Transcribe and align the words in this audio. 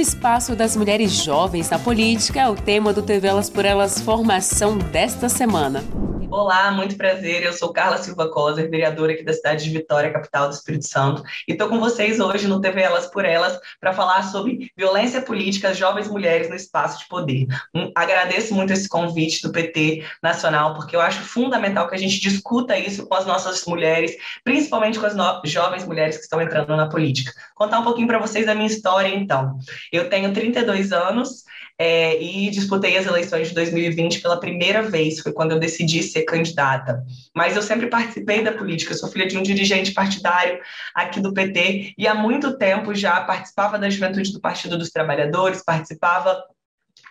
O 0.00 0.02
espaço 0.02 0.56
das 0.56 0.74
mulheres 0.74 1.12
jovens 1.12 1.68
na 1.68 1.78
política 1.78 2.40
é 2.40 2.48
o 2.48 2.54
tema 2.54 2.90
do 2.90 3.02
TV 3.02 3.28
Elas 3.28 3.50
por 3.50 3.66
Elas 3.66 4.00
Formação 4.00 4.78
desta 4.78 5.28
semana. 5.28 5.84
Olá, 6.32 6.70
muito 6.70 6.96
prazer. 6.96 7.42
Eu 7.42 7.52
sou 7.52 7.72
Carla 7.72 7.98
Silva 7.98 8.30
Coser, 8.30 8.70
vereadora 8.70 9.12
aqui 9.12 9.24
da 9.24 9.32
cidade 9.32 9.64
de 9.64 9.70
Vitória, 9.70 10.12
capital 10.12 10.46
do 10.46 10.54
Espírito 10.54 10.86
Santo, 10.86 11.24
e 11.48 11.52
estou 11.52 11.68
com 11.68 11.80
vocês 11.80 12.20
hoje 12.20 12.46
no 12.46 12.60
TV 12.60 12.82
Elas 12.82 13.08
por 13.08 13.24
Elas 13.24 13.58
para 13.80 13.92
falar 13.92 14.22
sobre 14.22 14.70
violência 14.76 15.20
política, 15.22 15.74
jovens 15.74 16.08
mulheres 16.08 16.48
no 16.48 16.54
espaço 16.54 17.00
de 17.00 17.08
poder. 17.08 17.48
Um, 17.74 17.90
agradeço 17.96 18.54
muito 18.54 18.72
esse 18.72 18.88
convite 18.88 19.42
do 19.42 19.50
PT 19.50 20.04
Nacional, 20.22 20.74
porque 20.74 20.94
eu 20.94 21.00
acho 21.00 21.20
fundamental 21.20 21.88
que 21.88 21.96
a 21.96 21.98
gente 21.98 22.20
discuta 22.20 22.78
isso 22.78 23.08
com 23.08 23.14
as 23.16 23.26
nossas 23.26 23.64
mulheres, 23.66 24.16
principalmente 24.44 25.00
com 25.00 25.06
as 25.06 25.16
jovens 25.44 25.84
mulheres 25.84 26.16
que 26.16 26.22
estão 26.22 26.40
entrando 26.40 26.76
na 26.76 26.88
política. 26.88 27.32
Contar 27.56 27.80
um 27.80 27.84
pouquinho 27.84 28.06
para 28.06 28.20
vocês 28.20 28.46
da 28.46 28.54
minha 28.54 28.68
história, 28.68 29.08
então. 29.08 29.58
Eu 29.92 30.08
tenho 30.08 30.32
32 30.32 30.92
anos, 30.92 31.42
é, 31.80 32.22
e 32.22 32.50
disputei 32.50 32.98
as 32.98 33.06
eleições 33.06 33.48
de 33.48 33.54
2020 33.54 34.20
pela 34.20 34.38
primeira 34.38 34.82
vez, 34.82 35.20
foi 35.20 35.32
quando 35.32 35.52
eu 35.52 35.58
decidi 35.58 36.02
ser 36.02 36.24
candidata. 36.24 37.02
Mas 37.34 37.56
eu 37.56 37.62
sempre 37.62 37.86
participei 37.86 38.44
da 38.44 38.52
política, 38.52 38.92
sou 38.92 39.08
filha 39.08 39.26
de 39.26 39.38
um 39.38 39.42
dirigente 39.42 39.92
partidário 39.92 40.60
aqui 40.94 41.20
do 41.20 41.32
PT 41.32 41.94
e 41.96 42.06
há 42.06 42.14
muito 42.14 42.58
tempo 42.58 42.94
já 42.94 43.18
participava 43.22 43.78
da 43.78 43.88
juventude 43.88 44.30
do 44.30 44.42
Partido 44.42 44.76
dos 44.76 44.90
Trabalhadores, 44.90 45.64
participava 45.64 46.44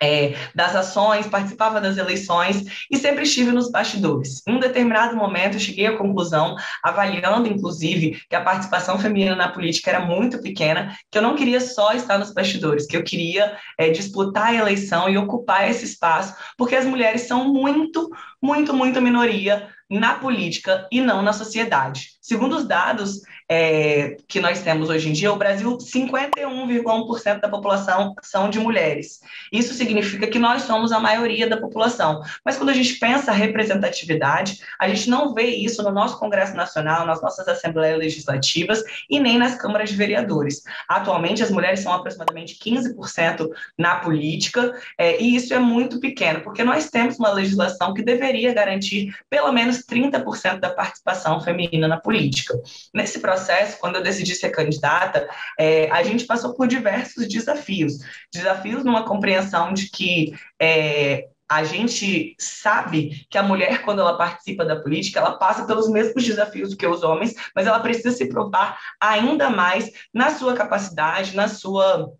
é, 0.02 0.36
das 0.55 0.75
ações, 0.75 1.28
participava 1.28 1.81
das 1.81 1.97
eleições 1.97 2.86
e 2.89 2.97
sempre 2.97 3.23
estive 3.23 3.52
nos 3.52 3.72
bastidores. 3.72 4.42
Em 4.47 4.55
um 4.55 4.59
determinado 4.59 5.16
momento, 5.16 5.59
cheguei 5.59 5.88
à 5.88 5.97
conclusão, 5.97 6.55
avaliando 6.83 7.47
inclusive 7.47 8.22
que 8.30 8.36
a 8.36 8.42
participação 8.42 8.97
feminina 8.97 9.36
na 9.36 9.50
política 9.50 9.92
era 9.92 10.00
muito 10.00 10.42
pequena, 10.42 10.95
que 11.11 11.17
eu 11.17 11.22
não 11.22 11.36
queria 11.36 11.59
só 11.59 11.94
estar 11.94 12.17
nos 12.17 12.33
bastidores, 12.33 12.86
que 12.86 12.95
eu 12.95 13.03
queria 13.03 13.58
é, 13.77 13.89
disputar 13.89 14.47
a 14.47 14.55
eleição 14.55 15.09
e 15.09 15.17
ocupar 15.17 15.70
esse 15.70 15.86
espaço, 15.86 16.33
porque 16.58 16.75
as 16.75 16.86
mulheres 16.86 17.22
são 17.22 17.52
muito, 17.52 18.09
muito, 18.42 18.73
muito 18.73 19.02
minoria 19.02 19.67
na 19.90 20.16
política 20.16 20.88
e 20.92 21.02
não 21.02 21.22
na 21.22 21.34
sociedade. 21.34 22.20
Segundo 22.22 22.58
os 22.58 22.68
dados 22.68 23.22
é, 23.50 24.16
que 24.28 24.40
nós 24.40 24.62
temos 24.62 24.90
hoje 24.90 25.09
em 25.09 25.14
dia, 25.14 25.34
o 25.34 25.36
Brasil, 25.36 25.76
51,1% 25.80 27.40
da 27.40 27.50
população 27.50 28.14
são 28.22 28.48
de 28.48 28.60
mulheres. 28.60 29.22
Isso 29.52 29.73
significa 29.73 30.28
que 30.28 30.38
nós 30.38 30.62
somos 30.62 30.92
a 30.92 31.00
maioria 31.00 31.50
da 31.50 31.58
população. 31.58 32.22
Mas 32.45 32.58
quando 32.58 32.70
a 32.70 32.73
gente 32.73 33.00
pensa 33.00 33.32
representatividade, 33.32 34.60
a 34.80 34.88
gente 34.88 35.10
não 35.10 35.34
vê 35.34 35.45
isso 35.45 35.82
no 35.82 35.92
nosso 35.92 36.20
Congresso 36.20 36.56
Nacional, 36.56 37.08
nas 37.08 37.20
nossas 37.23 37.48
assembleias 37.48 37.98
legislativas 37.98 38.84
e 39.10 39.20
nem 39.20 39.40
nas 39.40 39.56
câmaras 39.56 39.90
de 39.90 39.95
vereadores. 39.95 40.62
Atualmente, 40.88 41.42
as 41.42 41.50
mulheres 41.50 41.80
são 41.80 41.92
aproximadamente 41.92 42.60
15% 42.64 43.50
na 43.76 43.95
política, 43.95 44.72
é, 44.95 45.20
e 45.20 45.36
isso 45.36 45.52
é 45.52 45.60
muito 45.60 46.00
pequeno, 46.00 46.42
porque 46.42 46.64
nós 46.64 46.92
temos 46.92 47.17
uma 47.17 47.32
legislação 47.32 47.95
que 47.95 48.04
deveria 48.04 48.54
garantir 48.54 49.16
pelo 49.28 49.52
menos 49.52 49.79
30% 49.86 50.60
da 50.60 50.70
participação 50.70 51.42
feminina 51.42 51.88
na 51.88 52.00
política. 52.00 52.54
Nesse 52.94 53.20
processo, 53.20 53.80
quando 53.80 53.95
eu 53.95 54.04
decidi 54.04 54.36
ser 54.36 54.50
candidata, 54.50 55.28
é, 55.60 55.90
a 55.92 56.04
gente 56.04 56.26
passou 56.26 56.54
por 56.54 56.67
diversos 56.67 57.28
desafios. 57.28 57.94
Desafios 58.34 58.84
numa 58.84 59.06
compreensão 59.06 59.73
de 59.73 59.89
que 59.89 60.34
é, 60.62 61.28
a 61.50 61.64
gente 61.64 62.36
sabe 62.39 63.26
que 63.28 63.38
a 63.38 63.44
mulher, 63.44 63.82
quando 63.82 64.02
ela 64.02 64.16
participa 64.16 64.64
da 64.64 64.80
política, 64.80 65.20
ela 65.20 65.38
passa 65.38 65.66
pelos 65.66 65.89
mesmos 65.89 66.23
desafios 66.23 66.76
que 66.76 66.86
os 66.86 67.02
homens, 67.02 67.34
mas 67.56 67.66
ela 67.66 67.80
precisa 67.80 68.12
se 68.12 68.30
provar 68.30 68.80
ainda 69.02 69.50
mais 69.50 69.89
na 70.14 70.30
sua 70.30 70.54
capacidade, 70.54 71.36
na 71.36 71.48
sua 71.48 72.14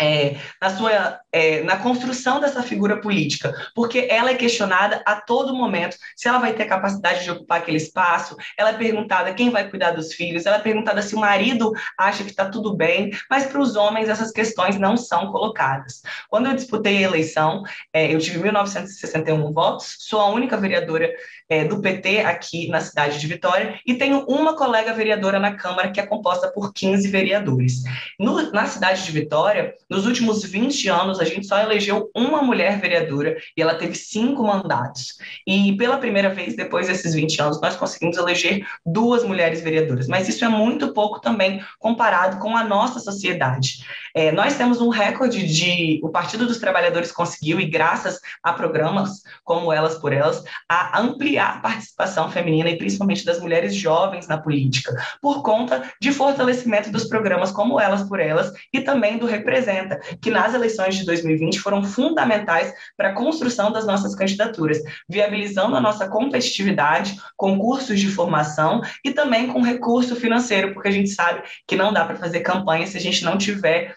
é, 0.00 0.36
na 0.60 0.70
sua 0.70 1.20
é, 1.32 1.62
na 1.62 1.76
construção 1.76 2.40
dessa 2.40 2.62
figura 2.62 3.00
política, 3.00 3.54
porque 3.74 4.06
ela 4.10 4.30
é 4.30 4.34
questionada 4.34 5.02
a 5.04 5.16
todo 5.16 5.54
momento 5.54 5.96
se 6.16 6.28
ela 6.28 6.38
vai 6.38 6.54
ter 6.54 6.64
capacidade 6.64 7.24
de 7.24 7.30
ocupar 7.30 7.58
aquele 7.58 7.76
espaço, 7.76 8.36
ela 8.56 8.70
é 8.70 8.74
perguntada 8.74 9.34
quem 9.34 9.50
vai 9.50 9.68
cuidar 9.68 9.90
dos 9.92 10.14
filhos, 10.14 10.46
ela 10.46 10.56
é 10.56 10.60
perguntada 10.60 11.02
se 11.02 11.14
o 11.14 11.18
marido 11.18 11.72
acha 11.98 12.24
que 12.24 12.30
está 12.30 12.48
tudo 12.48 12.74
bem, 12.74 13.10
mas 13.30 13.46
para 13.46 13.60
os 13.60 13.76
homens 13.76 14.08
essas 14.08 14.30
questões 14.30 14.78
não 14.78 14.96
são 14.96 15.30
colocadas. 15.30 16.02
Quando 16.28 16.46
eu 16.46 16.54
disputei 16.54 16.98
a 16.98 17.08
eleição, 17.08 17.62
é, 17.92 18.14
eu 18.14 18.18
tive 18.18 18.38
1.961 18.38 19.52
votos, 19.52 19.96
sou 20.00 20.20
a 20.20 20.30
única 20.30 20.56
vereadora 20.56 21.10
é, 21.48 21.64
do 21.64 21.80
PT 21.80 22.20
aqui 22.20 22.68
na 22.68 22.80
cidade 22.80 23.18
de 23.18 23.26
Vitória 23.26 23.80
e 23.86 23.94
tenho 23.94 24.24
uma 24.26 24.54
colega 24.54 24.92
vereadora 24.92 25.38
na 25.38 25.54
Câmara 25.54 25.90
que 25.90 26.00
é 26.00 26.06
composta 26.06 26.48
por 26.48 26.72
15 26.72 27.08
vereadores. 27.08 27.82
No, 28.18 28.52
na 28.52 28.66
cidade 28.66 29.04
de 29.04 29.10
Vitória, 29.10 29.74
nos 29.88 30.06
últimos 30.06 30.44
20 30.44 30.88
anos, 30.88 31.20
a 31.20 31.24
gente 31.24 31.46
só 31.46 31.58
elegeu 31.58 32.10
uma 32.14 32.42
mulher 32.42 32.78
vereadora 32.78 33.36
e 33.56 33.62
ela 33.62 33.74
teve 33.74 33.94
cinco 33.94 34.42
mandatos. 34.42 35.14
E 35.46 35.74
pela 35.76 35.96
primeira 35.96 36.28
vez, 36.28 36.54
depois 36.54 36.86
desses 36.86 37.14
20 37.14 37.40
anos, 37.40 37.60
nós 37.60 37.76
conseguimos 37.76 38.16
eleger 38.16 38.66
duas 38.84 39.24
mulheres 39.24 39.62
vereadoras. 39.62 40.06
Mas 40.06 40.28
isso 40.28 40.44
é 40.44 40.48
muito 40.48 40.92
pouco 40.92 41.20
também 41.20 41.62
comparado 41.78 42.38
com 42.38 42.56
a 42.56 42.64
nossa 42.64 43.00
sociedade. 43.00 43.84
É, 44.14 44.32
nós 44.32 44.56
temos 44.56 44.80
um 44.80 44.88
recorde 44.88 45.46
de. 45.46 46.00
O 46.02 46.08
Partido 46.08 46.46
dos 46.46 46.58
Trabalhadores 46.58 47.12
conseguiu, 47.12 47.60
e 47.60 47.66
graças 47.66 48.18
a 48.42 48.52
programas 48.52 49.22
como 49.44 49.72
Elas 49.72 49.96
por 49.96 50.12
Elas, 50.12 50.42
a 50.68 51.00
ampliar 51.00 51.37
a 51.38 51.58
participação 51.58 52.30
feminina 52.30 52.68
e 52.68 52.78
principalmente 52.78 53.24
das 53.24 53.40
mulheres 53.40 53.74
jovens 53.74 54.26
na 54.26 54.38
política, 54.38 54.94
por 55.20 55.42
conta 55.42 55.82
de 56.00 56.12
fortalecimento 56.12 56.90
dos 56.90 57.04
programas 57.08 57.50
como 57.50 57.80
Elas 57.80 58.02
por 58.02 58.20
Elas 58.20 58.52
e 58.72 58.80
também 58.80 59.18
do 59.18 59.26
Representa, 59.26 60.00
que 60.20 60.30
nas 60.30 60.54
eleições 60.54 60.96
de 60.96 61.04
2020 61.04 61.60
foram 61.60 61.82
fundamentais 61.82 62.72
para 62.96 63.10
a 63.10 63.14
construção 63.14 63.70
das 63.70 63.86
nossas 63.86 64.14
candidaturas, 64.14 64.78
viabilizando 65.08 65.76
a 65.76 65.80
nossa 65.80 66.08
competitividade, 66.08 67.16
concursos 67.36 68.00
de 68.00 68.08
formação 68.08 68.80
e 69.04 69.10
também 69.10 69.48
com 69.48 69.62
recurso 69.62 70.16
financeiro, 70.16 70.72
porque 70.74 70.88
a 70.88 70.92
gente 70.92 71.10
sabe 71.10 71.42
que 71.66 71.76
não 71.76 71.92
dá 71.92 72.04
para 72.04 72.16
fazer 72.16 72.40
campanha 72.40 72.86
se 72.86 72.96
a 72.96 73.00
gente 73.00 73.24
não 73.24 73.36
tiver 73.36 73.94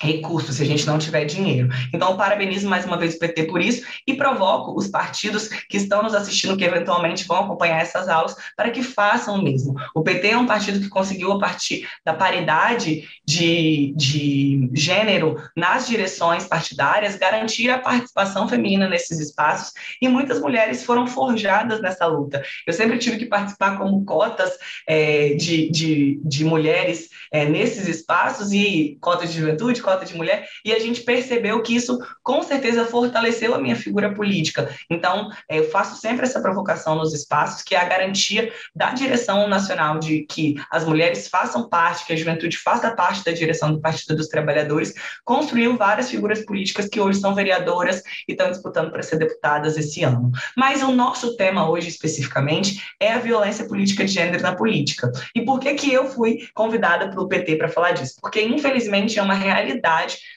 recursos 0.00 0.56
se 0.56 0.62
a 0.62 0.66
gente 0.66 0.86
não 0.86 0.98
tiver 0.98 1.24
dinheiro. 1.24 1.68
Então, 1.92 2.16
parabenizo 2.16 2.68
mais 2.68 2.84
uma 2.84 2.96
vez 2.96 3.14
o 3.14 3.18
PT 3.18 3.44
por 3.44 3.60
isso 3.60 3.86
e 4.06 4.14
provoco 4.14 4.76
os 4.76 4.88
partidos 4.88 5.48
que 5.48 5.76
estão 5.76 6.02
nos 6.02 6.14
assistindo, 6.14 6.56
que 6.56 6.64
eventualmente 6.64 7.26
vão 7.26 7.38
acompanhar 7.44 7.80
essas 7.80 8.08
aulas, 8.08 8.36
para 8.56 8.70
que 8.70 8.82
façam 8.82 9.36
o 9.36 9.42
mesmo. 9.42 9.74
O 9.94 10.02
PT 10.02 10.28
é 10.28 10.38
um 10.38 10.46
partido 10.46 10.80
que 10.80 10.88
conseguiu, 10.88 11.32
a 11.32 11.38
partir 11.38 11.88
da 12.04 12.14
paridade 12.14 13.08
de, 13.24 13.92
de 13.96 14.70
gênero 14.72 15.36
nas 15.56 15.86
direções 15.86 16.44
partidárias, 16.44 17.16
garantir 17.16 17.70
a 17.70 17.78
participação 17.78 18.48
feminina 18.48 18.88
nesses 18.88 19.18
espaços 19.18 19.72
e 20.00 20.08
muitas 20.08 20.40
mulheres 20.40 20.84
foram 20.84 21.06
forjadas 21.06 21.80
nessa 21.80 22.06
luta. 22.06 22.42
Eu 22.66 22.72
sempre 22.72 22.98
tive 22.98 23.18
que 23.18 23.26
participar 23.26 23.76
como 23.78 24.04
cotas 24.04 24.52
é, 24.86 25.34
de, 25.34 25.70
de, 25.70 26.20
de 26.24 26.44
mulheres 26.44 27.08
é, 27.32 27.44
nesses 27.44 27.88
espaços 27.88 28.52
e 28.52 28.96
cotas 29.00 29.32
de 29.32 29.40
juventude, 29.40 29.82
cota 29.86 30.04
de 30.04 30.16
mulher, 30.16 30.48
e 30.64 30.72
a 30.72 30.78
gente 30.80 31.02
percebeu 31.02 31.62
que 31.62 31.76
isso 31.76 31.96
com 32.22 32.42
certeza 32.42 32.84
fortaleceu 32.84 33.54
a 33.54 33.58
minha 33.58 33.76
figura 33.76 34.12
política. 34.12 34.68
Então, 34.90 35.30
eu 35.48 35.70
faço 35.70 36.00
sempre 36.00 36.26
essa 36.26 36.40
provocação 36.40 36.96
nos 36.96 37.14
espaços, 37.14 37.62
que 37.62 37.76
é 37.76 37.78
a 37.78 37.84
garantia 37.84 38.52
da 38.74 38.90
direção 38.90 39.48
nacional 39.48 40.00
de 40.00 40.26
que 40.26 40.56
as 40.70 40.84
mulheres 40.84 41.28
façam 41.28 41.68
parte, 41.68 42.04
que 42.04 42.12
a 42.12 42.16
juventude 42.16 42.58
faça 42.58 42.90
parte 42.96 43.24
da 43.24 43.30
direção 43.30 43.72
do 43.72 43.80
Partido 43.80 44.16
dos 44.16 44.26
Trabalhadores, 44.26 44.92
construiu 45.24 45.76
várias 45.76 46.10
figuras 46.10 46.44
políticas 46.44 46.88
que 46.88 47.00
hoje 47.00 47.20
são 47.20 47.34
vereadoras 47.34 48.02
e 48.28 48.32
estão 48.32 48.50
disputando 48.50 48.90
para 48.90 49.02
ser 49.02 49.18
deputadas 49.18 49.76
esse 49.76 50.02
ano. 50.02 50.32
Mas 50.56 50.82
o 50.82 50.90
nosso 50.90 51.36
tema 51.36 51.70
hoje 51.70 51.88
especificamente 51.88 52.82
é 53.00 53.12
a 53.12 53.18
violência 53.18 53.66
política 53.66 54.04
de 54.04 54.12
gênero 54.12 54.42
na 54.42 54.56
política. 54.56 55.12
E 55.34 55.42
por 55.42 55.60
que 55.60 55.74
que 55.74 55.92
eu 55.92 56.06
fui 56.06 56.48
convidada 56.54 57.08
pelo 57.08 57.28
PT 57.28 57.56
para 57.56 57.68
falar 57.68 57.92
disso? 57.92 58.16
Porque 58.20 58.42
infelizmente 58.42 59.18
é 59.18 59.22
uma 59.22 59.34
realidade 59.34 59.75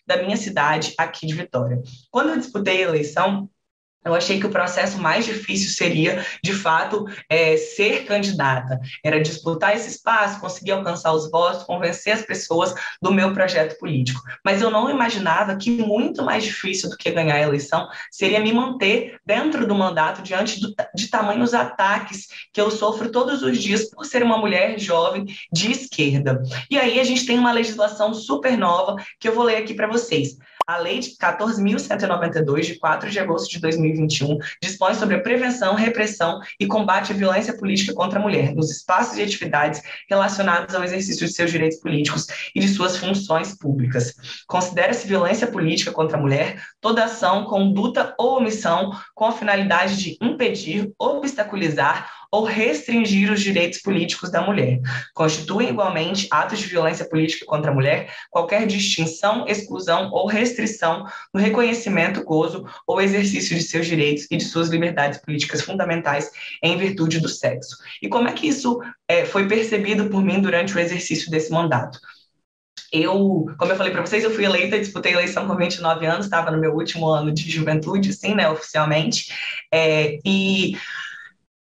da 0.05 0.17
minha 0.21 0.37
cidade 0.37 0.93
aqui 0.97 1.25
de 1.27 1.33
Vitória. 1.33 1.81
Quando 2.11 2.29
eu 2.29 2.37
disputei 2.37 2.83
a 2.83 2.87
eleição, 2.87 3.49
eu 4.03 4.13
achei 4.15 4.39
que 4.39 4.45
o 4.45 4.51
processo 4.51 4.97
mais 4.97 5.25
difícil 5.25 5.69
seria, 5.71 6.25
de 6.41 6.53
fato, 6.53 7.05
é, 7.29 7.57
ser 7.57 8.05
candidata. 8.05 8.79
Era 9.03 9.21
disputar 9.21 9.75
esse 9.75 9.89
espaço, 9.89 10.39
conseguir 10.39 10.71
alcançar 10.71 11.11
os 11.11 11.29
votos, 11.29 11.63
convencer 11.63 12.13
as 12.13 12.21
pessoas 12.21 12.73
do 13.01 13.13
meu 13.13 13.33
projeto 13.33 13.77
político. 13.77 14.21
Mas 14.43 14.61
eu 14.61 14.71
não 14.71 14.89
imaginava 14.89 15.55
que 15.57 15.69
muito 15.69 16.23
mais 16.23 16.45
difícil 16.45 16.89
do 16.89 16.95
que 16.95 17.11
ganhar 17.11 17.35
a 17.35 17.41
eleição 17.41 17.87
seria 18.09 18.39
me 18.39 18.53
manter 18.53 19.17
dentro 19.25 19.67
do 19.67 19.75
mandato 19.75 20.21
diante 20.21 20.61
do, 20.61 20.73
de 20.95 21.09
tamanhos 21.09 21.53
ataques 21.53 22.27
que 22.53 22.61
eu 22.61 22.71
sofro 22.71 23.11
todos 23.11 23.43
os 23.43 23.57
dias 23.57 23.89
por 23.89 24.05
ser 24.05 24.23
uma 24.23 24.37
mulher 24.37 24.79
jovem 24.79 25.25
de 25.51 25.71
esquerda. 25.71 26.41
E 26.71 26.77
aí 26.77 26.99
a 26.99 27.03
gente 27.03 27.25
tem 27.25 27.37
uma 27.37 27.51
legislação 27.51 28.13
super 28.13 28.57
nova 28.57 28.95
que 29.19 29.27
eu 29.27 29.35
vou 29.35 29.43
ler 29.43 29.57
aqui 29.57 29.73
para 29.73 29.87
vocês. 29.87 30.37
A 30.69 30.77
Lei 30.77 30.99
de 30.99 31.17
14.192, 31.17 32.61
de 32.61 32.75
4 32.77 33.09
de 33.09 33.17
agosto 33.17 33.49
de 33.49 33.59
2021, 33.59 34.37
dispõe 34.61 34.93
sobre 34.93 35.15
a 35.15 35.19
prevenção, 35.19 35.73
repressão 35.73 36.39
e 36.59 36.67
combate 36.67 37.11
à 37.11 37.15
violência 37.15 37.57
política 37.57 37.91
contra 37.91 38.19
a 38.19 38.21
mulher, 38.21 38.53
nos 38.53 38.69
espaços 38.69 39.17
e 39.17 39.23
atividades 39.23 39.81
relacionados 40.07 40.75
ao 40.75 40.83
exercício 40.83 41.25
de 41.25 41.33
seus 41.33 41.49
direitos 41.49 41.79
políticos 41.79 42.27
e 42.53 42.59
de 42.59 42.67
suas 42.67 42.97
funções 42.97 43.57
públicas. 43.57 44.13
Considera-se 44.45 45.07
violência 45.07 45.47
política 45.47 45.91
contra 45.91 46.19
a 46.19 46.21
mulher 46.21 46.61
toda 46.81 47.05
ação, 47.05 47.45
conduta 47.45 48.13
ou 48.17 48.37
omissão 48.37 48.91
com 49.13 49.25
a 49.25 49.31
finalidade 49.31 49.97
de 49.97 50.17
impedir, 50.21 50.91
obstaculizar 50.97 52.09
ou 52.31 52.43
restringir 52.43 53.31
os 53.31 53.41
direitos 53.41 53.79
políticos 53.79 54.29
da 54.29 54.41
mulher. 54.41 54.79
Constituem 55.13 55.69
igualmente 55.69 56.27
atos 56.29 56.59
de 56.59 56.67
violência 56.67 57.07
política 57.07 57.45
contra 57.45 57.71
a 57.71 57.73
mulher 57.73 58.13
qualquer 58.29 58.67
distinção, 58.67 59.45
exclusão 59.47 60.11
ou 60.11 60.27
restrição 60.27 61.05
no 61.33 61.39
reconhecimento, 61.39 62.23
gozo 62.23 62.65
ou 62.85 63.01
exercício 63.01 63.57
de 63.57 63.63
seus 63.63 63.87
direitos 63.87 64.27
e 64.29 64.37
de 64.37 64.43
suas 64.43 64.69
liberdades 64.69 65.19
políticas 65.19 65.61
fundamentais 65.61 66.29
em 66.63 66.77
virtude 66.77 67.19
do 67.19 67.27
sexo. 67.27 67.77
E 68.01 68.07
como 68.07 68.27
é 68.27 68.33
que 68.33 68.47
isso 68.47 68.79
é, 69.07 69.25
foi 69.25 69.47
percebido 69.47 70.09
por 70.09 70.23
mim 70.23 70.39
durante 70.39 70.75
o 70.75 70.79
exercício 70.79 71.31
desse 71.31 71.51
mandato? 71.51 71.99
Eu, 72.91 73.45
como 73.57 73.71
eu 73.71 73.75
falei 73.75 73.91
para 73.91 74.05
vocês, 74.05 74.23
eu 74.23 74.31
fui 74.31 74.45
eleita, 74.45 74.79
disputei 74.79 75.13
a 75.13 75.15
eleição 75.15 75.47
com 75.47 75.55
29 75.55 76.05
anos, 76.05 76.25
estava 76.25 76.51
no 76.51 76.59
meu 76.59 76.73
último 76.73 77.07
ano 77.07 77.31
de 77.31 77.49
juventude, 77.49 78.13
sim, 78.13 78.35
né, 78.35 78.49
oficialmente, 78.49 79.33
é, 79.71 80.17
e 80.25 80.75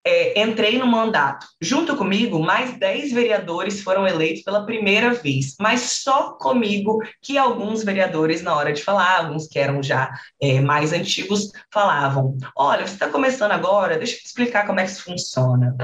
é, 0.05 0.39
entrei 0.39 0.77
no 0.77 0.85
mandato. 0.85 1.47
Junto 1.59 1.97
comigo, 1.97 2.39
mais 2.39 2.77
10 2.77 3.11
vereadores 3.11 3.81
foram 3.81 4.07
eleitos 4.07 4.43
pela 4.43 4.65
primeira 4.65 5.13
vez, 5.13 5.55
mas 5.59 5.81
só 6.03 6.33
comigo 6.33 6.99
que 7.21 7.37
alguns 7.39 7.83
vereadores, 7.83 8.43
na 8.43 8.55
hora 8.55 8.71
de 8.71 8.83
falar, 8.83 9.17
alguns 9.17 9.47
que 9.47 9.57
eram 9.57 9.81
já 9.81 10.11
é, 10.39 10.61
mais 10.61 10.93
antigos, 10.93 11.51
falavam: 11.73 12.37
Olha, 12.55 12.85
você 12.85 12.93
está 12.93 13.09
começando 13.09 13.51
agora, 13.51 13.97
deixa 13.97 14.13
eu 14.13 14.19
te 14.19 14.25
explicar 14.27 14.67
como 14.67 14.79
é 14.79 14.85
que 14.85 14.91
isso 14.91 15.03
funciona. 15.03 15.75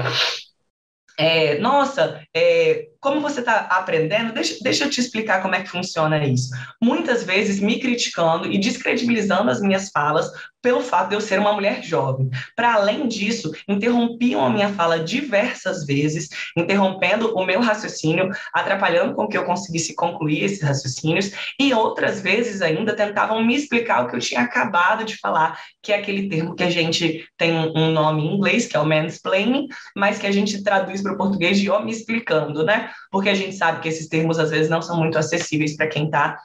É, 1.18 1.58
nossa, 1.58 2.22
é, 2.34 2.91
como 3.02 3.20
você 3.20 3.40
está 3.40 3.62
aprendendo, 3.62 4.32
deixa, 4.32 4.56
deixa 4.62 4.84
eu 4.84 4.90
te 4.90 5.00
explicar 5.00 5.42
como 5.42 5.56
é 5.56 5.60
que 5.60 5.68
funciona 5.68 6.24
isso. 6.24 6.50
Muitas 6.80 7.24
vezes 7.24 7.58
me 7.58 7.80
criticando 7.80 8.46
e 8.46 8.56
descredibilizando 8.56 9.50
as 9.50 9.60
minhas 9.60 9.90
falas 9.90 10.30
pelo 10.62 10.80
fato 10.80 11.08
de 11.08 11.16
eu 11.16 11.20
ser 11.20 11.40
uma 11.40 11.52
mulher 11.52 11.82
jovem. 11.82 12.30
Para 12.54 12.74
além 12.74 13.08
disso, 13.08 13.52
interrompiam 13.68 14.46
a 14.46 14.48
minha 14.48 14.68
fala 14.68 15.00
diversas 15.00 15.84
vezes, 15.84 16.28
interrompendo 16.56 17.34
o 17.34 17.44
meu 17.44 17.60
raciocínio, 17.60 18.30
atrapalhando 18.54 19.14
com 19.14 19.26
que 19.26 19.36
eu 19.36 19.44
conseguisse 19.44 19.94
concluir 19.96 20.44
esses 20.44 20.62
raciocínios, 20.62 21.32
e 21.58 21.74
outras 21.74 22.20
vezes 22.20 22.62
ainda 22.62 22.94
tentavam 22.94 23.44
me 23.44 23.56
explicar 23.56 24.04
o 24.04 24.08
que 24.08 24.14
eu 24.14 24.20
tinha 24.20 24.42
acabado 24.42 25.04
de 25.04 25.16
falar, 25.16 25.58
que 25.82 25.92
é 25.92 25.96
aquele 25.96 26.28
termo 26.28 26.54
que 26.54 26.62
a 26.62 26.70
gente 26.70 27.26
tem 27.36 27.52
um 27.52 27.90
nome 27.90 28.22
em 28.22 28.34
inglês, 28.36 28.66
que 28.66 28.76
é 28.76 28.80
o 28.80 28.86
mansplaining, 28.86 29.66
mas 29.96 30.18
que 30.18 30.28
a 30.28 30.32
gente 30.32 30.62
traduz 30.62 31.02
para 31.02 31.14
o 31.14 31.16
português 31.16 31.58
de 31.58 31.68
homem 31.68 31.90
explicando, 31.90 32.64
né? 32.64 32.91
Porque 33.10 33.28
a 33.28 33.34
gente 33.34 33.56
sabe 33.56 33.80
que 33.80 33.88
esses 33.88 34.08
termos 34.08 34.38
às 34.38 34.50
vezes 34.50 34.70
não 34.70 34.82
são 34.82 34.96
muito 34.96 35.18
acessíveis 35.18 35.76
para 35.76 35.86
quem 35.86 36.06
está 36.06 36.38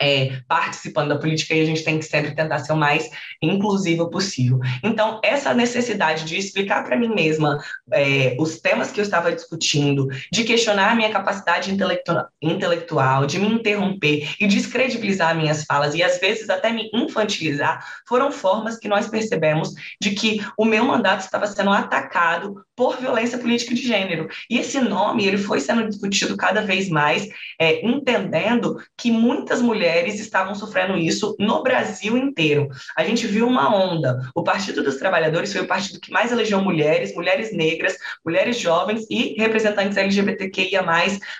é, 0.00 0.40
participando 0.48 1.08
da 1.08 1.18
política 1.18 1.54
e 1.54 1.60
a 1.60 1.64
gente 1.64 1.84
tem 1.84 1.98
que 1.98 2.04
sempre 2.04 2.34
tentar 2.34 2.58
ser 2.60 2.72
o 2.72 2.76
mais 2.76 3.08
inclusivo 3.42 4.10
possível. 4.10 4.60
Então, 4.82 5.20
essa 5.22 5.54
necessidade 5.54 6.24
de 6.24 6.36
explicar 6.36 6.84
para 6.84 6.96
mim 6.96 7.08
mesma 7.08 7.58
é, 7.92 8.36
os 8.38 8.60
temas 8.60 8.90
que 8.90 9.00
eu 9.00 9.04
estava 9.04 9.32
discutindo, 9.32 10.08
de 10.30 10.44
questionar 10.44 10.92
a 10.92 10.94
minha 10.94 11.10
capacidade 11.10 11.72
intelectual, 11.72 12.26
intelectual, 12.42 13.26
de 13.26 13.38
me 13.38 13.48
interromper 13.48 14.28
e 14.40 14.46
descredibilizar 14.46 15.36
minhas 15.36 15.64
falas 15.64 15.94
e 15.94 16.02
às 16.02 16.18
vezes 16.18 16.50
até 16.50 16.70
me 16.72 16.90
infantilizar, 16.92 17.84
foram 18.06 18.30
formas 18.30 18.78
que 18.78 18.88
nós 18.88 19.08
percebemos 19.08 19.74
de 20.00 20.10
que 20.10 20.44
o 20.56 20.64
meu 20.64 20.84
mandato 20.84 21.20
estava 21.20 21.46
sendo 21.46 21.70
atacado 21.70 22.64
por 22.74 22.98
violência 22.98 23.38
política 23.38 23.74
de 23.74 23.82
gênero. 23.82 24.28
E 24.50 24.58
esse 24.58 24.78
nome 24.80 25.26
ele 25.26 25.38
foi 25.38 25.60
sendo 25.60 25.88
discutido 25.88 26.36
cada 26.36 26.60
vez 26.60 26.90
mais, 26.90 27.26
é, 27.58 27.84
entendendo 27.86 28.76
que 28.96 29.10
muitas 29.10 29.62
mulheres 29.62 29.85
estavam 30.18 30.54
sofrendo 30.54 30.96
isso 30.96 31.36
no 31.38 31.62
Brasil 31.62 32.16
inteiro. 32.16 32.68
A 32.96 33.04
gente 33.04 33.26
viu 33.26 33.46
uma 33.46 33.74
onda. 33.74 34.20
O 34.34 34.42
Partido 34.42 34.82
dos 34.82 34.96
Trabalhadores 34.96 35.52
foi 35.52 35.62
o 35.62 35.66
partido 35.66 36.00
que 36.00 36.12
mais 36.12 36.32
elegeu 36.32 36.60
mulheres, 36.60 37.14
mulheres 37.14 37.52
negras, 37.52 37.96
mulheres 38.24 38.58
jovens 38.58 39.06
e 39.10 39.34
representantes 39.38 39.96
LGBTQIA+, 39.96 40.84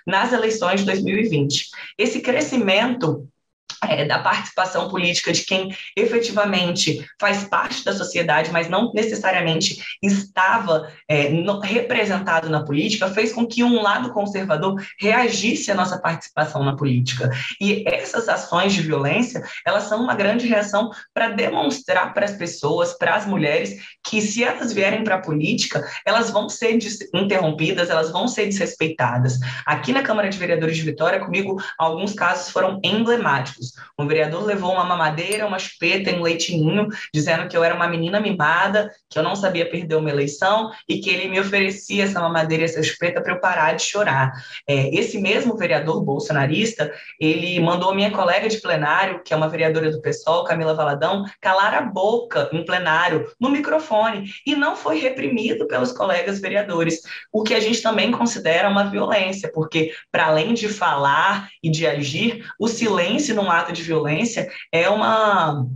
nas 0.07 0.33
eleições 0.33 0.81
de 0.81 0.87
2020. 0.87 1.69
Esse 1.99 2.21
crescimento 2.21 3.29
é, 3.89 4.05
da 4.05 4.19
participação 4.19 4.89
política 4.89 5.33
de 5.33 5.43
quem 5.43 5.75
efetivamente 5.97 7.05
faz 7.21 7.45
parte 7.45 7.85
da 7.85 7.93
sociedade, 7.93 8.51
mas 8.53 8.69
não 8.69 8.93
necessariamente 8.93 9.83
estava 10.03 10.91
é, 11.09 11.29
no, 11.29 11.61
representado 11.61 12.49
na 12.49 12.65
política, 12.65 13.09
fez 13.11 13.33
com 13.33 13.47
que 13.47 13.63
um 13.63 13.83
lado 13.83 14.13
conservador 14.13 14.81
reagisse 15.01 15.71
à 15.71 15.75
nossa 15.75 15.99
participação 15.99 16.63
na 16.65 16.77
política. 16.77 17.31
E 17.61 17.85
essas 17.87 18.29
ações 18.29 18.73
de 18.73 18.83
violência, 18.83 19.43
elas 19.65 19.85
são 19.85 20.03
uma 20.03 20.15
grande 20.15 20.47
reação 20.47 20.91
para 21.13 21.29
demonstrar 21.29 22.13
para 22.13 22.25
as 22.25 22.33
pessoas, 22.33 22.93
para 22.93 23.15
as 23.15 23.27
mulheres, 23.27 23.77
que 24.05 24.21
se 24.21 24.45
elas 24.45 24.73
vierem 24.73 25.05
para 25.05 25.17
a 25.17 25.21
política, 25.21 25.87
elas 26.05 26.31
vão 26.31 26.49
ser 26.49 26.79
interrompidas, 27.15 27.91
elas 27.91 28.11
vão 28.11 28.29
ser 28.29 28.47
desrespeitadas. 28.47 29.39
Aqui 29.65 29.93
na 29.93 30.03
Câmara 30.03 30.29
de 30.29 30.39
Vereadores 30.39 30.77
de 30.77 30.83
Vitória, 30.83 31.21
comigo, 31.21 31.61
alguns 31.79 32.13
casos 32.13 32.51
foram 32.51 32.81
emblemáticos. 32.83 33.73
Um 33.99 34.07
vereador 34.07 34.45
levou 34.45 34.73
uma 34.73 34.85
mamadeira, 34.85 35.47
uma 35.47 35.59
chupeta 35.59 36.11
e 36.11 36.15
um 36.15 36.23
leitinho, 36.23 36.89
dizendo 37.13 37.49
que 37.49 37.57
eu 37.57 37.65
era 37.65 37.75
uma 37.75 37.89
menina 37.89 38.21
mimada, 38.21 38.91
que 39.09 39.19
eu 39.19 39.23
não 39.23 39.37
sabia 39.37 39.69
perder 39.69 39.97
uma 39.97 40.11
eleição 40.11 40.71
e 40.89 40.99
que 40.99 41.11
ele 41.11 41.29
me 41.29 41.41
oferecia 41.41 42.05
essa 42.05 42.21
mamadeira 42.21 42.63
e 42.63 42.67
essa 42.67 42.83
chupeta 42.83 43.21
para 43.21 43.33
eu 43.33 43.41
parar 43.41 43.73
de 43.73 43.83
chorar. 43.83 44.33
É, 44.69 44.95
esse 44.95 45.19
mesmo 45.19 45.57
vereador 45.57 46.03
bolsonarista, 46.05 46.93
ele 47.21 47.59
mandou 47.61 47.95
minha 47.95 48.11
colega 48.11 48.49
de 48.49 48.61
plenário, 48.61 49.23
que 49.25 49.33
é 49.33 49.37
uma 49.37 49.49
vereadora 49.49 49.91
do 49.91 50.01
PSOL, 50.01 50.45
Camila 50.45 50.75
Valadão, 50.75 51.25
calar 51.41 51.75
a 51.75 51.83
boca 51.83 52.49
em 52.53 52.65
plenário, 52.65 53.31
no 53.41 53.51
microfone, 53.51 54.31
e 54.47 54.55
não 54.55 54.77
foi 54.77 54.99
reprimido 54.99 55.67
pelos 55.67 55.93
colegas 55.93 56.41
vereadores, 56.41 57.01
o 57.33 57.43
que 57.43 57.55
a 57.55 57.61
gente 57.61 57.83
também 57.83 58.11
considera 58.11 58.69
uma 58.69 58.85
violência, 58.85 59.51
porque 59.53 59.93
para 60.11 60.27
além 60.27 60.55
de 60.55 60.69
falar 60.69 61.49
e 61.63 61.71
de 61.71 61.87
agir, 61.87 62.45
o 62.59 62.69
silêncio 62.69 63.35
num 63.35 63.51
ato 63.59 63.73
de 63.73 63.83
violência 63.83 64.51
é 64.73 64.89
uma 64.89 65.67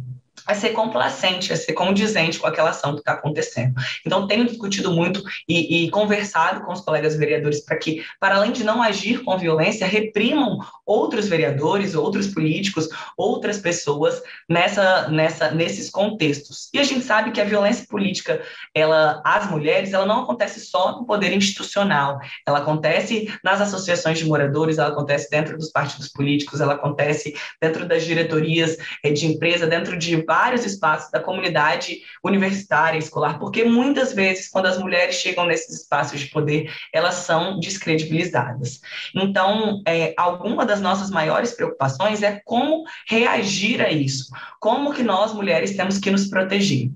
a 0.51 0.55
ser 0.55 0.71
complacente, 0.71 1.53
a 1.53 1.57
ser 1.57 1.73
condizente 1.75 2.39
com 2.39 2.47
aquela 2.47 2.71
ação 2.71 2.95
que 2.95 3.01
está 3.01 3.13
acontecendo. 3.13 3.75
Então, 4.05 4.27
tenho 4.27 4.45
discutido 4.45 4.91
muito 4.91 5.23
e, 5.49 5.85
e 5.85 5.91
conversado 5.91 6.65
com 6.65 6.73
os 6.73 6.81
colegas 6.81 7.17
vereadores 7.17 7.65
para 7.65 7.77
que, 7.77 8.05
para 8.19 8.35
além 8.35 8.51
de 8.51 8.65
não 8.65 8.83
agir 8.83 9.23
com 9.23 9.39
violência, 9.39 9.87
reprimam 9.87 10.59
outros 10.85 11.29
vereadores, 11.29 11.95
outros 11.95 12.27
políticos, 12.27 12.89
outras 13.17 13.59
pessoas 13.59 14.21
nessa, 14.49 15.09
nessa, 15.09 15.53
nesses 15.53 15.89
contextos. 15.89 16.69
E 16.75 16.81
a 16.81 16.85
gente 16.85 17.05
sabe 17.05 17.31
que 17.31 17.41
a 17.41 17.45
violência 17.45 17.87
política, 17.89 18.43
ela, 18.75 19.23
as 19.25 19.49
mulheres, 19.49 19.93
ela 19.93 20.07
não 20.07 20.23
acontece 20.23 20.59
só 20.61 20.99
no 20.99 21.07
poder 21.07 21.33
institucional, 21.33 22.19
ela 22.45 22.59
acontece 22.59 23.33
nas 23.45 23.61
associações 23.61 24.19
de 24.19 24.25
moradores, 24.25 24.79
ela 24.79 24.89
acontece 24.89 25.31
dentro 25.31 25.57
dos 25.57 25.71
partidos 25.71 26.09
políticos, 26.09 26.61
ela 26.61 26.75
acontece 26.75 27.35
dentro 27.61 27.87
das 27.87 28.05
diretorias 28.05 28.77
eh, 29.05 29.13
de 29.13 29.27
empresa, 29.27 29.67
dentro 29.67 29.97
de 29.97 30.13
espaços 30.49 31.11
da 31.11 31.21
comunidade 31.21 32.01
universitária, 32.25 32.99
escolar, 32.99 33.39
porque 33.39 33.65
muitas 33.65 34.13
vezes, 34.13 34.49
quando 34.49 34.67
as 34.67 34.79
mulheres 34.79 35.17
chegam 35.17 35.47
nesses 35.47 35.83
espaços 35.83 36.21
de 36.21 36.27
poder, 36.27 36.73
elas 36.93 37.15
são 37.15 37.59
descredibilizadas. 37.59 38.81
Então, 39.15 39.83
é, 39.87 40.15
alguma 40.17 40.65
das 40.65 40.81
nossas 40.81 41.11
maiores 41.11 41.53
preocupações 41.53 42.23
é 42.23 42.41
como 42.45 42.85
reagir 43.07 43.81
a 43.81 43.91
isso, 43.91 44.27
como 44.59 44.93
que 44.95 45.03
nós, 45.03 45.33
mulheres, 45.33 45.77
temos 45.77 45.99
que 45.99 46.11
nos 46.11 46.29
proteger. 46.29 46.91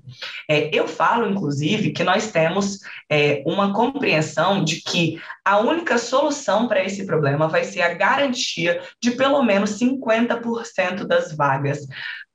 É, 0.49 0.69
eu 0.75 0.87
falo, 0.87 1.29
inclusive, 1.29 1.91
que 1.91 2.03
nós 2.03 2.31
temos 2.31 2.79
é, 3.09 3.43
uma 3.45 3.73
compreensão 3.73 4.63
de 4.63 4.81
que 4.81 5.21
a 5.43 5.59
única 5.59 5.97
solução 5.97 6.67
para 6.67 6.83
esse 6.83 7.05
problema 7.05 7.47
vai 7.47 7.63
ser 7.63 7.81
a 7.81 7.93
garantia 7.93 8.81
de 9.01 9.11
pelo 9.11 9.43
menos 9.43 9.79
50% 9.79 11.05
das 11.05 11.35
vagas 11.35 11.85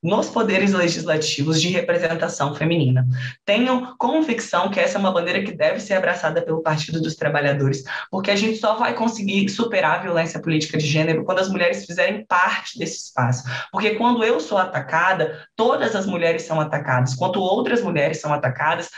nos 0.02 0.28
poderes 0.28 0.72
legislativos 0.72 1.60
de 1.60 1.68
representação 1.68 2.54
feminina. 2.54 3.06
Tenho 3.44 3.94
convicção 3.98 4.70
que 4.70 4.80
essa 4.80 4.96
é 4.96 5.00
uma 5.00 5.12
bandeira 5.12 5.42
que 5.42 5.52
deve 5.52 5.80
ser 5.80 5.94
abraçada 5.94 6.40
pelo 6.42 6.62
Partido 6.62 7.00
dos 7.00 7.16
Trabalhadores, 7.16 7.84
porque 8.10 8.30
a 8.30 8.36
gente 8.36 8.58
só 8.58 8.76
vai 8.76 8.94
conseguir 8.94 9.48
superar 9.48 9.98
a 9.98 10.02
violência 10.02 10.40
política 10.40 10.78
de 10.78 10.86
gênero 10.86 11.24
quando 11.24 11.40
as 11.40 11.50
mulheres 11.50 11.84
fizerem 11.84 12.24
parte 12.26 12.78
desse 12.78 13.06
espaço. 13.06 13.44
Porque 13.70 13.96
quando 13.96 14.24
eu 14.24 14.40
sou 14.40 14.58
atacada, 14.58 15.46
todas 15.54 15.94
as 15.94 16.06
mulheres 16.06 16.42
são 16.42 16.60
atacadas. 16.60 17.14
Quando 17.14 17.40
outras 17.40 17.82
mulheres 17.82 18.20
são 18.20 18.32
atacadas, 18.32 18.88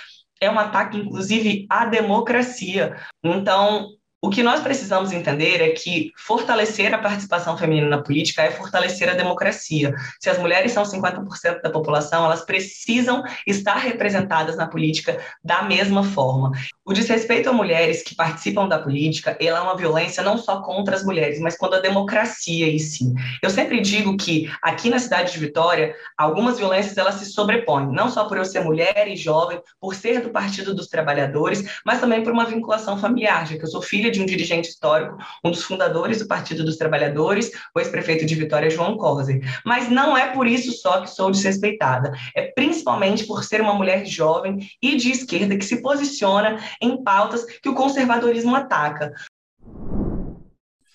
é 0.40 0.50
um 0.50 0.58
ataque, 0.58 0.98
inclusive, 0.98 1.66
à 1.70 1.86
democracia. 1.86 2.96
Então, 3.22 3.88
o 4.24 4.30
que 4.30 4.40
nós 4.40 4.60
precisamos 4.60 5.10
entender 5.10 5.60
é 5.60 5.70
que 5.70 6.12
fortalecer 6.16 6.94
a 6.94 6.98
participação 6.98 7.58
feminina 7.58 7.88
na 7.88 8.00
política 8.00 8.42
é 8.42 8.52
fortalecer 8.52 9.10
a 9.10 9.14
democracia. 9.14 9.92
Se 10.20 10.30
as 10.30 10.38
mulheres 10.38 10.70
são 10.70 10.84
50% 10.84 11.60
da 11.60 11.68
população, 11.68 12.24
elas 12.24 12.44
precisam 12.44 13.24
estar 13.44 13.74
representadas 13.78 14.56
na 14.56 14.68
política 14.68 15.20
da 15.42 15.62
mesma 15.64 16.04
forma. 16.04 16.52
O 16.84 16.92
desrespeito 16.92 17.48
a 17.48 17.52
mulheres 17.52 18.02
que 18.02 18.12
participam 18.12 18.66
da 18.66 18.76
política, 18.76 19.36
ela 19.40 19.60
é 19.60 19.62
uma 19.62 19.76
violência 19.76 20.20
não 20.20 20.36
só 20.36 20.60
contra 20.62 20.96
as 20.96 21.04
mulheres, 21.04 21.38
mas 21.38 21.56
contra 21.56 21.78
a 21.78 21.80
democracia 21.80 22.66
em 22.66 22.78
si. 22.80 23.12
Eu 23.40 23.50
sempre 23.50 23.80
digo 23.80 24.16
que 24.16 24.50
aqui 24.60 24.90
na 24.90 24.98
cidade 24.98 25.30
de 25.32 25.38
Vitória, 25.38 25.94
algumas 26.18 26.58
violências 26.58 26.98
elas 26.98 27.14
se 27.14 27.26
sobrepõem, 27.26 27.86
não 27.92 28.10
só 28.10 28.24
por 28.24 28.36
eu 28.36 28.44
ser 28.44 28.64
mulher 28.64 29.06
e 29.06 29.14
jovem, 29.14 29.60
por 29.80 29.94
ser 29.94 30.22
do 30.22 30.30
Partido 30.30 30.74
dos 30.74 30.88
Trabalhadores, 30.88 31.62
mas 31.86 32.00
também 32.00 32.24
por 32.24 32.32
uma 32.32 32.46
vinculação 32.46 32.98
familiar, 32.98 33.46
já 33.46 33.56
que 33.56 33.62
eu 33.62 33.68
sou 33.68 33.80
filha 33.80 34.10
de 34.10 34.20
um 34.20 34.26
dirigente 34.26 34.68
histórico, 34.68 35.16
um 35.44 35.52
dos 35.52 35.62
fundadores 35.62 36.18
do 36.18 36.26
Partido 36.26 36.64
dos 36.64 36.76
Trabalhadores, 36.76 37.52
o 37.76 37.78
ex-prefeito 37.78 38.26
de 38.26 38.34
Vitória, 38.34 38.68
João 38.68 38.96
Corser. 38.96 39.40
Mas 39.64 39.88
não 39.88 40.16
é 40.16 40.32
por 40.32 40.48
isso 40.48 40.72
só 40.72 41.00
que 41.00 41.10
sou 41.10 41.30
desrespeitada, 41.30 42.12
é 42.34 42.42
principalmente 42.42 43.24
por 43.24 43.44
ser 43.44 43.60
uma 43.60 43.72
mulher 43.72 44.04
jovem 44.04 44.58
e 44.82 44.96
de 44.96 45.12
esquerda 45.12 45.56
que 45.56 45.64
se 45.64 45.80
posiciona 45.80 46.58
em 46.80 47.02
pautas 47.02 47.44
que 47.44 47.68
o 47.68 47.74
conservadorismo 47.74 48.54
ataca. 48.54 49.12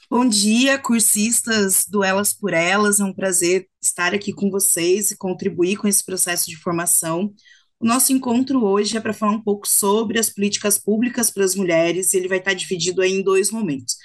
Bom 0.10 0.26
dia, 0.26 0.78
cursistas 0.78 1.86
do 1.86 2.02
Elas 2.04 2.32
por 2.32 2.54
Elas. 2.54 3.00
É 3.00 3.04
um 3.04 3.14
prazer 3.14 3.68
estar 3.82 4.14
aqui 4.14 4.32
com 4.32 4.50
vocês 4.50 5.12
e 5.12 5.18
contribuir 5.18 5.76
com 5.76 5.88
esse 5.88 6.06
processo 6.06 6.50
de 6.50 6.56
formação. 6.56 7.34
O 7.80 7.86
nosso 7.86 8.14
encontro 8.14 8.64
hoje 8.64 8.98
é 8.98 9.02
para 9.02 9.14
falar 9.14 9.34
um 9.34 9.42
pouco 9.42 9.68
sobre 9.68 10.18
as 10.18 10.30
políticas 10.30 10.80
públicas 10.80 11.30
para 11.30 11.44
as 11.44 11.56
mulheres, 11.56 12.14
ele 12.14 12.28
vai 12.28 12.40
estar 12.40 12.54
dividido 12.54 13.04
em 13.04 13.22
dois 13.22 13.52
momentos. 13.52 13.98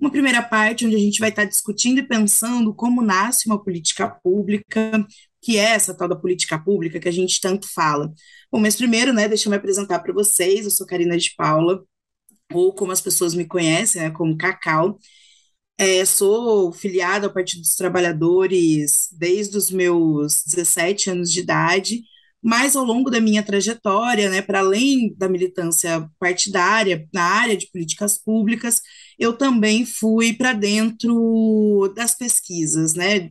Uma 0.00 0.10
primeira 0.10 0.42
parte, 0.42 0.86
onde 0.86 0.96
a 0.96 0.98
gente 0.98 1.20
vai 1.20 1.28
estar 1.28 1.44
discutindo 1.44 1.98
e 1.98 2.08
pensando 2.08 2.74
como 2.74 3.02
nasce 3.02 3.46
uma 3.46 3.62
política 3.62 4.08
pública, 4.08 5.06
que 5.42 5.58
é 5.58 5.70
essa 5.70 5.94
tal 5.94 6.08
da 6.08 6.16
política 6.16 6.58
pública 6.58 7.00
que 7.00 7.08
a 7.08 7.12
gente 7.12 7.40
tanto 7.40 7.66
fala. 7.72 8.12
Bom, 8.52 8.60
mas 8.60 8.76
primeiro, 8.76 9.12
né, 9.12 9.28
deixa 9.28 9.48
eu 9.48 9.50
me 9.50 9.56
apresentar 9.56 10.00
para 10.00 10.12
vocês, 10.12 10.64
eu 10.64 10.70
sou 10.70 10.86
Karina 10.86 11.16
de 11.16 11.34
Paula, 11.36 11.82
ou 12.52 12.74
como 12.74 12.92
as 12.92 13.00
pessoas 13.00 13.34
me 13.34 13.46
conhecem, 13.46 14.02
né, 14.02 14.10
como 14.10 14.36
Cacau, 14.36 14.98
é, 15.78 16.04
sou 16.04 16.72
filiada 16.72 17.26
ao 17.26 17.32
Partido 17.32 17.62
dos 17.62 17.74
Trabalhadores 17.74 19.08
desde 19.12 19.56
os 19.56 19.70
meus 19.70 20.42
17 20.46 21.10
anos 21.10 21.32
de 21.32 21.40
idade, 21.40 22.02
mas 22.42 22.76
ao 22.76 22.84
longo 22.84 23.10
da 23.10 23.20
minha 23.20 23.42
trajetória, 23.42 24.30
né, 24.30 24.42
para 24.42 24.60
além 24.60 25.14
da 25.16 25.28
militância 25.28 26.08
partidária 26.18 27.06
na 27.12 27.22
área 27.22 27.56
de 27.56 27.70
políticas 27.70 28.18
públicas, 28.18 28.80
eu 29.18 29.32
também 29.34 29.84
fui 29.86 30.32
para 30.34 30.52
dentro 30.52 31.92
das 31.94 32.14
pesquisas, 32.16 32.94
né, 32.94 33.30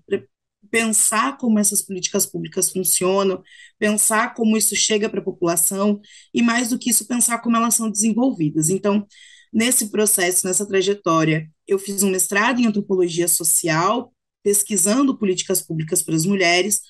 pensar 0.69 1.37
como 1.37 1.59
essas 1.59 1.81
políticas 1.81 2.25
públicas 2.25 2.71
funcionam, 2.71 3.41
pensar 3.77 4.33
como 4.33 4.57
isso 4.57 4.75
chega 4.75 5.09
para 5.09 5.19
a 5.19 5.23
população 5.23 5.99
e 6.33 6.41
mais 6.41 6.69
do 6.69 6.79
que 6.79 6.89
isso 6.89 7.07
pensar 7.07 7.39
como 7.39 7.57
elas 7.57 7.75
são 7.75 7.89
desenvolvidas. 7.89 8.69
Então, 8.69 9.05
nesse 9.53 9.89
processo, 9.91 10.45
nessa 10.47 10.65
trajetória, 10.65 11.49
eu 11.67 11.79
fiz 11.79 12.03
um 12.03 12.09
mestrado 12.09 12.59
em 12.61 12.67
antropologia 12.67 13.27
social, 13.27 14.13
pesquisando 14.43 15.17
políticas 15.17 15.61
públicas 15.61 16.01
para 16.01 16.15
as 16.15 16.25
mulheres 16.25 16.81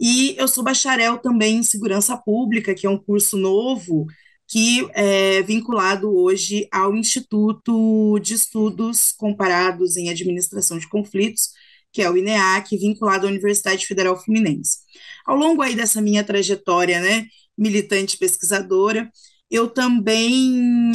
e 0.00 0.34
eu 0.38 0.48
sou 0.48 0.64
bacharel 0.64 1.18
também 1.18 1.58
em 1.58 1.62
segurança 1.62 2.16
pública, 2.16 2.74
que 2.74 2.86
é 2.86 2.90
um 2.90 2.96
curso 2.96 3.36
novo 3.36 4.06
que 4.48 4.88
é 4.94 5.42
vinculado 5.42 6.10
hoje 6.12 6.66
ao 6.72 6.96
Instituto 6.96 8.18
de 8.18 8.34
Estudos 8.34 9.12
Comparados 9.12 9.96
em 9.96 10.08
Administração 10.08 10.78
de 10.78 10.88
Conflitos, 10.88 11.50
que 11.92 12.02
é 12.02 12.10
o 12.10 12.16
INEAC, 12.16 12.76
vinculado 12.76 13.26
à 13.26 13.30
Universidade 13.30 13.86
Federal 13.86 14.22
Fluminense. 14.22 14.78
Ao 15.26 15.36
longo 15.36 15.62
aí 15.62 15.74
dessa 15.74 16.00
minha 16.00 16.24
trajetória, 16.24 17.00
né, 17.00 17.26
militante 17.56 18.16
pesquisadora, 18.16 19.10
eu 19.50 19.68
também 19.68 20.92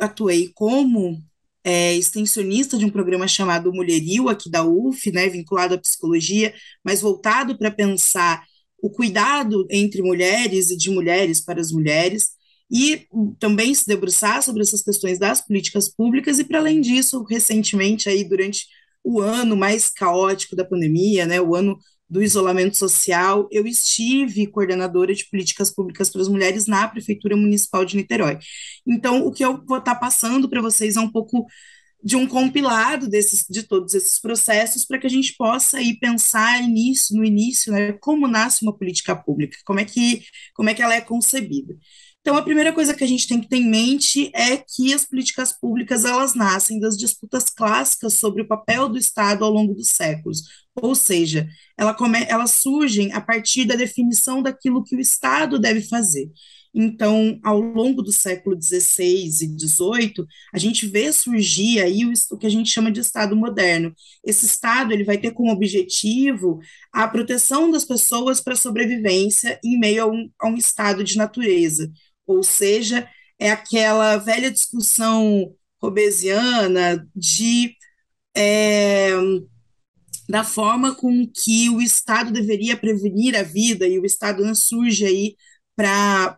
atuei 0.00 0.50
como 0.54 1.22
é, 1.62 1.94
extensionista 1.94 2.78
de 2.78 2.84
um 2.86 2.90
programa 2.90 3.28
chamado 3.28 3.72
Mulheril, 3.72 4.28
aqui 4.28 4.50
da 4.50 4.64
UF, 4.64 5.12
né, 5.12 5.28
vinculado 5.28 5.74
à 5.74 5.78
psicologia, 5.78 6.54
mas 6.82 7.02
voltado 7.02 7.58
para 7.58 7.70
pensar 7.70 8.42
o 8.80 8.88
cuidado 8.88 9.66
entre 9.70 10.00
mulheres 10.00 10.70
e 10.70 10.76
de 10.76 10.88
mulheres 10.90 11.44
para 11.44 11.60
as 11.60 11.70
mulheres, 11.70 12.28
e 12.70 13.06
também 13.38 13.74
se 13.74 13.86
debruçar 13.86 14.42
sobre 14.42 14.62
essas 14.62 14.82
questões 14.82 15.18
das 15.18 15.44
políticas 15.44 15.88
públicas, 15.88 16.38
e 16.38 16.44
para 16.44 16.58
além 16.58 16.80
disso, 16.80 17.22
recentemente, 17.24 18.08
aí, 18.08 18.24
durante 18.24 18.66
o 19.04 19.20
ano 19.20 19.56
mais 19.56 19.88
caótico 19.90 20.56
da 20.56 20.64
pandemia, 20.64 21.26
né, 21.26 21.40
o 21.40 21.54
ano 21.54 21.78
do 22.08 22.22
isolamento 22.22 22.76
social, 22.76 23.46
eu 23.50 23.66
estive 23.66 24.46
coordenadora 24.46 25.14
de 25.14 25.28
políticas 25.28 25.72
públicas 25.72 26.08
para 26.08 26.22
as 26.22 26.28
mulheres 26.28 26.66
na 26.66 26.88
Prefeitura 26.88 27.36
Municipal 27.36 27.84
de 27.84 27.96
Niterói. 27.96 28.38
Então, 28.86 29.26
o 29.26 29.32
que 29.32 29.44
eu 29.44 29.62
vou 29.66 29.78
estar 29.78 29.94
tá 29.94 30.00
passando 30.00 30.48
para 30.48 30.62
vocês 30.62 30.96
é 30.96 31.00
um 31.00 31.10
pouco 31.10 31.46
de 32.02 32.16
um 32.16 32.26
compilado 32.26 33.08
desses, 33.08 33.44
de 33.48 33.62
todos 33.64 33.92
esses 33.92 34.20
processos 34.20 34.84
para 34.84 34.98
que 34.98 35.06
a 35.06 35.10
gente 35.10 35.34
possa 35.36 35.78
aí 35.78 35.98
pensar 35.98 36.62
início, 36.62 37.16
no 37.16 37.24
início, 37.24 37.72
né, 37.72 37.92
como 38.00 38.28
nasce 38.28 38.62
uma 38.62 38.76
política 38.76 39.16
pública, 39.16 39.58
como 39.64 39.80
é 39.80 39.84
que, 39.84 40.22
como 40.54 40.70
é 40.70 40.74
que 40.74 40.82
ela 40.82 40.94
é 40.94 41.00
concebida. 41.00 41.74
Então, 42.28 42.36
a 42.36 42.42
primeira 42.42 42.74
coisa 42.74 42.92
que 42.92 43.02
a 43.02 43.06
gente 43.06 43.26
tem 43.26 43.40
que 43.40 43.48
ter 43.48 43.56
em 43.56 43.70
mente 43.70 44.30
é 44.34 44.58
que 44.58 44.92
as 44.92 45.02
políticas 45.06 45.50
públicas 45.50 46.04
elas 46.04 46.34
nascem 46.34 46.78
das 46.78 46.94
disputas 46.94 47.44
clássicas 47.44 48.18
sobre 48.18 48.42
o 48.42 48.46
papel 48.46 48.86
do 48.86 48.98
Estado 48.98 49.46
ao 49.46 49.50
longo 49.50 49.72
dos 49.72 49.92
séculos, 49.92 50.42
ou 50.74 50.94
seja, 50.94 51.48
ela 51.74 51.94
come, 51.94 52.22
elas 52.28 52.50
surgem 52.50 53.14
a 53.14 53.20
partir 53.22 53.64
da 53.64 53.76
definição 53.76 54.42
daquilo 54.42 54.84
que 54.84 54.94
o 54.94 55.00
Estado 55.00 55.58
deve 55.58 55.80
fazer. 55.80 56.30
Então, 56.74 57.40
ao 57.42 57.58
longo 57.58 58.02
do 58.02 58.12
século 58.12 58.60
XVI 58.60 59.24
e 59.24 59.30
XVIII, 59.30 60.26
a 60.52 60.58
gente 60.58 60.86
vê 60.86 61.10
surgir 61.12 61.80
aí 61.80 62.04
o, 62.04 62.12
o, 62.30 62.36
que 62.36 62.46
a 62.46 62.50
gente 62.50 62.70
chama 62.70 62.92
de 62.92 63.00
Estado 63.00 63.34
moderno. 63.34 63.94
Esse 64.22 64.44
Estado 64.44 64.92
ele 64.92 65.02
vai 65.02 65.16
ter 65.16 65.30
como 65.30 65.50
objetivo 65.50 66.60
a 66.92 67.08
proteção 67.08 67.70
das 67.70 67.86
pessoas 67.86 68.40
para 68.40 68.52
a 68.52 68.56
sobrevivência 68.56 69.58
em 69.64 69.78
meio 69.78 70.04
a 70.04 70.06
um, 70.06 70.30
a 70.38 70.48
um 70.48 70.56
estado 70.56 71.02
de 71.02 71.16
natureza, 71.16 71.90
ou 72.28 72.42
seja, 72.42 73.08
é 73.38 73.50
aquela 73.50 74.16
velha 74.18 74.50
discussão 74.50 75.54
robesiana 75.80 77.08
de 77.14 77.74
é, 78.36 79.12
da 80.28 80.44
forma 80.44 80.94
com 80.94 81.26
que 81.26 81.70
o 81.70 81.80
Estado 81.80 82.30
deveria 82.32 82.76
prevenir 82.76 83.34
a 83.36 83.42
vida, 83.42 83.86
e 83.86 83.98
o 83.98 84.04
Estado 84.04 84.44
não 84.44 84.54
surge 84.54 85.06
aí 85.06 85.36
para 85.74 86.36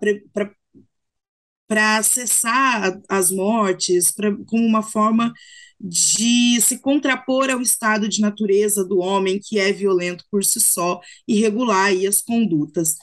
cessar 2.02 3.00
as 3.09 3.30
mortes, 3.30 4.12
pra, 4.12 4.30
como 4.47 4.64
uma 4.66 4.82
forma 4.82 5.32
de 5.80 6.61
se 6.61 6.78
contrapor 6.78 7.49
ao 7.50 7.61
estado 7.62 8.09
de 8.09 8.20
natureza 8.20 8.85
do 8.85 8.99
homem, 8.99 9.40
que 9.42 9.59
é 9.59 9.73
violento 9.73 10.25
por 10.30 10.44
si 10.44 10.61
só, 10.61 11.00
e 11.26 11.40
regular 11.40 11.92
as 12.06 12.20
condutas. 12.20 12.97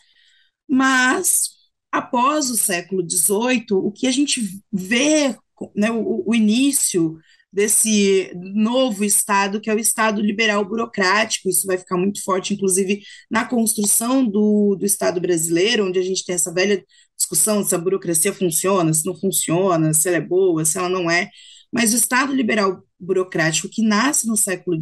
Mas 0.67 1.56
após 1.91 2.49
o 2.49 2.57
século 2.57 3.07
XVIII, 3.09 3.65
o 3.71 3.91
que 3.91 4.07
a 4.07 4.11
gente 4.11 4.41
vê, 4.71 5.35
né, 5.75 5.91
o, 5.91 6.23
o 6.27 6.35
início 6.35 7.17
desse 7.51 8.31
novo 8.35 9.03
Estado, 9.03 9.59
que 9.59 9.69
é 9.69 9.73
o 9.73 9.79
Estado 9.79 10.21
liberal 10.21 10.63
burocrático, 10.65 11.49
isso 11.49 11.65
vai 11.65 11.77
ficar 11.77 11.97
muito 11.97 12.23
forte, 12.23 12.53
inclusive, 12.53 13.01
na 13.31 13.45
construção 13.45 14.25
do, 14.25 14.75
do 14.75 14.85
Estado 14.85 15.19
brasileiro, 15.19 15.87
onde 15.87 15.97
a 15.97 16.03
gente 16.03 16.25
tem 16.25 16.35
essa 16.35 16.53
velha 16.53 16.83
discussão 17.17 17.63
se 17.63 17.73
a 17.73 17.77
burocracia 17.77 18.33
funciona, 18.33 18.93
se 18.93 19.05
não 19.05 19.15
funciona, 19.19 19.93
se 19.93 20.07
ela 20.07 20.17
é 20.17 20.21
boa, 20.21 20.63
se 20.65 20.77
ela 20.77 20.89
não 20.89 21.09
é, 21.09 21.29
mas 21.71 21.93
o 21.93 21.97
Estado 21.97 22.33
liberal 22.33 22.83
burocrático 22.99 23.69
que 23.69 23.81
nasce 23.81 24.27
no 24.27 24.37
século, 24.37 24.77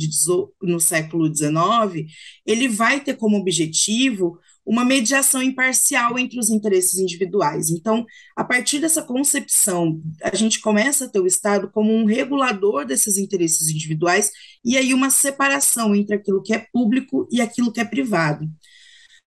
no 0.61 0.79
século 0.79 1.33
XIX, 1.33 2.11
ele 2.45 2.67
vai 2.67 3.03
ter 3.03 3.15
como 3.15 3.37
objetivo 3.37 4.39
uma 4.65 4.83
mediação 4.83 5.41
imparcial 5.43 6.17
entre 6.17 6.39
os 6.39 6.49
interesses 6.49 6.97
individuais. 6.97 7.69
Então, 7.69 8.05
a 8.35 8.43
partir 8.43 8.79
dessa 8.79 9.03
concepção, 9.03 10.01
a 10.23 10.35
gente 10.35 10.59
começa 10.59 11.05
a 11.05 11.09
ter 11.09 11.19
o 11.19 11.27
Estado 11.27 11.69
como 11.71 11.93
um 11.93 12.05
regulador 12.05 12.85
desses 12.85 13.17
interesses 13.17 13.69
individuais 13.69 14.31
e 14.63 14.77
aí 14.77 14.93
uma 14.93 15.09
separação 15.09 15.95
entre 15.95 16.15
aquilo 16.15 16.41
que 16.41 16.53
é 16.53 16.65
público 16.73 17.27
e 17.31 17.41
aquilo 17.41 17.71
que 17.71 17.79
é 17.79 17.85
privado. 17.85 18.49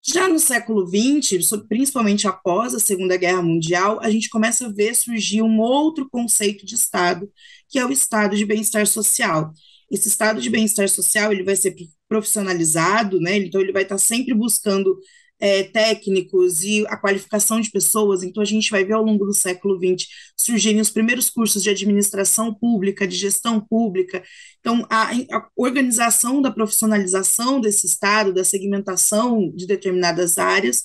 Já 0.09 0.29
no 0.29 0.39
século 0.39 0.87
XX, 0.87 1.49
principalmente 1.67 2.27
após 2.29 2.73
a 2.73 2.79
Segunda 2.79 3.17
Guerra 3.17 3.41
Mundial, 3.41 3.99
a 4.01 4.09
gente 4.09 4.29
começa 4.29 4.65
a 4.65 4.71
ver 4.71 4.95
surgir 4.95 5.41
um 5.41 5.59
outro 5.59 6.07
conceito 6.09 6.65
de 6.65 6.75
Estado, 6.75 7.29
que 7.67 7.77
é 7.77 7.85
o 7.85 7.91
Estado 7.91 8.37
de 8.37 8.45
bem-estar 8.45 8.87
social. 8.87 9.51
Esse 9.91 10.07
Estado 10.07 10.39
de 10.39 10.49
bem-estar 10.49 10.87
social 10.87 11.33
ele 11.33 11.43
vai 11.43 11.57
ser 11.57 11.75
profissionalizado, 12.07 13.19
né? 13.19 13.37
Então 13.37 13.59
ele 13.59 13.73
vai 13.73 13.83
estar 13.83 13.97
sempre 13.97 14.33
buscando 14.33 14.97
é, 15.39 15.63
técnicos 15.63 16.63
e 16.63 16.85
a 16.87 16.97
qualificação 16.97 17.61
de 17.61 17.69
pessoas. 17.69 18.23
Então, 18.23 18.41
a 18.41 18.45
gente 18.45 18.71
vai 18.71 18.83
ver 18.83 18.93
ao 18.93 19.03
longo 19.03 19.25
do 19.25 19.33
século 19.33 19.77
XX 19.77 20.07
surgirem 20.35 20.81
os 20.81 20.89
primeiros 20.89 21.29
cursos 21.29 21.61
de 21.61 21.69
administração 21.69 22.53
pública, 22.53 23.07
de 23.07 23.15
gestão 23.15 23.59
pública. 23.59 24.23
Então, 24.59 24.85
a, 24.89 25.11
a 25.11 25.47
organização 25.55 26.41
da 26.41 26.51
profissionalização 26.51 27.61
desse 27.61 27.85
Estado, 27.85 28.33
da 28.33 28.43
segmentação 28.43 29.51
de 29.55 29.67
determinadas 29.67 30.37
áreas. 30.37 30.83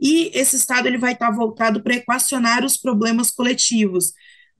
E 0.00 0.30
esse 0.34 0.56
Estado 0.56 0.88
ele 0.88 0.98
vai 0.98 1.12
estar 1.12 1.30
voltado 1.30 1.82
para 1.82 1.94
equacionar 1.94 2.64
os 2.64 2.76
problemas 2.76 3.30
coletivos 3.30 4.12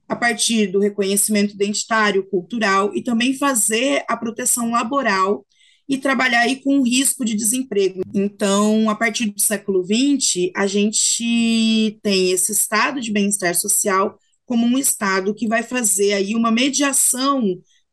a 0.08 0.14
partir 0.14 0.66
do 0.66 0.78
reconhecimento 0.78 1.54
identitário, 1.54 2.28
cultural 2.28 2.94
e 2.94 3.02
também 3.02 3.34
fazer 3.34 4.04
a 4.08 4.16
proteção 4.16 4.70
laboral 4.70 5.46
e 5.88 5.98
trabalhar 5.98 6.40
aí 6.40 6.62
com 6.62 6.78
o 6.78 6.84
risco 6.84 7.24
de 7.24 7.34
desemprego. 7.34 8.02
Então, 8.14 8.88
a 8.88 8.94
partir 8.94 9.26
do 9.26 9.40
século 9.40 9.84
XX, 9.84 10.50
a 10.56 10.66
gente 10.66 11.98
tem 12.02 12.30
esse 12.30 12.52
estado 12.52 13.00
de 13.00 13.12
bem-estar 13.12 13.54
social 13.54 14.18
como 14.44 14.66
um 14.66 14.78
estado 14.78 15.34
que 15.34 15.48
vai 15.48 15.62
fazer 15.62 16.12
aí 16.12 16.34
uma 16.34 16.50
mediação 16.50 17.42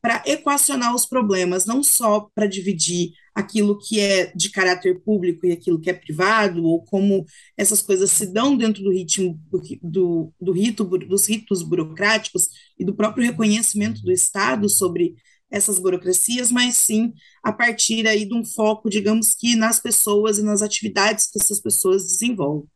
para 0.01 0.23
equacionar 0.25 0.95
os 0.95 1.05
problemas, 1.05 1.65
não 1.65 1.83
só 1.83 2.29
para 2.33 2.47
dividir 2.47 3.11
aquilo 3.35 3.77
que 3.77 3.99
é 3.99 4.31
de 4.35 4.49
caráter 4.49 5.01
público 5.01 5.45
e 5.45 5.51
aquilo 5.51 5.79
que 5.79 5.89
é 5.89 5.93
privado, 5.93 6.63
ou 6.63 6.83
como 6.83 7.25
essas 7.57 7.81
coisas 7.81 8.11
se 8.11 8.25
dão 8.31 8.55
dentro 8.55 8.83
do 8.83 8.91
ritmo 8.91 9.39
do, 9.81 10.33
do 10.39 10.51
rito, 10.51 10.83
dos 10.83 11.27
ritos 11.27 11.61
burocráticos 11.63 12.47
e 12.77 12.85
do 12.85 12.93
próprio 12.93 13.25
reconhecimento 13.25 14.01
do 14.01 14.11
Estado 14.11 14.69
sobre 14.69 15.15
essas 15.51 15.79
burocracias, 15.79 16.51
mas 16.51 16.75
sim 16.75 17.13
a 17.43 17.51
partir 17.51 18.07
aí 18.07 18.25
de 18.25 18.33
um 18.33 18.45
foco, 18.45 18.89
digamos 18.89 19.33
que 19.33 19.55
nas 19.55 19.79
pessoas 19.79 20.37
e 20.37 20.43
nas 20.43 20.61
atividades 20.61 21.27
que 21.31 21.39
essas 21.39 21.59
pessoas 21.59 22.03
desenvolvem. 22.03 22.63
O 22.63 22.69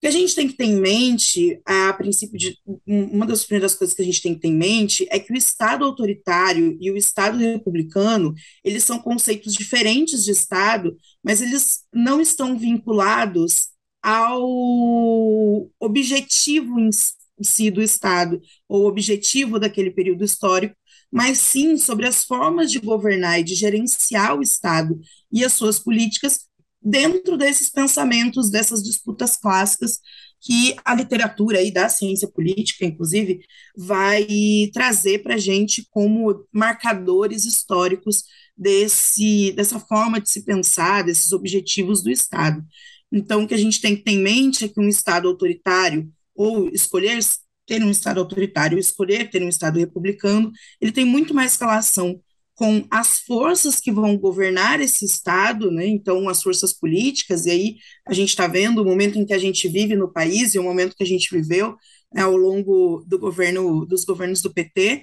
que 0.00 0.06
a 0.08 0.10
gente 0.10 0.34
tem 0.34 0.46
que 0.46 0.56
ter 0.56 0.64
em 0.64 0.78
mente, 0.78 1.58
a 1.64 1.90
princípio 1.94 2.38
de 2.38 2.58
uma 2.86 3.24
das 3.24 3.44
primeiras 3.44 3.74
coisas 3.74 3.96
que 3.96 4.02
a 4.02 4.04
gente 4.04 4.20
tem 4.20 4.34
que 4.34 4.40
ter 4.40 4.48
em 4.48 4.56
mente 4.56 5.06
é 5.10 5.18
que 5.18 5.32
o 5.32 5.36
Estado 5.36 5.82
autoritário 5.82 6.76
e 6.78 6.90
o 6.90 6.96
Estado 6.96 7.38
republicano, 7.38 8.34
eles 8.62 8.84
são 8.84 8.98
conceitos 8.98 9.54
diferentes 9.54 10.24
de 10.24 10.30
Estado, 10.30 10.94
mas 11.22 11.40
eles 11.40 11.84
não 11.90 12.20
estão 12.20 12.58
vinculados 12.58 13.68
ao 14.02 15.70
objetivo 15.80 16.78
em 16.78 16.90
si 17.42 17.70
do 17.70 17.80
Estado, 17.80 18.38
ou 18.68 18.86
objetivo 18.86 19.58
daquele 19.58 19.90
período 19.90 20.22
histórico, 20.22 20.76
mas 21.14 21.38
sim 21.38 21.76
sobre 21.76 22.08
as 22.08 22.24
formas 22.24 22.72
de 22.72 22.80
governar 22.80 23.38
e 23.38 23.44
de 23.44 23.54
gerenciar 23.54 24.36
o 24.36 24.42
Estado 24.42 24.98
e 25.30 25.44
as 25.44 25.52
suas 25.52 25.78
políticas 25.78 26.40
dentro 26.82 27.36
desses 27.38 27.70
pensamentos, 27.70 28.50
dessas 28.50 28.82
disputas 28.82 29.36
clássicas 29.36 30.00
que 30.40 30.74
a 30.84 30.92
literatura 30.92 31.62
e 31.62 31.70
da 31.70 31.88
ciência 31.88 32.26
política, 32.26 32.84
inclusive, 32.84 33.38
vai 33.76 34.26
trazer 34.72 35.22
para 35.22 35.36
a 35.36 35.38
gente 35.38 35.86
como 35.88 36.44
marcadores 36.52 37.44
históricos 37.44 38.24
desse, 38.56 39.52
dessa 39.52 39.78
forma 39.78 40.20
de 40.20 40.28
se 40.28 40.44
pensar, 40.44 41.04
desses 41.04 41.30
objetivos 41.30 42.02
do 42.02 42.10
Estado. 42.10 42.60
Então, 43.12 43.44
o 43.44 43.46
que 43.46 43.54
a 43.54 43.58
gente 43.58 43.80
tem 43.80 43.94
que 43.94 44.02
ter 44.02 44.10
em 44.10 44.18
mente 44.18 44.64
é 44.64 44.68
que 44.68 44.80
um 44.80 44.88
Estado 44.88 45.28
autoritário, 45.28 46.12
ou 46.34 46.68
escolher 46.70 47.20
ter 47.66 47.82
um 47.82 47.90
Estado 47.90 48.20
autoritário, 48.20 48.78
escolher 48.78 49.30
ter 49.30 49.42
um 49.42 49.48
Estado 49.48 49.78
republicano, 49.78 50.52
ele 50.80 50.92
tem 50.92 51.04
muito 51.04 51.34
mais 51.34 51.56
relação 51.56 52.20
com 52.54 52.86
as 52.90 53.18
forças 53.18 53.80
que 53.80 53.90
vão 53.90 54.16
governar 54.16 54.80
esse 54.80 55.04
Estado, 55.04 55.70
né? 55.70 55.86
então 55.86 56.28
as 56.28 56.42
forças 56.42 56.72
políticas, 56.72 57.46
e 57.46 57.50
aí 57.50 57.76
a 58.06 58.14
gente 58.14 58.28
está 58.28 58.46
vendo 58.46 58.80
o 58.80 58.84
momento 58.84 59.18
em 59.18 59.26
que 59.26 59.32
a 59.34 59.38
gente 59.38 59.68
vive 59.68 59.96
no 59.96 60.12
país 60.12 60.54
e 60.54 60.58
o 60.58 60.62
momento 60.62 60.94
que 60.96 61.02
a 61.02 61.06
gente 61.06 61.34
viveu 61.34 61.76
né, 62.12 62.22
ao 62.22 62.36
longo 62.36 63.04
do 63.06 63.18
governo, 63.18 63.84
dos 63.84 64.04
governos 64.04 64.40
do 64.40 64.52
PT, 64.52 65.02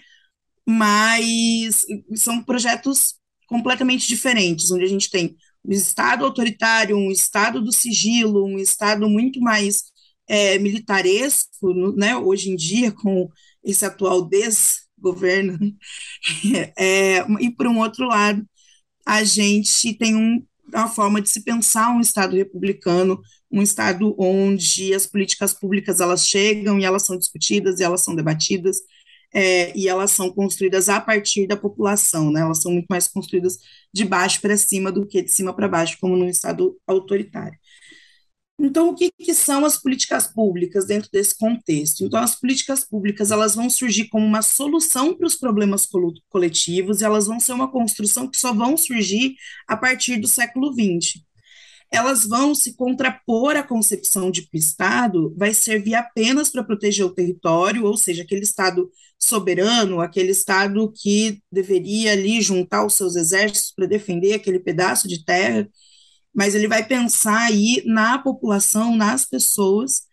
mas 0.65 1.85
são 2.15 2.41
projetos 2.43 3.15
completamente 3.47 4.07
diferentes, 4.07 4.71
onde 4.71 4.85
a 4.85 4.87
gente 4.87 5.09
tem 5.09 5.35
um 5.65 5.73
Estado 5.73 6.23
autoritário, 6.23 6.95
um 6.97 7.11
Estado 7.11 7.61
do 7.61 7.71
sigilo, 7.71 8.45
um 8.45 8.57
Estado 8.57 9.09
muito 9.09 9.41
mais 9.41 9.90
é, 10.27 10.57
militaresco, 10.59 11.93
né, 11.95 12.15
hoje 12.15 12.49
em 12.49 12.55
dia, 12.55 12.91
com 12.91 13.29
esse 13.63 13.85
atual 13.85 14.21
desgoverno, 14.23 15.59
é, 16.77 17.19
e 17.39 17.51
por 17.51 17.67
um 17.67 17.79
outro 17.79 18.07
lado, 18.07 18.45
a 19.05 19.23
gente 19.23 19.93
tem 19.95 20.15
um, 20.15 20.45
uma 20.73 20.87
forma 20.87 21.21
de 21.21 21.29
se 21.29 21.43
pensar 21.43 21.91
um 21.91 21.99
Estado 21.99 22.35
republicano, 22.35 23.21
um 23.51 23.61
Estado 23.61 24.15
onde 24.17 24.93
as 24.93 25.05
políticas 25.05 25.53
públicas 25.53 25.99
elas 25.99 26.27
chegam 26.27 26.79
e 26.79 26.85
elas 26.85 27.05
são 27.05 27.17
discutidas 27.17 27.79
e 27.79 27.83
elas 27.83 28.01
são 28.01 28.15
debatidas, 28.15 28.77
é, 29.33 29.77
e 29.77 29.87
elas 29.87 30.11
são 30.11 30.29
construídas 30.31 30.89
a 30.89 30.99
partir 30.99 31.47
da 31.47 31.55
população, 31.57 32.31
né? 32.31 32.41
Elas 32.41 32.61
são 32.61 32.71
muito 32.71 32.87
mais 32.89 33.07
construídas 33.07 33.57
de 33.93 34.03
baixo 34.05 34.41
para 34.41 34.57
cima 34.57 34.91
do 34.91 35.05
que 35.07 35.21
de 35.21 35.31
cima 35.31 35.53
para 35.55 35.67
baixo, 35.69 35.97
como 36.01 36.17
num 36.17 36.27
Estado 36.27 36.77
autoritário. 36.85 37.57
Então, 38.63 38.89
o 38.89 38.95
que, 38.95 39.11
que, 39.11 39.33
são 39.33 39.65
as 39.65 39.75
políticas 39.75 40.27
públicas 40.27 40.85
dentro 40.85 41.09
desse 41.11 41.35
contexto? 41.35 42.05
Então, 42.05 42.21
as 42.21 42.35
políticas 42.39 42.83
públicas 42.83 43.31
elas 43.31 43.55
vão 43.55 43.71
surgir 43.71 44.07
como 44.09 44.23
uma 44.23 44.43
solução 44.43 45.15
para 45.15 45.25
os 45.25 45.35
problemas 45.35 45.87
coletivos 46.29 47.01
e 47.01 47.03
elas 47.03 47.25
vão 47.25 47.39
ser 47.39 47.53
uma 47.53 47.71
construção 47.71 48.27
que 48.27 48.37
só 48.37 48.53
vão 48.53 48.77
surgir 48.77 49.35
a 49.67 49.75
partir 49.75 50.17
do 50.17 50.27
século 50.27 50.71
XX. 50.71 51.23
Elas 51.91 52.25
vão 52.25 52.53
se 52.53 52.75
contrapor 52.75 53.55
à 53.55 53.63
concepção 53.63 54.29
de 54.29 54.43
que 54.43 54.55
o 54.55 54.59
Estado 54.59 55.33
vai 55.35 55.55
servir 55.55 55.95
apenas 55.95 56.49
para 56.49 56.63
proteger 56.63 57.05
o 57.05 57.13
território, 57.13 57.85
ou 57.85 57.97
seja, 57.97 58.21
aquele 58.21 58.43
Estado 58.43 58.91
soberano, 59.17 60.01
aquele 60.01 60.31
Estado 60.31 60.91
que 60.95 61.41
deveria 61.51 62.11
ali 62.11 62.39
juntar 62.41 62.85
os 62.85 62.93
seus 62.93 63.15
exércitos 63.15 63.73
para 63.75 63.87
defender 63.87 64.33
aquele 64.33 64.59
pedaço 64.59 65.07
de 65.07 65.25
terra 65.25 65.67
mas 66.33 66.55
ele 66.55 66.67
vai 66.67 66.85
pensar 66.85 67.47
aí 67.47 67.83
na 67.85 68.17
população, 68.17 68.95
nas 68.95 69.25
pessoas. 69.25 70.03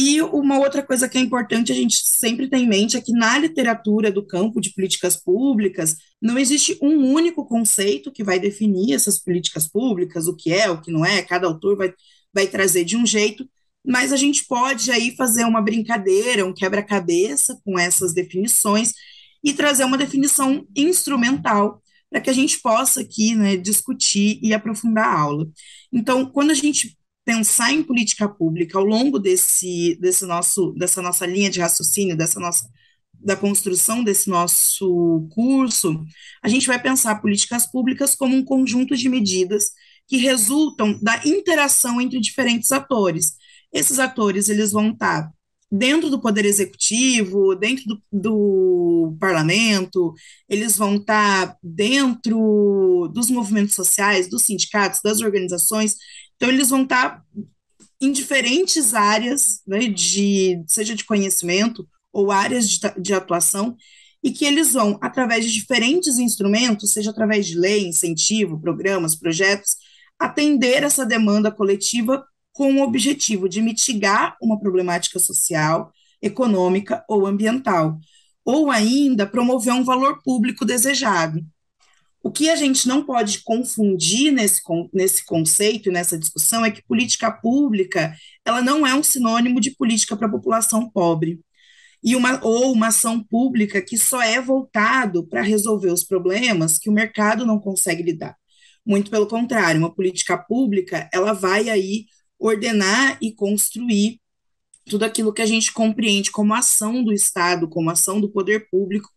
E 0.00 0.20
uma 0.20 0.58
outra 0.58 0.82
coisa 0.82 1.08
que 1.08 1.16
é 1.16 1.20
importante 1.20 1.70
a 1.70 1.74
gente 1.74 1.96
sempre 2.04 2.48
tem 2.48 2.64
em 2.64 2.68
mente 2.68 2.96
é 2.96 3.00
que 3.00 3.12
na 3.12 3.38
literatura 3.38 4.10
do 4.10 4.26
campo 4.26 4.60
de 4.60 4.72
políticas 4.74 5.16
públicas 5.16 5.96
não 6.20 6.36
existe 6.36 6.76
um 6.82 7.12
único 7.12 7.46
conceito 7.46 8.10
que 8.10 8.24
vai 8.24 8.40
definir 8.40 8.94
essas 8.94 9.22
políticas 9.22 9.68
públicas, 9.68 10.26
o 10.26 10.34
que 10.34 10.52
é, 10.52 10.68
o 10.68 10.80
que 10.80 10.90
não 10.90 11.04
é, 11.04 11.22
cada 11.22 11.46
autor 11.46 11.76
vai, 11.76 11.94
vai 12.32 12.46
trazer 12.48 12.84
de 12.84 12.96
um 12.96 13.06
jeito, 13.06 13.48
mas 13.86 14.12
a 14.12 14.16
gente 14.16 14.44
pode 14.46 14.90
aí 14.90 15.14
fazer 15.14 15.44
uma 15.44 15.62
brincadeira, 15.62 16.44
um 16.44 16.54
quebra-cabeça 16.54 17.60
com 17.64 17.78
essas 17.78 18.12
definições 18.12 18.92
e 19.44 19.52
trazer 19.52 19.84
uma 19.84 19.98
definição 19.98 20.66
instrumental 20.74 21.80
para 22.14 22.20
que 22.20 22.30
a 22.30 22.32
gente 22.32 22.60
possa 22.60 23.00
aqui 23.00 23.34
né, 23.34 23.56
discutir 23.56 24.38
e 24.40 24.54
aprofundar 24.54 25.04
a 25.04 25.18
aula. 25.18 25.48
Então, 25.92 26.24
quando 26.24 26.52
a 26.52 26.54
gente 26.54 26.96
pensar 27.24 27.72
em 27.72 27.82
política 27.82 28.28
pública 28.28 28.78
ao 28.78 28.84
longo 28.84 29.18
desse, 29.18 29.98
desse 30.00 30.24
nosso, 30.24 30.72
dessa 30.78 31.02
nossa 31.02 31.26
linha 31.26 31.50
de 31.50 31.58
raciocínio, 31.58 32.16
dessa 32.16 32.38
nossa 32.38 32.70
da 33.12 33.34
construção 33.34 34.04
desse 34.04 34.30
nosso 34.30 35.26
curso, 35.32 36.04
a 36.40 36.48
gente 36.48 36.68
vai 36.68 36.80
pensar 36.80 37.20
políticas 37.20 37.66
públicas 37.68 38.14
como 38.14 38.36
um 38.36 38.44
conjunto 38.44 38.96
de 38.96 39.08
medidas 39.08 39.70
que 40.06 40.16
resultam 40.16 40.96
da 41.02 41.20
interação 41.26 42.00
entre 42.00 42.20
diferentes 42.20 42.70
atores. 42.70 43.34
Esses 43.72 43.98
atores 43.98 44.48
eles 44.48 44.70
vão 44.70 44.90
estar 44.90 45.32
dentro 45.76 46.08
do 46.08 46.20
poder 46.20 46.44
executivo, 46.44 47.56
dentro 47.56 47.84
do, 47.86 48.02
do 48.12 49.16
parlamento, 49.18 50.14
eles 50.48 50.76
vão 50.76 50.96
estar 50.96 51.56
dentro 51.60 53.10
dos 53.12 53.28
movimentos 53.28 53.74
sociais, 53.74 54.28
dos 54.28 54.44
sindicatos, 54.44 55.00
das 55.02 55.20
organizações, 55.20 55.96
então 56.36 56.48
eles 56.48 56.70
vão 56.70 56.84
estar 56.84 57.24
em 58.00 58.12
diferentes 58.12 58.94
áreas, 58.94 59.62
né, 59.66 59.88
de, 59.88 60.62
seja 60.68 60.94
de 60.94 61.04
conhecimento 61.04 61.88
ou 62.12 62.30
áreas 62.30 62.70
de, 62.70 62.78
de 63.00 63.12
atuação, 63.12 63.76
e 64.22 64.30
que 64.30 64.44
eles 64.44 64.74
vão, 64.74 64.96
através 65.02 65.44
de 65.44 65.52
diferentes 65.52 66.18
instrumentos, 66.18 66.92
seja 66.92 67.10
através 67.10 67.46
de 67.46 67.58
lei, 67.58 67.88
incentivo, 67.88 68.60
programas, 68.60 69.16
projetos, 69.16 69.76
atender 70.20 70.84
essa 70.84 71.04
demanda 71.04 71.50
coletiva 71.50 72.24
com 72.54 72.76
o 72.76 72.82
objetivo 72.82 73.48
de 73.48 73.60
mitigar 73.60 74.36
uma 74.40 74.58
problemática 74.58 75.18
social, 75.18 75.92
econômica 76.22 77.04
ou 77.06 77.26
ambiental, 77.26 77.98
ou 78.44 78.70
ainda 78.70 79.26
promover 79.26 79.74
um 79.74 79.84
valor 79.84 80.22
público 80.22 80.64
desejado. 80.64 81.44
O 82.22 82.30
que 82.30 82.48
a 82.48 82.56
gente 82.56 82.88
não 82.88 83.04
pode 83.04 83.40
confundir 83.40 84.32
nesse, 84.32 84.62
nesse 84.94 85.26
conceito 85.26 85.90
e 85.90 85.92
nessa 85.92 86.16
discussão 86.16 86.64
é 86.64 86.70
que 86.70 86.82
política 86.82 87.30
pública 87.30 88.14
ela 88.46 88.62
não 88.62 88.86
é 88.86 88.94
um 88.94 89.02
sinônimo 89.02 89.60
de 89.60 89.72
política 89.72 90.16
para 90.16 90.28
a 90.28 90.30
população 90.30 90.88
pobre 90.88 91.40
e 92.02 92.14
uma, 92.14 92.40
ou 92.42 92.72
uma 92.72 92.86
ação 92.88 93.22
pública 93.22 93.82
que 93.82 93.98
só 93.98 94.22
é 94.22 94.40
voltado 94.40 95.26
para 95.26 95.42
resolver 95.42 95.90
os 95.90 96.04
problemas 96.04 96.78
que 96.78 96.88
o 96.88 96.92
mercado 96.92 97.44
não 97.44 97.58
consegue 97.58 98.02
lidar. 98.02 98.36
Muito 98.86 99.10
pelo 99.10 99.26
contrário, 99.26 99.80
uma 99.80 99.94
política 99.94 100.38
pública 100.38 101.08
ela 101.12 101.32
vai 101.32 101.68
aí 101.68 102.06
ordenar 102.38 103.18
e 103.20 103.32
construir 103.32 104.20
tudo 104.86 105.04
aquilo 105.04 105.32
que 105.32 105.42
a 105.42 105.46
gente 105.46 105.72
compreende 105.72 106.30
como 106.30 106.54
ação 106.54 107.02
do 107.02 107.12
Estado, 107.12 107.68
como 107.68 107.90
ação 107.90 108.20
do 108.20 108.30
poder 108.30 108.68
público, 108.70 109.08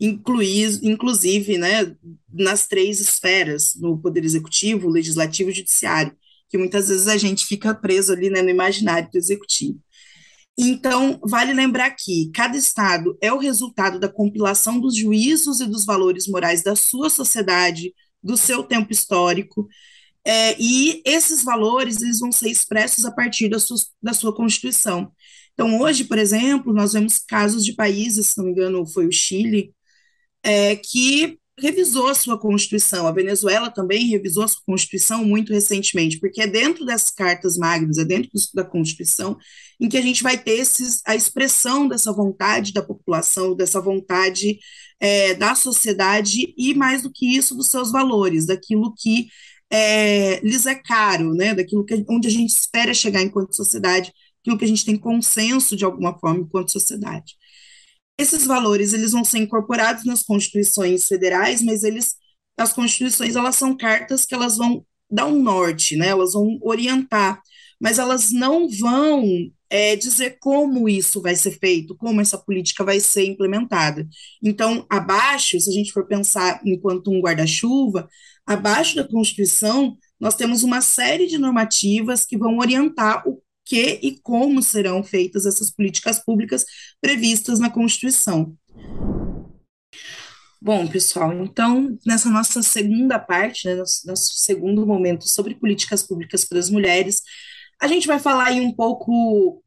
incluir, 0.00 0.80
inclusive 0.82 1.58
né, 1.58 1.94
nas 2.32 2.66
três 2.66 3.00
esferas, 3.00 3.74
no 3.76 3.98
Poder 4.00 4.24
Executivo, 4.24 4.88
Legislativo 4.88 5.50
e 5.50 5.54
Judiciário, 5.54 6.16
que 6.48 6.56
muitas 6.56 6.88
vezes 6.88 7.06
a 7.06 7.18
gente 7.18 7.44
fica 7.44 7.74
preso 7.74 8.12
ali 8.12 8.30
né, 8.30 8.40
no 8.40 8.48
imaginário 8.48 9.10
do 9.12 9.18
Executivo. 9.18 9.78
Então, 10.58 11.20
vale 11.22 11.52
lembrar 11.52 11.90
que 11.90 12.30
cada 12.34 12.56
Estado 12.56 13.16
é 13.20 13.32
o 13.32 13.38
resultado 13.38 14.00
da 14.00 14.08
compilação 14.08 14.80
dos 14.80 14.96
juízos 14.96 15.60
e 15.60 15.66
dos 15.66 15.84
valores 15.84 16.26
morais 16.26 16.62
da 16.62 16.74
sua 16.74 17.08
sociedade, 17.08 17.94
do 18.22 18.36
seu 18.36 18.62
tempo 18.62 18.92
histórico, 18.92 19.68
é, 20.24 20.56
e 20.60 21.02
esses 21.04 21.42
valores 21.42 22.02
eles 22.02 22.18
vão 22.18 22.30
ser 22.30 22.50
expressos 22.50 23.04
a 23.04 23.12
partir 23.12 23.48
da 23.48 23.58
sua, 23.58 23.76
da 24.02 24.12
sua 24.12 24.34
Constituição. 24.34 25.12
Então, 25.52 25.80
hoje, 25.80 26.04
por 26.04 26.18
exemplo, 26.18 26.72
nós 26.72 26.92
vemos 26.92 27.18
casos 27.18 27.64
de 27.64 27.74
países, 27.74 28.28
se 28.28 28.38
não 28.38 28.46
me 28.46 28.52
engano, 28.52 28.86
foi 28.86 29.06
o 29.06 29.12
Chile, 29.12 29.74
é, 30.42 30.76
que 30.76 31.38
revisou 31.58 32.08
a 32.08 32.14
sua 32.14 32.38
Constituição. 32.38 33.06
A 33.06 33.12
Venezuela 33.12 33.70
também 33.70 34.08
revisou 34.08 34.42
a 34.42 34.48
sua 34.48 34.62
Constituição 34.64 35.24
muito 35.24 35.52
recentemente, 35.52 36.18
porque 36.18 36.40
é 36.40 36.46
dentro 36.46 36.84
das 36.84 37.10
cartas 37.10 37.56
magnas, 37.56 37.98
é 37.98 38.04
dentro 38.04 38.30
da 38.54 38.64
Constituição, 38.64 39.36
em 39.78 39.88
que 39.88 39.98
a 39.98 40.02
gente 40.02 40.22
vai 40.22 40.38
ter 40.38 40.58
esses, 40.58 41.02
a 41.06 41.14
expressão 41.14 41.86
dessa 41.86 42.12
vontade 42.12 42.72
da 42.72 42.82
população, 42.82 43.54
dessa 43.54 43.80
vontade 43.80 44.58
é, 44.98 45.34
da 45.34 45.54
sociedade 45.54 46.54
e, 46.56 46.74
mais 46.74 47.02
do 47.02 47.10
que 47.12 47.36
isso, 47.36 47.54
dos 47.54 47.68
seus 47.68 47.90
valores, 47.92 48.46
daquilo 48.46 48.94
que 48.96 49.28
é, 49.70 50.40
lhes 50.40 50.66
é 50.66 50.74
caro, 50.74 51.32
né, 51.34 51.54
daquilo 51.54 51.84
que, 51.84 52.04
onde 52.08 52.28
a 52.28 52.30
gente 52.30 52.50
espera 52.50 52.92
chegar 52.92 53.22
enquanto 53.22 53.54
sociedade, 53.54 54.12
aquilo 54.40 54.58
que 54.58 54.64
a 54.64 54.68
gente 54.68 54.84
tem 54.84 54.96
consenso 54.96 55.76
de 55.76 55.84
alguma 55.84 56.18
forma 56.18 56.40
enquanto 56.40 56.72
sociedade. 56.72 57.34
Esses 58.18 58.46
valores 58.46 58.92
eles 58.92 59.12
vão 59.12 59.24
ser 59.24 59.38
incorporados 59.38 60.04
nas 60.04 60.22
constituições 60.22 61.06
federais, 61.06 61.62
mas 61.62 61.84
eles 61.84 62.14
as 62.56 62.72
constituições 62.72 63.36
elas 63.36 63.56
são 63.56 63.76
cartas 63.76 64.26
que 64.26 64.34
elas 64.34 64.56
vão 64.58 64.84
dar 65.10 65.26
um 65.26 65.42
norte, 65.42 65.96
né? 65.96 66.08
Elas 66.08 66.34
vão 66.34 66.58
orientar, 66.62 67.40
mas 67.80 67.98
elas 67.98 68.30
não 68.30 68.68
vão 68.68 69.24
é, 69.70 69.96
dizer 69.96 70.38
como 70.40 70.88
isso 70.88 71.22
vai 71.22 71.34
ser 71.34 71.52
feito, 71.58 71.96
como 71.96 72.20
essa 72.20 72.36
política 72.36 72.84
vai 72.84 73.00
ser 73.00 73.24
implementada. 73.24 74.06
Então, 74.42 74.84
abaixo, 74.90 75.58
se 75.60 75.70
a 75.70 75.72
gente 75.72 75.92
for 75.92 76.06
pensar 76.06 76.60
enquanto 76.64 77.10
um 77.10 77.20
guarda-chuva, 77.20 78.08
abaixo 78.46 78.96
da 78.96 79.06
Constituição, 79.06 79.96
nós 80.18 80.34
temos 80.34 80.62
uma 80.62 80.80
série 80.80 81.26
de 81.26 81.38
normativas 81.38 82.24
que 82.24 82.36
vão 82.36 82.58
orientar 82.58 83.26
o 83.26 83.42
que 83.64 84.00
e 84.02 84.18
como 84.20 84.62
serão 84.62 85.02
feitas 85.04 85.46
essas 85.46 85.70
políticas 85.70 86.18
públicas 86.18 86.64
previstas 87.00 87.60
na 87.60 87.70
Constituição. 87.70 88.56
Bom, 90.60 90.86
pessoal, 90.86 91.32
então, 91.32 91.96
nessa 92.04 92.28
nossa 92.28 92.62
segunda 92.62 93.18
parte, 93.18 93.66
né, 93.66 93.76
nosso, 93.76 94.06
nosso 94.06 94.34
segundo 94.34 94.86
momento 94.86 95.26
sobre 95.26 95.54
políticas 95.54 96.02
públicas 96.02 96.44
para 96.44 96.58
as 96.58 96.68
mulheres, 96.68 97.22
a 97.80 97.86
gente 97.86 98.06
vai 98.06 98.18
falar 98.18 98.48
aí 98.48 98.60
um 98.60 98.72
pouco 98.72 99.62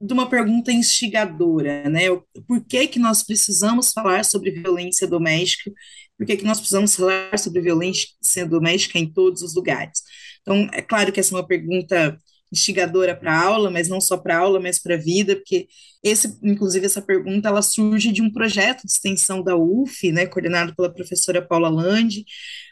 de 0.00 0.12
uma 0.12 0.28
pergunta 0.28 0.72
instigadora, 0.72 1.88
né? 1.88 2.02
Por 2.46 2.64
que 2.64 2.86
que 2.86 2.98
nós 2.98 3.22
precisamos 3.22 3.92
falar 3.92 4.24
sobre 4.24 4.50
violência 4.52 5.06
doméstica? 5.06 5.72
Por 6.16 6.26
que 6.26 6.36
que 6.36 6.44
nós 6.44 6.58
precisamos 6.58 6.94
falar 6.94 7.38
sobre 7.38 7.60
violência 7.60 8.46
doméstica 8.46 8.98
em 8.98 9.10
todos 9.12 9.42
os 9.42 9.54
lugares? 9.54 10.02
Então, 10.42 10.68
é 10.72 10.82
claro 10.82 11.12
que 11.12 11.20
essa 11.20 11.34
é 11.34 11.36
uma 11.38 11.46
pergunta 11.46 12.18
instigadora 12.52 13.14
para 13.14 13.32
a 13.32 13.44
aula, 13.44 13.70
mas 13.70 13.88
não 13.88 14.00
só 14.00 14.16
para 14.16 14.36
a 14.36 14.38
aula, 14.40 14.60
mas 14.60 14.80
para 14.80 14.94
a 14.94 14.98
vida, 14.98 15.36
porque 15.36 15.68
esse, 16.02 16.38
inclusive 16.42 16.86
essa 16.86 17.02
pergunta, 17.02 17.48
ela 17.48 17.62
surge 17.62 18.10
de 18.12 18.22
um 18.22 18.32
projeto 18.32 18.82
de 18.84 18.90
extensão 18.90 19.42
da 19.42 19.56
UF, 19.56 20.10
né, 20.12 20.26
coordenado 20.26 20.74
pela 20.74 20.92
professora 20.92 21.46
Paula 21.46 21.68
Landi, 21.68 22.24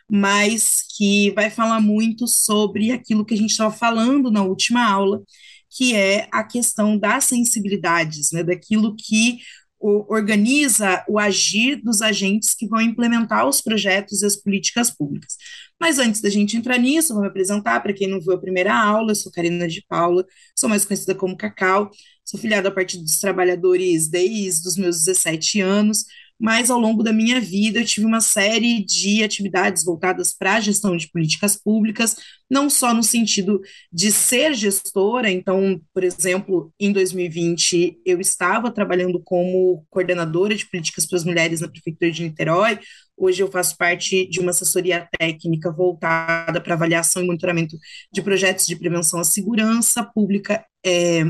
mas 0.08 0.82
que 0.96 1.30
vai 1.32 1.50
falar 1.50 1.80
muito 1.80 2.26
sobre 2.26 2.92
aquilo 2.92 3.24
que 3.24 3.34
a 3.34 3.36
gente 3.36 3.50
estava 3.50 3.74
falando 3.74 4.30
na 4.30 4.42
última 4.42 4.88
aula, 4.88 5.22
que 5.76 5.94
é 5.94 6.26
a 6.32 6.42
questão 6.42 6.96
das 6.98 7.24
sensibilidades, 7.24 8.32
né, 8.32 8.42
daquilo 8.42 8.96
que 8.96 9.38
o, 9.78 10.10
organiza 10.12 11.04
o 11.06 11.18
agir 11.18 11.76
dos 11.82 12.00
agentes 12.00 12.54
que 12.54 12.66
vão 12.66 12.80
implementar 12.80 13.46
os 13.46 13.60
projetos 13.60 14.22
e 14.22 14.26
as 14.26 14.36
políticas 14.36 14.90
públicas. 14.90 15.36
Mas 15.78 15.98
antes 15.98 16.22
da 16.22 16.30
gente 16.30 16.56
entrar 16.56 16.78
nisso, 16.78 17.12
vou 17.12 17.22
me 17.22 17.28
apresentar 17.28 17.82
para 17.82 17.92
quem 17.92 18.08
não 18.08 18.20
viu 18.20 18.32
a 18.32 18.40
primeira 18.40 18.74
aula, 18.74 19.10
eu 19.10 19.14
sou 19.14 19.30
Karina 19.30 19.68
de 19.68 19.84
Paula, 19.86 20.24
sou 20.56 20.68
mais 20.68 20.84
conhecida 20.84 21.14
como 21.14 21.36
Cacau, 21.36 21.90
sou 22.24 22.40
filiada 22.40 22.68
ao 22.68 22.74
Partido 22.74 23.04
dos 23.04 23.18
Trabalhadores 23.18 24.08
desde 24.08 24.66
os 24.66 24.76
meus 24.76 25.04
17 25.04 25.60
anos, 25.60 26.06
mas 26.38 26.70
ao 26.70 26.78
longo 26.78 27.02
da 27.02 27.12
minha 27.12 27.40
vida 27.40 27.80
eu 27.80 27.84
tive 27.84 28.06
uma 28.06 28.20
série 28.20 28.84
de 28.84 29.22
atividades 29.22 29.84
voltadas 29.84 30.34
para 30.36 30.54
a 30.54 30.60
gestão 30.60 30.96
de 30.96 31.10
políticas 31.10 31.56
públicas, 31.56 32.16
não 32.50 32.68
só 32.70 32.94
no 32.94 33.02
sentido 33.02 33.60
de 33.92 34.12
ser 34.12 34.54
gestora, 34.54 35.30
então, 35.30 35.80
por 35.92 36.04
exemplo, 36.04 36.72
em 36.78 36.92
2020 36.92 38.00
eu 38.04 38.20
estava 38.20 38.70
trabalhando 38.70 39.20
como 39.24 39.84
coordenadora 39.90 40.54
de 40.54 40.68
políticas 40.68 41.06
para 41.06 41.18
as 41.18 41.24
mulheres 41.24 41.60
na 41.60 41.68
prefeitura 41.68 42.10
de 42.10 42.22
Niterói, 42.22 42.78
Hoje 43.18 43.42
eu 43.42 43.50
faço 43.50 43.76
parte 43.78 44.28
de 44.28 44.40
uma 44.40 44.50
assessoria 44.50 45.08
técnica 45.18 45.72
voltada 45.72 46.60
para 46.60 46.74
avaliação 46.74 47.22
e 47.22 47.26
monitoramento 47.26 47.78
de 48.12 48.20
projetos 48.20 48.66
de 48.66 48.76
prevenção 48.76 49.18
à 49.18 49.24
segurança 49.24 50.04
pública 50.04 50.62
é, 50.84 51.24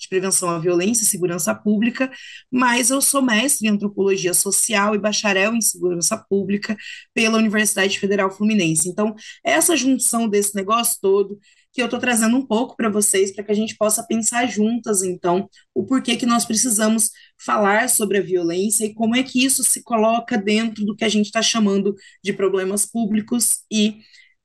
de 0.00 0.08
prevenção 0.08 0.48
à 0.48 0.58
violência 0.58 1.02
e 1.02 1.06
segurança 1.06 1.54
pública, 1.54 2.10
mas 2.50 2.90
eu 2.90 3.00
sou 3.00 3.22
mestre 3.22 3.68
em 3.68 3.70
antropologia 3.70 4.32
social 4.32 4.94
e 4.94 4.98
bacharel 4.98 5.54
em 5.54 5.60
segurança 5.60 6.16
pública 6.16 6.76
pela 7.14 7.38
Universidade 7.38 7.98
Federal 7.98 8.30
Fluminense. 8.30 8.88
Então, 8.88 9.14
essa 9.44 9.76
junção 9.76 10.28
desse 10.28 10.54
negócio 10.54 10.98
todo 11.00 11.38
que 11.72 11.80
eu 11.80 11.84
estou 11.84 12.00
trazendo 12.00 12.36
um 12.36 12.44
pouco 12.44 12.76
para 12.76 12.88
vocês, 12.88 13.32
para 13.32 13.44
que 13.44 13.52
a 13.52 13.54
gente 13.54 13.76
possa 13.76 14.04
pensar 14.04 14.46
juntas, 14.46 15.02
então, 15.02 15.48
o 15.74 15.84
porquê 15.84 16.16
que 16.16 16.26
nós 16.26 16.44
precisamos 16.44 17.10
falar 17.38 17.88
sobre 17.88 18.18
a 18.18 18.22
violência 18.22 18.84
e 18.84 18.94
como 18.94 19.14
é 19.14 19.22
que 19.22 19.44
isso 19.44 19.62
se 19.62 19.82
coloca 19.82 20.36
dentro 20.36 20.84
do 20.84 20.96
que 20.96 21.04
a 21.04 21.08
gente 21.08 21.26
está 21.26 21.42
chamando 21.42 21.94
de 22.24 22.32
problemas 22.32 22.86
públicos 22.86 23.60
e 23.70 23.98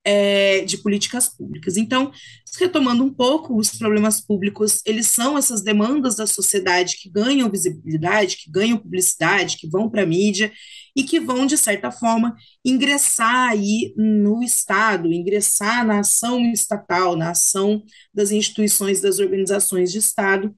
é, 0.05 0.61
de 0.61 0.77
políticas 0.77 1.27
públicas. 1.27 1.75
Então, 1.75 2.11
retomando 2.59 3.03
um 3.03 3.11
pouco, 3.11 3.57
os 3.57 3.71
problemas 3.71 4.21
públicos, 4.21 4.81
eles 4.85 5.07
são 5.07 5.37
essas 5.37 5.61
demandas 5.61 6.15
da 6.15 6.27
sociedade 6.27 6.97
que 6.97 7.09
ganham 7.09 7.49
visibilidade, 7.49 8.37
que 8.37 8.51
ganham 8.51 8.77
publicidade, 8.77 9.57
que 9.57 9.67
vão 9.67 9.89
para 9.89 10.03
a 10.03 10.05
mídia 10.05 10.53
e 10.95 11.03
que 11.03 11.19
vão, 11.19 11.45
de 11.45 11.57
certa 11.57 11.91
forma, 11.91 12.35
ingressar 12.63 13.49
aí 13.49 13.93
no 13.97 14.43
Estado, 14.43 15.11
ingressar 15.11 15.85
na 15.85 15.99
ação 15.99 16.39
estatal, 16.51 17.17
na 17.17 17.31
ação 17.31 17.83
das 18.13 18.31
instituições, 18.31 19.01
das 19.01 19.19
organizações 19.19 19.91
de 19.91 19.97
Estado, 19.97 20.55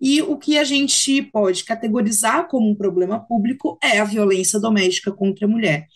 e 0.00 0.20
o 0.22 0.36
que 0.36 0.58
a 0.58 0.64
gente 0.64 1.22
pode 1.22 1.64
categorizar 1.64 2.48
como 2.48 2.70
um 2.70 2.74
problema 2.74 3.20
público 3.20 3.78
é 3.82 3.98
a 3.98 4.04
violência 4.04 4.58
doméstica 4.58 5.12
contra 5.12 5.46
a 5.46 5.48
mulher. 5.48 5.86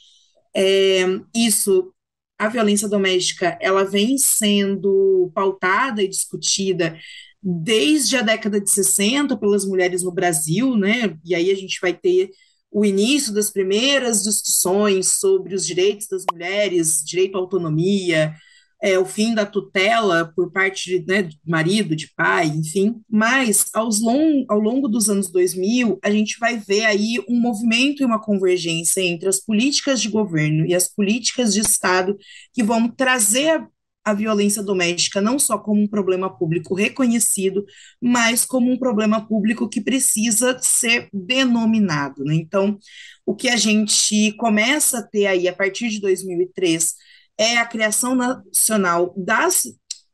É, 0.55 1.05
isso 1.35 1.93
a 2.41 2.49
violência 2.49 2.89
doméstica 2.89 3.59
ela 3.61 3.85
vem 3.85 4.17
sendo 4.17 5.31
pautada 5.35 6.03
e 6.03 6.09
discutida 6.09 6.99
desde 7.43 8.17
a 8.17 8.23
década 8.23 8.59
de 8.59 8.71
60 8.71 9.37
pelas 9.37 9.67
mulheres 9.67 10.03
no 10.03 10.11
Brasil, 10.11 10.75
né? 10.75 11.19
E 11.23 11.35
aí 11.35 11.51
a 11.51 11.55
gente 11.55 11.79
vai 11.83 11.93
ter 11.93 12.31
o 12.71 12.83
início 12.83 13.35
das 13.35 13.51
primeiras 13.51 14.23
discussões 14.23 15.19
sobre 15.19 15.55
os 15.55 15.67
direitos 15.67 16.07
das 16.09 16.25
mulheres, 16.33 17.05
direito 17.05 17.37
à 17.37 17.41
autonomia, 17.41 18.35
é, 18.83 18.99
o 18.99 19.05
fim 19.05 19.35
da 19.35 19.45
tutela 19.45 20.33
por 20.35 20.51
parte 20.51 21.05
né, 21.07 21.23
de 21.23 21.39
marido, 21.47 21.95
de 21.95 22.13
pai, 22.15 22.47
enfim. 22.47 22.97
Mas 23.09 23.67
aos 23.75 24.01
long, 24.01 24.45
ao 24.49 24.59
longo 24.59 24.89
dos 24.89 25.11
anos 25.11 25.31
2000, 25.31 25.99
a 26.03 26.11
gente 26.11 26.39
vai 26.39 26.57
ver 26.57 26.85
aí 26.85 27.23
um 27.29 27.39
movimento 27.39 28.03
e 28.03 28.07
uma 28.07 28.21
convergência 28.21 29.01
entre 29.03 29.29
as 29.29 29.39
políticas 29.39 30.01
de 30.01 30.09
governo 30.09 30.67
e 30.67 30.75
as 30.75 30.89
políticas 30.89 31.53
de 31.53 31.61
Estado 31.61 32.17
que 32.55 32.63
vão 32.63 32.89
trazer 32.89 33.63
a 34.03 34.15
violência 34.15 34.63
doméstica 34.63 35.21
não 35.21 35.39
só 35.39 35.59
como 35.59 35.83
um 35.83 35.87
problema 35.87 36.35
público 36.35 36.75
reconhecido, 36.75 37.65
mas 38.01 38.47
como 38.47 38.73
um 38.73 38.79
problema 38.79 39.27
público 39.27 39.69
que 39.69 39.81
precisa 39.81 40.59
ser 40.61 41.09
denominado. 41.13 42.25
Né? 42.25 42.35
Então, 42.35 42.79
o 43.27 43.35
que 43.35 43.49
a 43.49 43.57
gente 43.57 44.33
começa 44.33 44.99
a 44.99 45.03
ter 45.03 45.27
aí 45.27 45.47
a 45.47 45.53
partir 45.53 45.89
de 45.89 46.01
2003 46.01 46.95
é 47.41 47.57
a 47.57 47.65
criação 47.65 48.15
nacional 48.15 49.15
das 49.17 49.65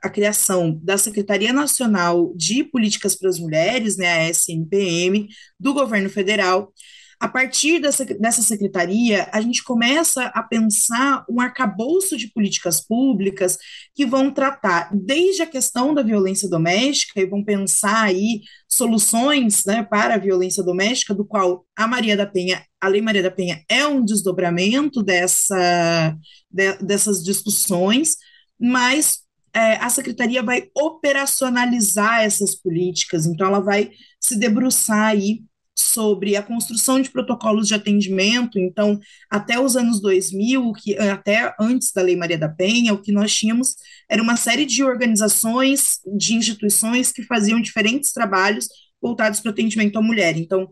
a 0.03 0.09
criação 0.09 0.79
da 0.85 0.97
Secretaria 0.97 1.53
Nacional 1.53 2.33
de 2.37 2.63
Políticas 2.63 3.17
para 3.17 3.29
as 3.29 3.41
Mulheres, 3.41 3.97
né, 3.97 4.07
a 4.07 4.29
SNPM, 4.29 5.27
do 5.59 5.75
governo 5.75 6.09
federal, 6.09 6.73
a 7.19 7.29
partir 7.29 7.81
dessa, 7.81 8.05
dessa 8.05 8.43
secretaria, 8.43 9.29
a 9.33 9.41
gente 9.41 9.65
começa 9.65 10.27
a 10.27 10.43
pensar 10.43 11.25
um 11.29 11.41
arcabouço 11.41 12.17
de 12.17 12.29
políticas 12.29 12.87
públicas 12.87 13.57
que 13.95 14.05
vão 14.05 14.31
tratar 14.31 14.91
desde 14.93 15.43
a 15.43 15.47
questão 15.47 15.95
da 15.95 16.03
violência 16.03 16.49
doméstica 16.49 17.21
e 17.21 17.27
vão 17.27 17.43
pensar 17.43 18.03
aí 18.03 18.43
soluções 18.69 19.65
né, 19.65 19.83
para 19.83 20.15
a 20.15 20.19
violência 20.19 20.63
doméstica, 20.63 21.15
do 21.15 21.25
qual 21.25 21.65
a 21.75 21.87
Maria 21.87 22.17
da 22.17 22.27
Penha, 22.27 22.63
a 22.81 22.89
Lei 22.89 23.01
Maria 23.01 23.23
da 23.23 23.31
Penha 23.31 23.65
é 23.69 23.87
um 23.87 24.05
desdobramento 24.05 25.03
dessa, 25.03 26.15
de, 26.51 26.77
dessas 26.79 27.25
discussões, 27.25 28.17
mas 28.61 29.21
é, 29.55 29.77
a 29.77 29.89
secretaria 29.89 30.43
vai 30.43 30.69
operacionalizar 30.77 32.21
essas 32.21 32.55
políticas, 32.55 33.25
então 33.25 33.47
ela 33.47 33.61
vai 33.61 33.91
se 34.21 34.39
debruçar 34.39 35.07
aí 35.07 35.41
sobre 35.79 36.37
a 36.37 36.43
construção 36.43 37.01
de 37.01 37.11
protocolos 37.11 37.69
de 37.69 37.75
atendimento. 37.75 38.59
Então, 38.59 38.99
até 39.31 39.61
os 39.61 39.77
anos 39.77 40.01
2000, 40.01 40.73
que, 40.73 40.97
até 40.97 41.55
antes 41.61 41.93
da 41.93 42.03
Lei 42.03 42.17
Maria 42.17 42.39
da 42.39 42.49
Penha, 42.49 42.95
o 42.95 43.01
que 43.01 43.13
nós 43.13 43.35
tínhamos 43.35 43.77
era 44.09 44.23
uma 44.23 44.37
série 44.37 44.65
de 44.65 44.83
organizações, 44.83 46.01
de 46.17 46.35
instituições 46.35 47.13
que 47.13 47.23
faziam 47.23 47.61
diferentes 47.61 48.13
trabalhos 48.13 48.69
voltados 49.01 49.41
para 49.41 49.51
o 49.51 49.53
atendimento 49.53 49.99
à 49.99 50.03
mulher. 50.03 50.37
Então, 50.37 50.69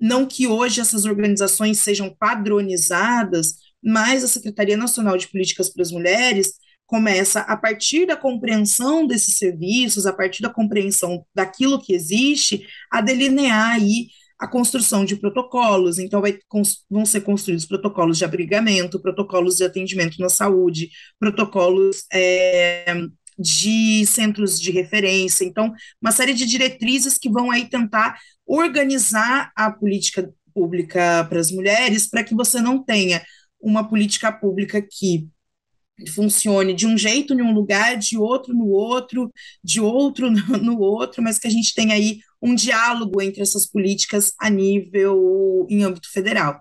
não 0.00 0.26
que 0.26 0.46
hoje 0.46 0.80
essas 0.80 1.04
organizações 1.04 1.80
sejam 1.80 2.14
padronizadas, 2.18 3.54
mas 3.82 4.22
a 4.22 4.28
Secretaria 4.28 4.76
Nacional 4.76 5.16
de 5.16 5.28
Políticas 5.28 5.70
para 5.70 5.82
as 5.82 5.90
Mulheres 5.90 6.52
começa 6.86 7.40
a 7.40 7.56
partir 7.56 8.06
da 8.06 8.16
compreensão 8.16 9.06
desses 9.06 9.36
serviços, 9.38 10.06
a 10.06 10.12
partir 10.12 10.42
da 10.42 10.50
compreensão 10.50 11.24
daquilo 11.34 11.80
que 11.80 11.92
existe, 11.92 12.64
a 12.90 13.00
delinear 13.00 13.72
aí 13.74 14.06
a 14.38 14.46
construção 14.46 15.04
de 15.04 15.16
protocolos, 15.16 15.98
então 15.98 16.20
vai, 16.20 16.38
vão 16.90 17.06
ser 17.06 17.22
construídos 17.22 17.64
protocolos 17.64 18.18
de 18.18 18.24
abrigamento, 18.24 19.00
protocolos 19.00 19.56
de 19.56 19.64
atendimento 19.64 20.16
na 20.18 20.28
saúde, 20.28 20.90
protocolos 21.18 22.04
é, 22.12 22.94
de 23.38 24.04
centros 24.06 24.60
de 24.60 24.70
referência, 24.70 25.44
então 25.44 25.72
uma 26.00 26.12
série 26.12 26.34
de 26.34 26.44
diretrizes 26.44 27.18
que 27.18 27.30
vão 27.30 27.50
aí 27.50 27.68
tentar 27.68 28.18
organizar 28.46 29.50
a 29.56 29.70
política 29.70 30.30
pública 30.54 31.24
para 31.28 31.40
as 31.40 31.50
mulheres, 31.50 32.08
para 32.08 32.24
que 32.24 32.34
você 32.34 32.60
não 32.60 32.82
tenha 32.82 33.22
uma 33.60 33.88
política 33.88 34.30
pública 34.30 34.80
que 34.80 35.28
funcione 36.14 36.74
de 36.74 36.86
um 36.86 36.96
jeito 36.96 37.32
em 37.32 37.42
um 37.42 37.52
lugar, 37.52 37.96
de 37.96 38.18
outro 38.18 38.52
no 38.54 38.68
outro, 38.68 39.32
de 39.62 39.80
outro 39.80 40.30
no, 40.62 40.78
outro, 40.78 41.22
mas 41.22 41.38
que 41.38 41.46
a 41.46 41.50
gente 41.50 41.74
tenha 41.74 41.94
aí 41.94 42.18
um 42.40 42.54
diálogo 42.54 43.20
entre 43.20 43.42
essas 43.42 43.66
políticas 43.66 44.32
a 44.38 44.50
nível 44.50 45.66
em 45.68 45.82
âmbito 45.82 46.10
federal. 46.10 46.60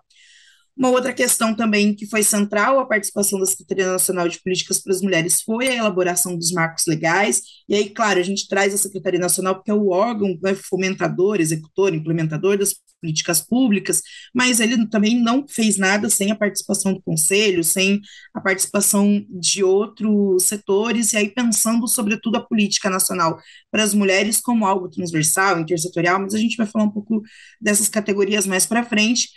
Uma 0.77 0.89
outra 0.89 1.13
questão 1.13 1.55
também 1.55 1.95
que 1.95 2.05
foi 2.05 2.21
central 2.21 2.79
à 2.79 2.85
participação 2.85 3.39
da 3.39 3.45
Secretaria 3.45 3.87
Nacional 3.87 4.27
de 4.27 4.41
Políticas 4.41 4.81
para 4.81 4.93
as 4.93 5.01
Mulheres 5.01 5.41
foi 5.41 5.69
a 5.69 5.75
elaboração 5.75 6.37
dos 6.37 6.51
marcos 6.51 6.83
legais, 6.85 7.41
e 7.69 7.75
aí, 7.75 7.89
claro, 7.89 8.19
a 8.19 8.23
gente 8.23 8.47
traz 8.47 8.73
a 8.73 8.77
Secretaria 8.77 9.19
Nacional 9.19 9.55
porque 9.55 9.71
é 9.71 9.73
o 9.73 9.89
órgão 9.89 10.37
né, 10.43 10.53
fomentador, 10.53 11.39
executor, 11.39 11.93
implementador 11.93 12.57
das 12.57 12.75
políticas 13.01 13.39
públicas, 13.39 14.01
mas 14.33 14.59
ele 14.59 14.87
também 14.87 15.21
não 15.21 15.45
fez 15.47 15.77
nada 15.77 16.09
sem 16.09 16.31
a 16.31 16.35
participação 16.35 16.93
do 16.93 17.01
Conselho, 17.01 17.63
sem 17.63 18.01
a 18.33 18.41
participação 18.41 19.23
de 19.29 19.63
outros 19.63 20.43
setores, 20.43 21.13
e 21.13 21.17
aí 21.17 21.29
pensando, 21.29 21.87
sobretudo, 21.87 22.37
a 22.37 22.45
política 22.45 22.89
nacional 22.89 23.39
para 23.71 23.83
as 23.83 23.93
mulheres 23.93 24.41
como 24.41 24.65
algo 24.65 24.89
transversal, 24.89 25.59
intersetorial, 25.59 26.19
mas 26.19 26.33
a 26.33 26.39
gente 26.39 26.57
vai 26.57 26.65
falar 26.65 26.85
um 26.85 26.91
pouco 26.91 27.21
dessas 27.61 27.87
categorias 27.87 28.45
mais 28.45 28.65
para 28.65 28.83
frente, 28.83 29.29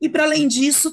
e, 0.00 0.08
para 0.08 0.24
além 0.24 0.46
disso, 0.46 0.92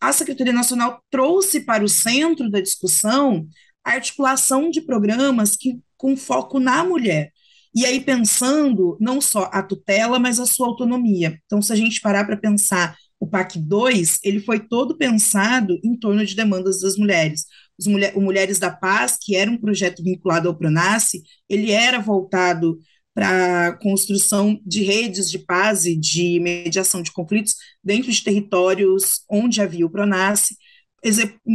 a 0.00 0.12
Secretaria 0.12 0.52
Nacional 0.52 1.02
trouxe 1.10 1.60
para 1.60 1.84
o 1.84 1.88
centro 1.88 2.50
da 2.50 2.60
discussão 2.60 3.46
a 3.84 3.92
articulação 3.92 4.70
de 4.70 4.80
programas 4.80 5.56
que, 5.56 5.78
com 5.96 6.16
foco 6.16 6.58
na 6.58 6.84
mulher. 6.84 7.32
E 7.74 7.84
aí, 7.84 8.00
pensando 8.00 8.96
não 9.00 9.20
só 9.20 9.50
a 9.52 9.62
tutela, 9.62 10.18
mas 10.18 10.38
a 10.38 10.46
sua 10.46 10.68
autonomia. 10.68 11.38
Então, 11.46 11.60
se 11.60 11.72
a 11.72 11.76
gente 11.76 12.00
parar 12.00 12.24
para 12.24 12.36
pensar 12.36 12.96
o 13.18 13.26
PAC 13.26 13.58
2, 13.58 14.20
ele 14.22 14.40
foi 14.40 14.60
todo 14.60 14.96
pensado 14.96 15.78
em 15.82 15.96
torno 15.96 16.24
de 16.24 16.36
demandas 16.36 16.80
das 16.80 16.96
mulheres. 16.96 17.46
Os 17.78 17.86
mulher, 17.86 18.12
o 18.16 18.20
Mulheres 18.20 18.58
da 18.58 18.70
Paz, 18.70 19.16
que 19.20 19.34
era 19.34 19.50
um 19.50 19.58
projeto 19.58 20.02
vinculado 20.02 20.48
ao 20.48 20.56
Pronace, 20.56 21.22
ele 21.48 21.72
era 21.72 21.98
voltado 21.98 22.78
para 23.14 23.68
a 23.68 23.72
construção 23.72 24.60
de 24.66 24.82
redes 24.82 25.30
de 25.30 25.38
paz 25.38 25.86
e 25.86 25.94
de 25.94 26.40
mediação 26.40 27.00
de 27.00 27.12
conflitos 27.12 27.54
dentro 27.82 28.10
de 28.10 28.24
territórios 28.24 29.22
onde 29.30 29.62
havia 29.62 29.86
o 29.86 29.90
PRONASSE, 29.90 30.56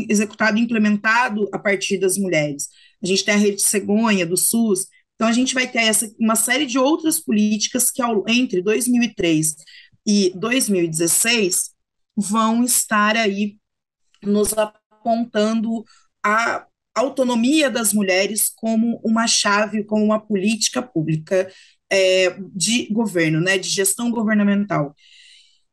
executado 0.09 0.57
e 0.57 0.61
implementado 0.61 1.49
a 1.51 1.59
partir 1.59 1.97
das 1.97 2.17
mulheres. 2.17 2.69
A 3.03 3.07
gente 3.07 3.25
tem 3.25 3.33
a 3.33 3.37
rede 3.37 3.61
cegonha 3.61 4.25
do 4.25 4.37
SUS, 4.37 4.87
então 5.15 5.27
a 5.27 5.33
gente 5.33 5.53
vai 5.53 5.67
ter 5.67 5.79
essa, 5.79 6.09
uma 6.17 6.35
série 6.35 6.65
de 6.65 6.79
outras 6.79 7.19
políticas 7.19 7.91
que 7.91 8.01
ao, 8.01 8.23
entre 8.29 8.61
2003 8.61 9.55
e 10.07 10.31
2016 10.35 11.71
vão 12.15 12.63
estar 12.63 13.17
aí 13.17 13.57
nos 14.23 14.53
apontando 14.53 15.83
a 16.23 16.65
autonomia 16.99 17.69
das 17.69 17.93
mulheres 17.93 18.51
como 18.55 18.99
uma 19.03 19.27
chave, 19.27 19.83
como 19.83 20.03
uma 20.03 20.19
política 20.19 20.81
pública 20.81 21.51
é, 21.91 22.35
de 22.53 22.87
governo, 22.91 23.41
né, 23.41 23.57
de 23.57 23.69
gestão 23.69 24.11
governamental 24.11 24.95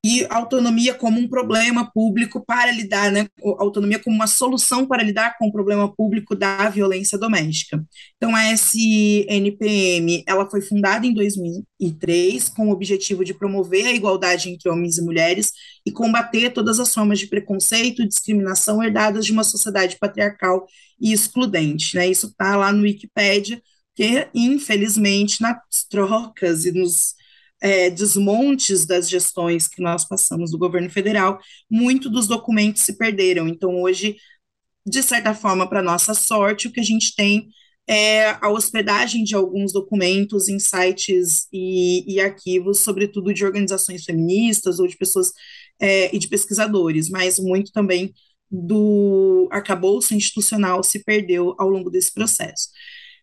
e 0.06 0.24
autonomia 0.30 0.94
como 0.94 1.18
um 1.18 1.26
problema 1.26 1.90
público 1.92 2.40
para 2.46 2.70
lidar, 2.70 3.10
né, 3.10 3.26
autonomia 3.58 3.98
como 3.98 4.14
uma 4.14 4.28
solução 4.28 4.86
para 4.86 5.02
lidar 5.02 5.36
com 5.36 5.48
o 5.48 5.52
problema 5.52 5.92
público 5.92 6.36
da 6.36 6.70
violência 6.70 7.18
doméstica. 7.18 7.84
Então, 8.16 8.32
a 8.32 8.52
SNPM, 8.52 10.22
ela 10.24 10.48
foi 10.48 10.60
fundada 10.60 11.04
em 11.04 11.12
2003 11.12 12.48
com 12.50 12.68
o 12.68 12.70
objetivo 12.70 13.24
de 13.24 13.34
promover 13.34 13.84
a 13.86 13.92
igualdade 13.92 14.48
entre 14.48 14.70
homens 14.70 14.96
e 14.96 15.02
mulheres 15.02 15.50
e 15.84 15.90
combater 15.90 16.50
todas 16.50 16.78
as 16.78 16.94
formas 16.94 17.18
de 17.18 17.26
preconceito 17.26 18.00
e 18.00 18.06
discriminação 18.06 18.80
herdadas 18.80 19.26
de 19.26 19.32
uma 19.32 19.42
sociedade 19.42 19.96
patriarcal 19.98 20.68
e 21.00 21.12
excludente, 21.12 21.96
né, 21.96 22.06
isso 22.06 22.28
está 22.28 22.54
lá 22.54 22.72
no 22.72 22.82
Wikipedia, 22.82 23.60
que, 23.96 24.28
infelizmente, 24.32 25.42
nas 25.42 25.56
trocas 25.90 26.64
e 26.64 26.70
nos 26.70 27.15
é, 27.60 27.90
desmontes 27.90 28.86
das 28.86 29.08
gestões 29.08 29.68
que 29.68 29.82
nós 29.82 30.06
passamos 30.06 30.50
do 30.50 30.58
governo 30.58 30.90
federal, 30.90 31.38
muito 31.70 32.10
dos 32.10 32.26
documentos 32.26 32.82
se 32.82 32.96
perderam. 32.96 33.48
Então, 33.48 33.82
hoje, 33.82 34.16
de 34.86 35.02
certa 35.02 35.34
forma, 35.34 35.68
para 35.68 35.82
nossa 35.82 36.14
sorte, 36.14 36.68
o 36.68 36.72
que 36.72 36.80
a 36.80 36.84
gente 36.84 37.14
tem 37.14 37.48
é 37.88 38.30
a 38.40 38.48
hospedagem 38.50 39.22
de 39.22 39.34
alguns 39.34 39.72
documentos 39.72 40.48
em 40.48 40.58
sites 40.58 41.46
e, 41.52 42.04
e 42.12 42.20
arquivos, 42.20 42.80
sobretudo 42.80 43.32
de 43.32 43.44
organizações 43.44 44.04
feministas 44.04 44.80
ou 44.80 44.86
de 44.88 44.96
pessoas 44.96 45.32
é, 45.80 46.14
e 46.14 46.18
de 46.18 46.28
pesquisadores, 46.28 47.08
mas 47.08 47.38
muito 47.38 47.70
também 47.72 48.12
do 48.50 49.48
arcabouço 49.50 50.14
institucional 50.14 50.82
se 50.82 51.02
perdeu 51.04 51.54
ao 51.58 51.68
longo 51.68 51.90
desse 51.90 52.12
processo. 52.12 52.68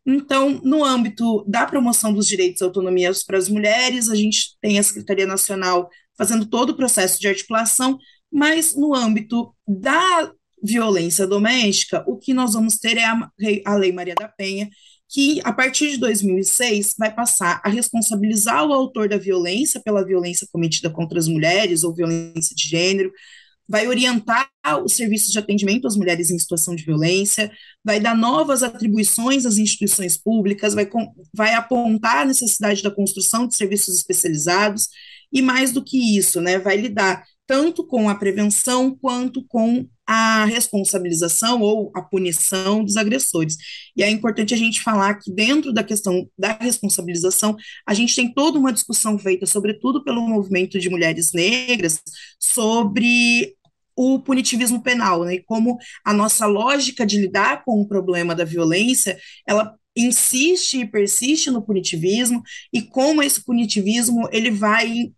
Então, 0.05 0.59
no 0.63 0.83
âmbito 0.83 1.45
da 1.47 1.65
promoção 1.65 2.13
dos 2.13 2.27
direitos 2.27 2.61
e 2.61 2.63
autonomias 2.63 3.23
para 3.23 3.37
as 3.37 3.47
mulheres, 3.47 4.09
a 4.09 4.15
gente 4.15 4.57
tem 4.61 4.77
a 4.77 4.83
Secretaria 4.83 5.25
Nacional 5.25 5.89
fazendo 6.17 6.45
todo 6.45 6.71
o 6.71 6.75
processo 6.75 7.19
de 7.19 7.27
articulação, 7.27 7.97
mas 8.31 8.75
no 8.75 8.93
âmbito 8.93 9.55
da 9.67 10.31
violência 10.61 11.25
doméstica, 11.27 12.03
o 12.07 12.17
que 12.17 12.33
nós 12.33 12.53
vamos 12.53 12.77
ter 12.77 12.97
é 12.97 13.05
a, 13.05 13.29
a 13.65 13.75
Lei 13.75 13.91
Maria 13.91 14.15
da 14.15 14.27
Penha, 14.27 14.69
que 15.09 15.39
a 15.43 15.53
partir 15.53 15.91
de 15.91 15.97
2006 15.97 16.95
vai 16.97 17.13
passar 17.13 17.61
a 17.63 17.69
responsabilizar 17.69 18.65
o 18.65 18.73
autor 18.73 19.07
da 19.07 19.17
violência 19.17 19.79
pela 19.83 20.03
violência 20.03 20.47
cometida 20.51 20.89
contra 20.89 21.19
as 21.19 21.27
mulheres 21.27 21.83
ou 21.83 21.93
violência 21.93 22.55
de 22.55 22.67
gênero, 22.67 23.11
vai 23.67 23.87
orientar 23.87 24.49
os 24.83 24.95
serviços 24.95 25.31
de 25.31 25.39
atendimento 25.39 25.87
às 25.87 25.95
mulheres 25.95 26.29
em 26.29 26.37
situação 26.37 26.75
de 26.75 26.83
violência, 26.83 27.51
vai 27.83 27.99
dar 27.99 28.15
novas 28.15 28.63
atribuições 28.63 29.45
às 29.45 29.57
instituições 29.57 30.17
públicas, 30.17 30.73
vai, 30.73 30.89
vai 31.33 31.53
apontar 31.53 32.19
a 32.19 32.25
necessidade 32.25 32.83
da 32.83 32.91
construção 32.91 33.47
de 33.47 33.55
serviços 33.55 33.95
especializados, 33.95 34.87
e 35.31 35.41
mais 35.41 35.71
do 35.71 35.83
que 35.83 36.17
isso, 36.17 36.39
né, 36.39 36.59
vai 36.59 36.77
lidar 36.77 37.23
tanto 37.47 37.85
com 37.85 38.09
a 38.09 38.15
prevenção 38.15 38.95
quanto 38.95 39.43
com 39.47 39.87
a 40.05 40.45
responsabilização 40.45 41.61
ou 41.61 41.91
a 41.95 42.01
punição 42.01 42.83
dos 42.83 42.97
agressores. 42.97 43.55
E 43.95 44.03
é 44.03 44.09
importante 44.09 44.53
a 44.53 44.57
gente 44.57 44.81
falar 44.81 45.15
que 45.15 45.31
dentro 45.31 45.71
da 45.71 45.83
questão 45.83 46.29
da 46.37 46.57
responsabilização, 46.59 47.55
a 47.87 47.93
gente 47.93 48.15
tem 48.15 48.33
toda 48.33 48.59
uma 48.59 48.73
discussão 48.73 49.17
feita, 49.17 49.45
sobretudo 49.45 50.03
pelo 50.03 50.21
movimento 50.21 50.79
de 50.79 50.89
mulheres 50.89 51.31
negras, 51.33 52.01
sobre 52.39 53.55
o 53.95 54.19
punitivismo 54.19 54.81
penal, 54.81 55.23
né? 55.23 55.35
E 55.35 55.43
como 55.43 55.77
a 56.03 56.13
nossa 56.13 56.45
lógica 56.45 57.05
de 57.05 57.19
lidar 57.19 57.63
com 57.63 57.81
o 57.81 57.87
problema 57.87 58.33
da 58.35 58.43
violência, 58.43 59.17
ela 59.47 59.75
insiste 59.95 60.79
e 60.79 60.87
persiste 60.87 61.51
no 61.51 61.61
punitivismo 61.61 62.41
e 62.73 62.81
como 62.81 63.21
esse 63.21 63.43
punitivismo 63.43 64.27
ele 64.31 64.49
vai 64.49 65.11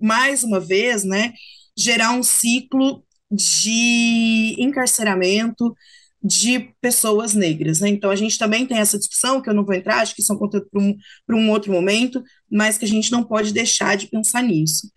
mais 0.00 0.42
uma 0.42 0.58
vez, 0.58 1.04
né, 1.04 1.32
gerar 1.78 2.12
um 2.12 2.22
ciclo 2.22 3.05
de 3.30 4.56
encarceramento 4.58 5.74
de 6.22 6.74
pessoas 6.80 7.34
negras. 7.34 7.80
Né? 7.80 7.88
Então, 7.88 8.10
a 8.10 8.16
gente 8.16 8.38
também 8.38 8.66
tem 8.66 8.78
essa 8.78 8.98
discussão, 8.98 9.40
que 9.40 9.48
eu 9.48 9.54
não 9.54 9.64
vou 9.64 9.74
entrar, 9.74 10.00
acho 10.00 10.14
que 10.14 10.22
isso 10.22 10.32
é 10.32 10.34
um 10.34 10.38
conteúdo 10.38 10.68
para 10.70 10.82
um, 10.82 10.96
um 11.40 11.50
outro 11.50 11.72
momento, 11.72 12.22
mas 12.50 12.76
que 12.78 12.84
a 12.84 12.88
gente 12.88 13.12
não 13.12 13.22
pode 13.22 13.52
deixar 13.52 13.96
de 13.96 14.08
pensar 14.08 14.42
nisso. 14.42 14.90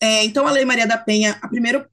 É, 0.00 0.24
então, 0.24 0.46
a 0.46 0.50
Lei 0.50 0.64
Maria 0.64 0.86
da 0.86 0.98
Penha, 0.98 1.38
a 1.40 1.48
primeira 1.48 1.88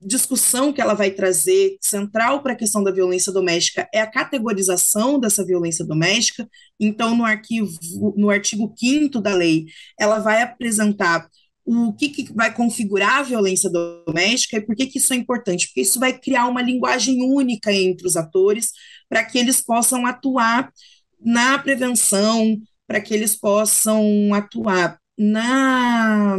discussão 0.00 0.72
que 0.72 0.80
ela 0.80 0.94
vai 0.94 1.10
trazer, 1.10 1.76
central 1.80 2.42
para 2.42 2.52
a 2.52 2.56
questão 2.56 2.82
da 2.82 2.92
violência 2.92 3.32
doméstica, 3.32 3.88
é 3.92 4.00
a 4.00 4.10
categorização 4.10 5.18
dessa 5.18 5.44
violência 5.44 5.84
doméstica. 5.84 6.48
Então, 6.78 7.16
no, 7.16 7.24
arquivo, 7.24 7.78
no 8.16 8.30
artigo 8.30 8.72
5 8.76 9.20
da 9.20 9.34
lei, 9.34 9.66
ela 9.98 10.18
vai 10.18 10.42
apresentar 10.42 11.28
o 11.66 11.92
que, 11.92 12.08
que, 12.08 12.32
vai 12.32 12.54
configurar 12.54 13.18
a 13.18 13.22
violência 13.24 13.68
doméstica 13.68 14.56
e 14.56 14.60
por 14.60 14.76
que, 14.76 14.86
que 14.86 14.98
isso 14.98 15.12
é 15.12 15.16
importante? 15.16 15.66
Porque 15.66 15.80
isso 15.80 15.98
vai 15.98 16.16
criar 16.16 16.46
uma 16.46 16.62
linguagem 16.62 17.20
única 17.22 17.72
entre 17.72 18.06
os 18.06 18.16
atores 18.16 18.70
para 19.08 19.24
que 19.24 19.36
eles 19.36 19.60
possam 19.60 20.06
atuar 20.06 20.72
na 21.20 21.58
prevenção, 21.58 22.56
para 22.86 23.00
que 23.00 23.12
eles 23.12 23.34
possam 23.34 24.32
atuar 24.32 24.98
na 25.18 26.38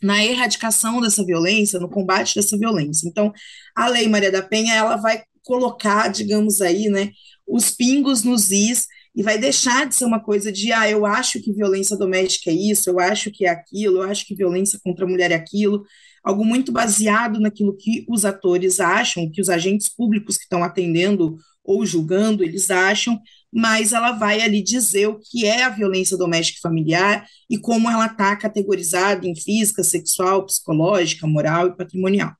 na 0.00 0.24
erradicação 0.24 1.00
dessa 1.00 1.24
violência, 1.24 1.80
no 1.80 1.88
combate 1.88 2.36
dessa 2.36 2.56
violência. 2.56 3.08
Então, 3.08 3.32
a 3.74 3.88
Lei 3.88 4.06
Maria 4.08 4.30
da 4.30 4.42
Penha, 4.42 4.74
ela 4.74 4.96
vai 4.96 5.24
colocar, 5.42 6.06
digamos 6.06 6.60
aí, 6.60 6.88
né, 6.88 7.10
os 7.46 7.70
pingos 7.72 8.22
nos 8.22 8.52
is 8.52 8.86
e 9.14 9.22
vai 9.22 9.38
deixar 9.38 9.86
de 9.86 9.94
ser 9.94 10.04
uma 10.04 10.20
coisa 10.20 10.52
de, 10.52 10.72
ah, 10.72 10.88
eu 10.88 11.04
acho 11.04 11.40
que 11.40 11.52
violência 11.52 11.96
doméstica 11.96 12.50
é 12.50 12.54
isso, 12.54 12.88
eu 12.88 13.00
acho 13.00 13.30
que 13.30 13.46
é 13.46 13.50
aquilo, 13.50 13.98
eu 13.98 14.10
acho 14.10 14.26
que 14.26 14.34
violência 14.34 14.78
contra 14.82 15.04
a 15.04 15.08
mulher 15.08 15.30
é 15.30 15.34
aquilo, 15.34 15.84
algo 16.22 16.44
muito 16.44 16.70
baseado 16.70 17.40
naquilo 17.40 17.76
que 17.76 18.04
os 18.08 18.24
atores 18.24 18.80
acham, 18.80 19.30
que 19.30 19.40
os 19.40 19.48
agentes 19.48 19.88
públicos 19.88 20.36
que 20.36 20.44
estão 20.44 20.62
atendendo 20.62 21.36
ou 21.64 21.84
julgando, 21.84 22.42
eles 22.42 22.70
acham, 22.70 23.20
mas 23.52 23.92
ela 23.92 24.12
vai 24.12 24.40
ali 24.40 24.62
dizer 24.62 25.06
o 25.08 25.18
que 25.18 25.44
é 25.44 25.64
a 25.64 25.68
violência 25.68 26.16
doméstica 26.16 26.58
e 26.58 26.62
familiar 26.62 27.26
e 27.48 27.58
como 27.58 27.90
ela 27.90 28.06
está 28.06 28.34
categorizada 28.36 29.26
em 29.26 29.34
física, 29.34 29.82
sexual, 29.82 30.46
psicológica, 30.46 31.26
moral 31.26 31.68
e 31.68 31.76
patrimonial. 31.76 32.32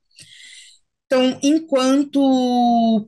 Então, 1.11 1.39
enquanto 1.43 2.21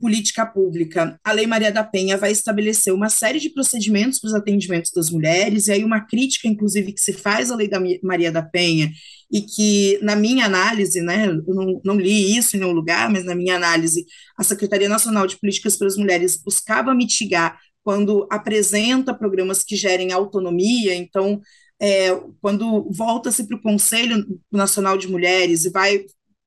política 0.01 0.43
pública, 0.43 1.19
a 1.23 1.31
Lei 1.31 1.45
Maria 1.45 1.71
da 1.71 1.83
Penha 1.83 2.17
vai 2.17 2.31
estabelecer 2.31 2.91
uma 2.91 3.09
série 3.09 3.39
de 3.39 3.51
procedimentos 3.51 4.19
para 4.19 4.29
os 4.29 4.33
atendimentos 4.33 4.89
das 4.91 5.11
mulheres, 5.11 5.67
e 5.67 5.71
aí 5.71 5.83
uma 5.83 6.01
crítica, 6.01 6.47
inclusive, 6.47 6.93
que 6.93 6.99
se 6.99 7.13
faz 7.13 7.51
à 7.51 7.55
Lei 7.55 7.67
da 7.67 7.79
Maria 8.01 8.31
da 8.31 8.41
Penha, 8.41 8.91
e 9.31 9.41
que, 9.43 9.99
na 10.01 10.15
minha 10.15 10.47
análise, 10.47 10.99
né, 10.99 11.27
eu 11.27 11.53
não, 11.53 11.79
não 11.85 11.95
li 11.95 12.35
isso 12.35 12.57
em 12.57 12.59
nenhum 12.61 12.71
lugar, 12.71 13.07
mas 13.07 13.23
na 13.23 13.35
minha 13.35 13.55
análise, 13.55 14.03
a 14.35 14.43
Secretaria 14.43 14.89
Nacional 14.89 15.27
de 15.27 15.39
Políticas 15.39 15.77
para 15.77 15.85
as 15.85 15.95
Mulheres 15.95 16.41
buscava 16.43 16.95
mitigar 16.95 17.59
quando 17.83 18.27
apresenta 18.31 19.13
programas 19.13 19.63
que 19.63 19.75
gerem 19.75 20.11
autonomia, 20.11 20.95
então, 20.95 21.39
é, 21.79 22.19
quando 22.41 22.89
volta-se 22.91 23.47
para 23.47 23.57
o 23.57 23.61
Conselho 23.61 24.25
Nacional 24.51 24.97
de 24.97 25.07
Mulheres 25.07 25.65
e 25.65 25.69
vai 25.69 26.03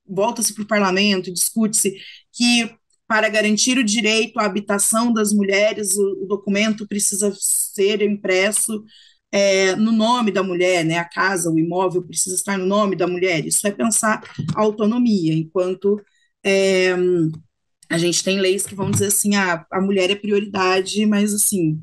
volta-se 0.06 0.54
para 0.54 0.62
o 0.64 0.66
parlamento, 0.66 1.32
discute-se 1.32 1.94
que 2.32 2.70
para 3.06 3.28
garantir 3.28 3.78
o 3.78 3.84
direito 3.84 4.38
à 4.38 4.44
habitação 4.44 5.12
das 5.12 5.32
mulheres, 5.32 5.96
o, 5.96 6.24
o 6.24 6.26
documento 6.26 6.86
precisa 6.86 7.32
ser 7.38 8.02
impresso 8.02 8.82
é, 9.30 9.74
no 9.76 9.92
nome 9.92 10.30
da 10.30 10.42
mulher, 10.42 10.84
né? 10.84 10.98
A 10.98 11.04
casa, 11.04 11.50
o 11.50 11.58
imóvel 11.58 12.02
precisa 12.02 12.36
estar 12.36 12.56
no 12.56 12.66
nome 12.66 12.96
da 12.96 13.06
mulher. 13.06 13.44
Isso 13.44 13.66
é 13.66 13.70
pensar 13.70 14.22
a 14.54 14.60
autonomia, 14.60 15.34
enquanto 15.34 16.00
é, 16.44 16.94
a 17.90 17.98
gente 17.98 18.22
tem 18.22 18.40
leis 18.40 18.64
que 18.66 18.74
vão 18.74 18.90
dizer 18.90 19.06
assim, 19.06 19.34
ah, 19.34 19.66
a 19.70 19.80
mulher 19.80 20.10
é 20.10 20.14
prioridade, 20.14 21.04
mas 21.06 21.34
assim, 21.34 21.82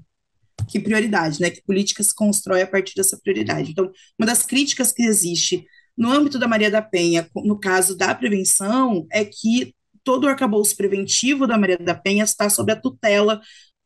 que 0.69 0.79
prioridade, 0.79 1.41
né? 1.41 1.49
Que 1.49 1.61
política 1.63 2.01
se 2.03 2.15
constrói 2.15 2.61
a 2.61 2.67
partir 2.67 2.95
dessa 2.95 3.19
prioridade. 3.21 3.71
Então, 3.71 3.91
uma 4.17 4.25
das 4.25 4.45
críticas 4.45 4.91
que 4.91 5.03
existe 5.03 5.65
no 6.01 6.11
âmbito 6.11 6.39
da 6.39 6.47
Maria 6.47 6.71
da 6.71 6.81
Penha, 6.81 7.29
no 7.35 7.59
caso 7.59 7.95
da 7.95 8.15
prevenção, 8.15 9.05
é 9.11 9.23
que 9.23 9.75
todo 10.03 10.23
o 10.23 10.27
arcabouço 10.27 10.75
preventivo 10.75 11.45
da 11.45 11.59
Maria 11.59 11.77
da 11.77 11.93
Penha 11.93 12.23
está 12.23 12.49
sob 12.49 12.71
a 12.71 12.75
tutela, 12.75 13.39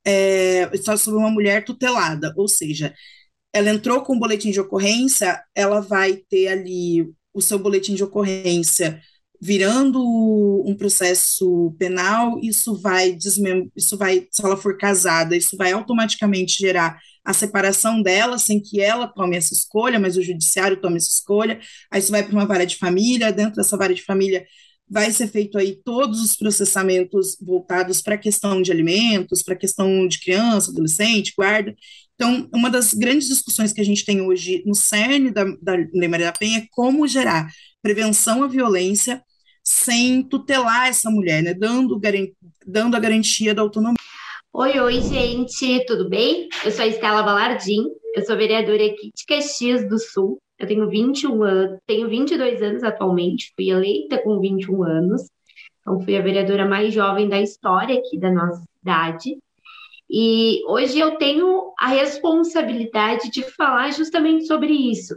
é, 0.08 0.70
está 0.74 0.96
sob 0.96 1.18
uma 1.18 1.30
mulher 1.30 1.66
tutelada, 1.66 2.34
ou 2.38 2.48
seja, 2.48 2.96
ela 3.52 3.70
entrou 3.70 4.02
com 4.02 4.16
o 4.16 4.20
boletim 4.20 4.50
de 4.50 4.62
ocorrência, 4.62 5.44
ela 5.54 5.82
vai 5.82 6.16
ter 6.30 6.48
ali 6.48 7.06
o 7.34 7.42
seu 7.42 7.60
boletim 7.60 7.96
de 7.96 8.04
ocorrência 8.06 9.02
virando 9.42 10.02
um 10.66 10.76
processo 10.76 11.76
penal, 11.78 12.40
isso 12.42 12.80
vai 12.80 13.18
isso 13.76 13.98
vai, 13.98 14.28
se 14.32 14.44
ela 14.44 14.58
for 14.58 14.78
casada, 14.78 15.36
isso 15.36 15.56
vai 15.58 15.72
automaticamente 15.72 16.58
gerar 16.60 17.00
a 17.24 17.34
separação 17.34 18.02
dela, 18.02 18.38
sem 18.38 18.62
que 18.62 18.80
ela 18.80 19.08
tome 19.08 19.36
essa 19.36 19.54
escolha, 19.54 20.00
mas 20.00 20.16
o 20.16 20.22
judiciário 20.22 20.80
tome 20.80 20.98
essa 20.98 21.10
escolha, 21.10 21.60
aí 21.92 22.00
isso 22.00 22.12
vai 22.12 22.24
para 22.24 22.34
uma 22.34 22.46
vara 22.46 22.66
de 22.66 22.76
família, 22.78 23.34
dentro 23.34 23.56
dessa 23.56 23.78
vara 23.78 23.94
de 23.94 24.04
família 24.04 24.46
vai 24.88 25.12
ser 25.12 25.28
feito 25.28 25.58
aí 25.58 25.76
todos 25.84 26.22
os 26.22 26.36
processamentos 26.36 27.36
voltados 27.42 28.02
para 28.02 28.16
a 28.16 28.20
questão 28.20 28.62
de 28.62 28.72
alimentos, 28.72 29.42
para 29.42 29.56
a 29.56 29.58
questão 29.58 30.08
de 30.08 30.20
criança, 30.20 30.72
adolescente, 30.72 31.34
guarda. 31.36 31.76
Então, 32.14 32.48
uma 32.54 32.70
das 32.70 32.94
grandes 32.94 33.28
discussões 33.28 33.74
que 33.74 33.82
a 33.82 33.84
gente 33.86 34.06
tem 34.06 34.22
hoje 34.22 34.64
no 34.66 34.76
cerne 34.76 35.32
da, 35.32 35.44
da 35.62 35.74
Lei 35.94 36.08
Maria 36.08 36.28
da 36.28 36.32
Penha 36.32 36.60
é 36.60 36.68
como 36.72 37.08
gerar 37.08 37.52
prevenção 37.86 38.42
à 38.42 38.48
violência 38.48 39.22
sem 39.64 40.24
tutelar 40.24 40.88
essa 40.88 41.08
mulher, 41.12 41.44
né, 41.44 41.54
dando, 41.54 42.02
dando 42.66 42.96
a 42.96 43.00
garantia 43.00 43.54
da 43.54 43.62
autonomia. 43.62 43.94
Oi, 44.52 44.80
oi, 44.80 45.02
gente, 45.02 45.86
tudo 45.86 46.10
bem? 46.10 46.50
Eu 46.64 46.72
sou 46.72 46.84
a 46.84 46.88
Estela 46.88 47.22
Balardim, 47.22 47.86
eu 48.16 48.26
sou 48.26 48.36
vereadora 48.36 48.84
aqui 48.88 49.12
de 49.16 49.24
Caxias 49.28 49.88
do 49.88 50.00
Sul. 50.00 50.40
Eu 50.58 50.66
tenho 50.66 50.90
21 50.90 51.44
anos, 51.44 51.80
tenho 51.86 52.10
22 52.10 52.60
anos 52.64 52.82
atualmente, 52.82 53.54
fui 53.56 53.70
eleita 53.70 54.18
com 54.24 54.40
21 54.40 54.84
anos. 54.84 55.22
Então, 55.82 56.02
fui 56.02 56.18
a 56.18 56.22
vereadora 56.22 56.68
mais 56.68 56.92
jovem 56.92 57.30
da 57.30 57.40
história 57.40 58.00
aqui 58.00 58.18
da 58.18 58.32
nossa 58.32 58.64
cidade. 58.80 59.38
E 60.10 60.64
hoje 60.68 60.98
eu 60.98 61.18
tenho 61.18 61.72
a 61.80 61.90
responsabilidade 61.90 63.30
de 63.30 63.44
falar 63.44 63.92
justamente 63.92 64.48
sobre 64.48 64.74
isso, 64.74 65.16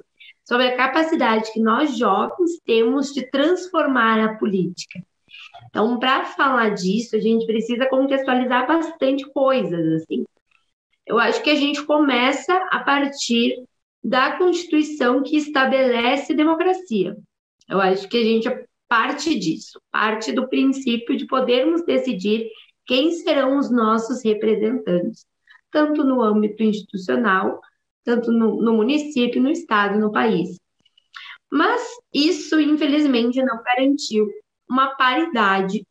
sobre 0.48 0.68
a 0.68 0.76
capacidade 0.78 1.52
que 1.52 1.61
nós 1.61 1.98
jovens 1.98 2.58
temos 2.64 3.12
de 3.12 3.30
transformar 3.30 4.18
a 4.18 4.38
política. 4.38 4.98
Então, 5.68 5.98
para 5.98 6.24
falar 6.24 6.70
disso, 6.70 7.14
a 7.16 7.20
gente 7.20 7.44
precisa 7.44 7.87
contextualizar 7.87 8.66
bastante 8.66 9.30
coisas, 9.30 10.02
assim. 10.02 10.24
Eu 11.06 11.18
acho 11.18 11.42
que 11.42 11.50
a 11.50 11.54
gente 11.54 11.84
começa 11.84 12.54
a 12.70 12.80
partir 12.80 13.62
da 14.02 14.38
Constituição 14.38 15.22
que 15.22 15.37
estabelece 15.37 16.32
democracia. 16.32 17.14
Eu 17.68 17.78
acho 17.78 18.08
que 18.08 18.16
a 18.16 18.24
gente 18.24 18.48
parte 18.88 19.38
disso, 19.38 19.78
parte 19.92 20.32
do 20.32 20.48
princípio 20.48 21.14
de 21.14 21.26
podermos 21.26 21.84
decidir 21.84 22.48
quem 22.87 23.12
serão 23.12 23.58
os 23.58 23.70
nossos 23.70 24.24
representantes, 24.24 25.26
tanto 25.70 26.02
no 26.02 26.22
âmbito 26.22 26.62
institucional, 26.62 27.61
tanto 28.04 28.32
no, 28.32 28.61
no 28.62 28.74
município, 28.74 29.42
no 29.42 29.50
estado, 29.50 29.98
no 29.98 30.12
país. 30.12 30.58
Mas 31.50 31.82
isso, 32.12 32.61
infelizmente, 32.61 33.42
não 33.42 33.62
garantiu 33.62 34.28
uma 34.68 34.94
paridade 34.96 35.87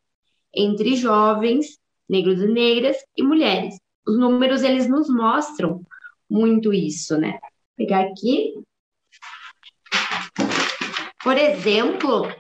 entre 0.54 0.96
jovens, 0.96 1.78
negros 2.08 2.42
e 2.42 2.48
negras 2.48 2.98
e 3.16 3.24
mulheres. 3.24 3.78
Os 4.08 4.18
números 4.18 4.64
eles 4.64 4.88
nos 4.88 5.10
mostram 5.10 5.82
muito 6.30 6.74
isso, 6.74 7.18
né? 7.18 7.32
Vou 7.32 7.42
pegar 7.78 8.02
aqui. 8.02 8.54
Por 11.24 11.38
exemplo, 11.38 12.32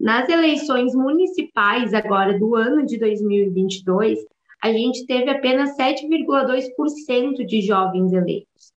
nas 0.00 0.28
eleições 0.28 0.94
municipais 0.94 1.94
agora 1.94 2.38
do 2.38 2.56
ano 2.56 2.84
de 2.84 2.98
2022, 2.98 4.18
a 4.62 4.72
gente 4.72 5.06
teve 5.06 5.30
apenas 5.30 5.76
7,2% 5.76 7.44
de 7.44 7.60
jovens 7.60 8.12
eleitos. 8.12 8.71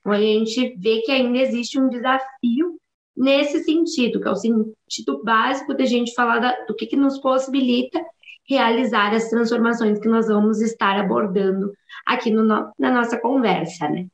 Então, 0.00 0.12
a 0.12 0.20
gente 0.20 0.76
vê 0.76 1.02
que 1.02 1.12
ainda 1.12 1.38
existe 1.38 1.78
um 1.78 1.88
desafio 1.88 2.78
nesse 3.16 3.62
sentido, 3.64 4.20
que 4.20 4.28
é 4.28 4.30
o 4.30 4.36
sentido 4.36 5.22
básico 5.22 5.74
da 5.74 5.84
gente 5.84 6.14
falar 6.14 6.38
da, 6.38 6.64
do 6.64 6.74
que, 6.74 6.86
que 6.86 6.96
nos 6.96 7.18
possibilita 7.18 8.00
realizar 8.48 9.14
as 9.14 9.28
transformações 9.28 9.98
que 9.98 10.08
nós 10.08 10.26
vamos 10.26 10.60
estar 10.60 10.98
abordando 10.98 11.72
aqui 12.06 12.30
no, 12.30 12.44
na 12.44 12.90
nossa 12.90 13.18
conversa, 13.18 13.88
né? 13.88 14.06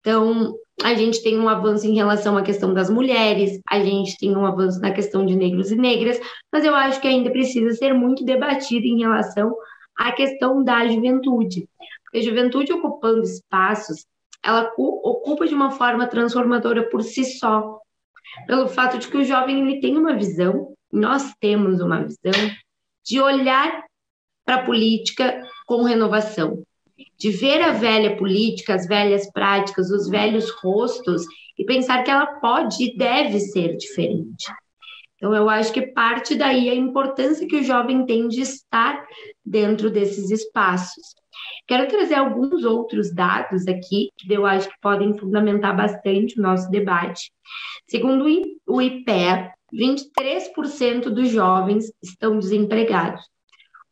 Então, 0.00 0.54
a 0.82 0.94
gente 0.94 1.22
tem 1.22 1.38
um 1.38 1.48
avanço 1.48 1.86
em 1.86 1.94
relação 1.94 2.36
à 2.36 2.42
questão 2.42 2.74
das 2.74 2.90
mulheres, 2.90 3.60
a 3.68 3.80
gente 3.80 4.18
tem 4.18 4.36
um 4.36 4.44
avanço 4.44 4.80
na 4.80 4.90
questão 4.90 5.24
de 5.24 5.36
negros 5.36 5.70
e 5.70 5.76
negras, 5.76 6.18
mas 6.52 6.64
eu 6.64 6.74
acho 6.74 7.00
que 7.00 7.06
ainda 7.06 7.30
precisa 7.30 7.72
ser 7.76 7.92
muito 7.94 8.24
debatido 8.24 8.84
em 8.84 8.98
relação 8.98 9.54
à 9.96 10.10
questão 10.12 10.62
da 10.62 10.86
juventude. 10.88 11.68
Porque 12.04 12.18
a 12.18 12.22
juventude 12.22 12.72
ocupando 12.72 13.22
espaços, 13.22 14.04
ela 14.44 14.72
ocupa 14.76 15.46
de 15.46 15.54
uma 15.54 15.70
forma 15.70 16.06
transformadora 16.06 16.88
por 16.88 17.02
si 17.02 17.24
só, 17.24 17.78
pelo 18.46 18.68
fato 18.68 18.98
de 18.98 19.08
que 19.08 19.16
o 19.16 19.24
jovem 19.24 19.60
ele 19.60 19.80
tem 19.80 19.96
uma 19.96 20.14
visão, 20.14 20.74
nós 20.92 21.32
temos 21.40 21.80
uma 21.80 22.02
visão 22.02 22.50
de 23.04 23.20
olhar 23.20 23.84
para 24.44 24.56
a 24.56 24.64
política 24.64 25.42
com 25.66 25.82
renovação, 25.82 26.62
de 27.18 27.30
ver 27.30 27.62
a 27.62 27.72
velha 27.72 28.16
política, 28.16 28.74
as 28.74 28.86
velhas 28.86 29.30
práticas, 29.30 29.90
os 29.90 30.08
velhos 30.08 30.50
rostos 30.62 31.24
e 31.58 31.64
pensar 31.64 32.02
que 32.02 32.10
ela 32.10 32.26
pode 32.40 32.84
e 32.84 32.96
deve 32.96 33.38
ser 33.38 33.76
diferente. 33.76 34.52
Então, 35.16 35.34
eu 35.34 35.48
acho 35.48 35.72
que 35.72 35.82
parte 35.82 36.34
daí 36.34 36.68
a 36.68 36.74
importância 36.74 37.46
que 37.46 37.56
o 37.56 37.62
jovem 37.62 38.04
tem 38.04 38.26
de 38.26 38.40
estar 38.40 39.06
dentro 39.44 39.88
desses 39.88 40.30
espaços. 40.30 41.14
Quero 41.66 41.88
trazer 41.88 42.14
alguns 42.14 42.64
outros 42.64 43.12
dados 43.14 43.66
aqui, 43.66 44.10
que 44.16 44.32
eu 44.32 44.44
acho 44.46 44.68
que 44.68 44.80
podem 44.80 45.16
fundamentar 45.16 45.76
bastante 45.76 46.38
o 46.38 46.42
nosso 46.42 46.70
debate. 46.70 47.32
Segundo 47.88 48.26
o 48.66 48.82
IPE, 48.82 49.52
23% 49.72 51.10
dos 51.10 51.30
jovens 51.30 51.92
estão 52.02 52.38
desempregados. 52.38 53.22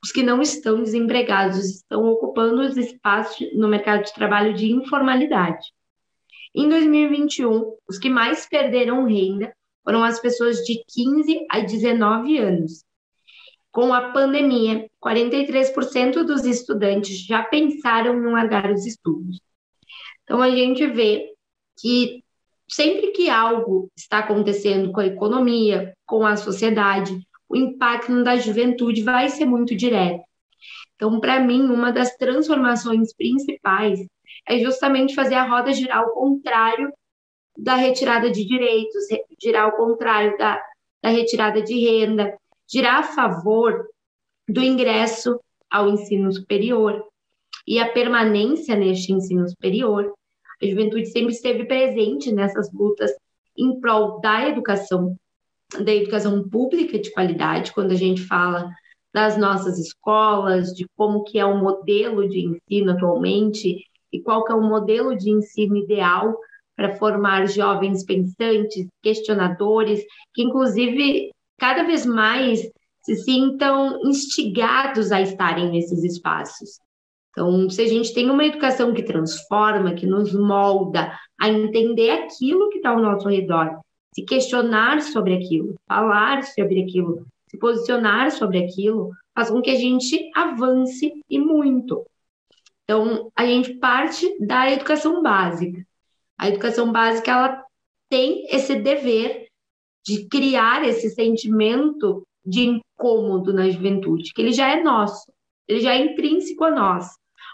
Os 0.02 0.12
que 0.12 0.22
não 0.22 0.40
estão 0.40 0.82
desempregados 0.82 1.58
estão 1.64 2.04
ocupando 2.06 2.62
os 2.62 2.76
espaços 2.76 3.46
no 3.54 3.68
mercado 3.68 4.04
de 4.04 4.14
trabalho 4.14 4.54
de 4.54 4.70
informalidade. 4.70 5.66
Em 6.54 6.68
2021, 6.68 7.76
os 7.88 7.98
que 7.98 8.08
mais 8.08 8.46
perderam 8.46 9.04
renda 9.04 9.54
foram 9.84 10.02
as 10.02 10.18
pessoas 10.18 10.58
de 10.58 10.82
15 10.88 11.46
a 11.50 11.60
19 11.60 12.38
anos. 12.38 12.84
Com 13.72 13.94
a 13.94 14.10
pandemia, 14.10 14.88
43% 15.02 16.24
dos 16.24 16.44
estudantes 16.44 17.24
já 17.24 17.42
pensaram 17.42 18.16
em 18.16 18.32
largar 18.32 18.70
os 18.70 18.84
estudos. 18.84 19.40
Então, 20.24 20.42
a 20.42 20.50
gente 20.50 20.86
vê 20.86 21.32
que 21.78 22.22
sempre 22.68 23.12
que 23.12 23.28
algo 23.28 23.90
está 23.96 24.18
acontecendo 24.18 24.92
com 24.92 25.00
a 25.00 25.06
economia, 25.06 25.92
com 26.06 26.24
a 26.24 26.36
sociedade, 26.36 27.20
o 27.48 27.56
impacto 27.56 28.22
da 28.22 28.36
juventude 28.36 29.02
vai 29.02 29.28
ser 29.28 29.44
muito 29.44 29.74
direto. 29.74 30.22
Então, 30.94 31.18
para 31.18 31.40
mim, 31.40 31.62
uma 31.70 31.90
das 31.90 32.16
transformações 32.16 33.14
principais 33.14 34.00
é 34.46 34.58
justamente 34.58 35.14
fazer 35.14 35.34
a 35.34 35.48
roda 35.48 35.72
girar 35.72 35.98
ao 35.98 36.12
contrário 36.12 36.92
da 37.56 37.74
retirada 37.74 38.30
de 38.30 38.44
direitos, 38.44 39.04
girar 39.42 39.64
ao 39.64 39.72
contrário 39.72 40.36
da, 40.38 40.62
da 41.02 41.08
retirada 41.08 41.62
de 41.62 41.74
renda, 41.74 42.38
girar 42.70 43.00
a 43.00 43.02
favor 43.02 43.86
do 44.48 44.62
ingresso 44.62 45.40
ao 45.70 45.88
ensino 45.88 46.32
superior 46.32 47.04
e 47.66 47.78
a 47.78 47.92
permanência 47.92 48.76
neste 48.76 49.12
ensino 49.12 49.48
superior. 49.48 50.12
A 50.62 50.66
juventude 50.66 51.06
sempre 51.06 51.32
esteve 51.32 51.64
presente 51.64 52.32
nessas 52.32 52.72
lutas 52.72 53.10
em 53.56 53.78
prol 53.80 54.20
da 54.20 54.48
educação 54.48 55.16
da 55.84 55.94
educação 55.94 56.48
pública 56.48 56.98
de 56.98 57.12
qualidade, 57.12 57.72
quando 57.72 57.92
a 57.92 57.96
gente 57.96 58.22
fala 58.22 58.68
das 59.14 59.36
nossas 59.36 59.78
escolas, 59.78 60.72
de 60.72 60.84
como 60.96 61.22
que 61.22 61.38
é 61.38 61.46
o 61.46 61.58
modelo 61.58 62.28
de 62.28 62.40
ensino 62.40 62.90
atualmente 62.90 63.76
e 64.12 64.20
qual 64.20 64.44
que 64.44 64.50
é 64.50 64.54
o 64.54 64.62
modelo 64.62 65.16
de 65.16 65.30
ensino 65.30 65.76
ideal 65.76 66.36
para 66.74 66.96
formar 66.96 67.46
jovens 67.46 68.04
pensantes, 68.04 68.88
questionadores, 69.00 70.02
que 70.34 70.42
inclusive 70.42 71.30
cada 71.60 71.84
vez 71.84 72.06
mais 72.06 72.60
se 73.02 73.14
sintam 73.16 74.00
instigados 74.04 75.12
a 75.12 75.20
estarem 75.20 75.70
nesses 75.70 76.02
espaços. 76.02 76.80
Então, 77.30 77.70
se 77.70 77.82
a 77.82 77.86
gente 77.86 78.12
tem 78.12 78.28
uma 78.28 78.44
educação 78.44 78.92
que 78.92 79.02
transforma, 79.02 79.94
que 79.94 80.06
nos 80.06 80.32
molda 80.32 81.16
a 81.40 81.48
entender 81.48 82.10
aquilo 82.10 82.70
que 82.70 82.78
está 82.78 82.90
ao 82.90 83.00
nosso 83.00 83.28
redor 83.28 83.78
se 84.14 84.22
questionar 84.22 85.02
sobre 85.02 85.34
aquilo, 85.34 85.74
falar 85.86 86.42
sobre 86.42 86.82
aquilo, 86.82 87.26
se 87.48 87.56
posicionar 87.58 88.32
sobre 88.32 88.58
aquilo, 88.58 89.10
faz 89.34 89.50
com 89.50 89.62
que 89.62 89.70
a 89.70 89.76
gente 89.76 90.30
avance 90.34 91.12
e 91.28 91.38
muito. 91.38 92.04
Então, 92.84 93.30
a 93.36 93.46
gente 93.46 93.74
parte 93.74 94.36
da 94.44 94.70
educação 94.70 95.22
básica. 95.22 95.80
A 96.36 96.48
educação 96.48 96.90
básica 96.90 97.30
ela 97.30 97.64
tem 98.08 98.46
esse 98.48 98.74
dever 98.74 99.46
de 100.04 100.26
criar 100.28 100.86
esse 100.86 101.10
sentimento 101.10 102.22
de 102.44 102.62
incômodo 102.66 103.52
na 103.52 103.68
juventude, 103.68 104.32
que 104.34 104.40
ele 104.42 104.52
já 104.52 104.68
é 104.70 104.82
nosso, 104.82 105.30
ele 105.68 105.80
já 105.80 105.94
é 105.94 106.04
intrínseco 106.04 106.64
a 106.64 106.70
nós. 106.70 107.08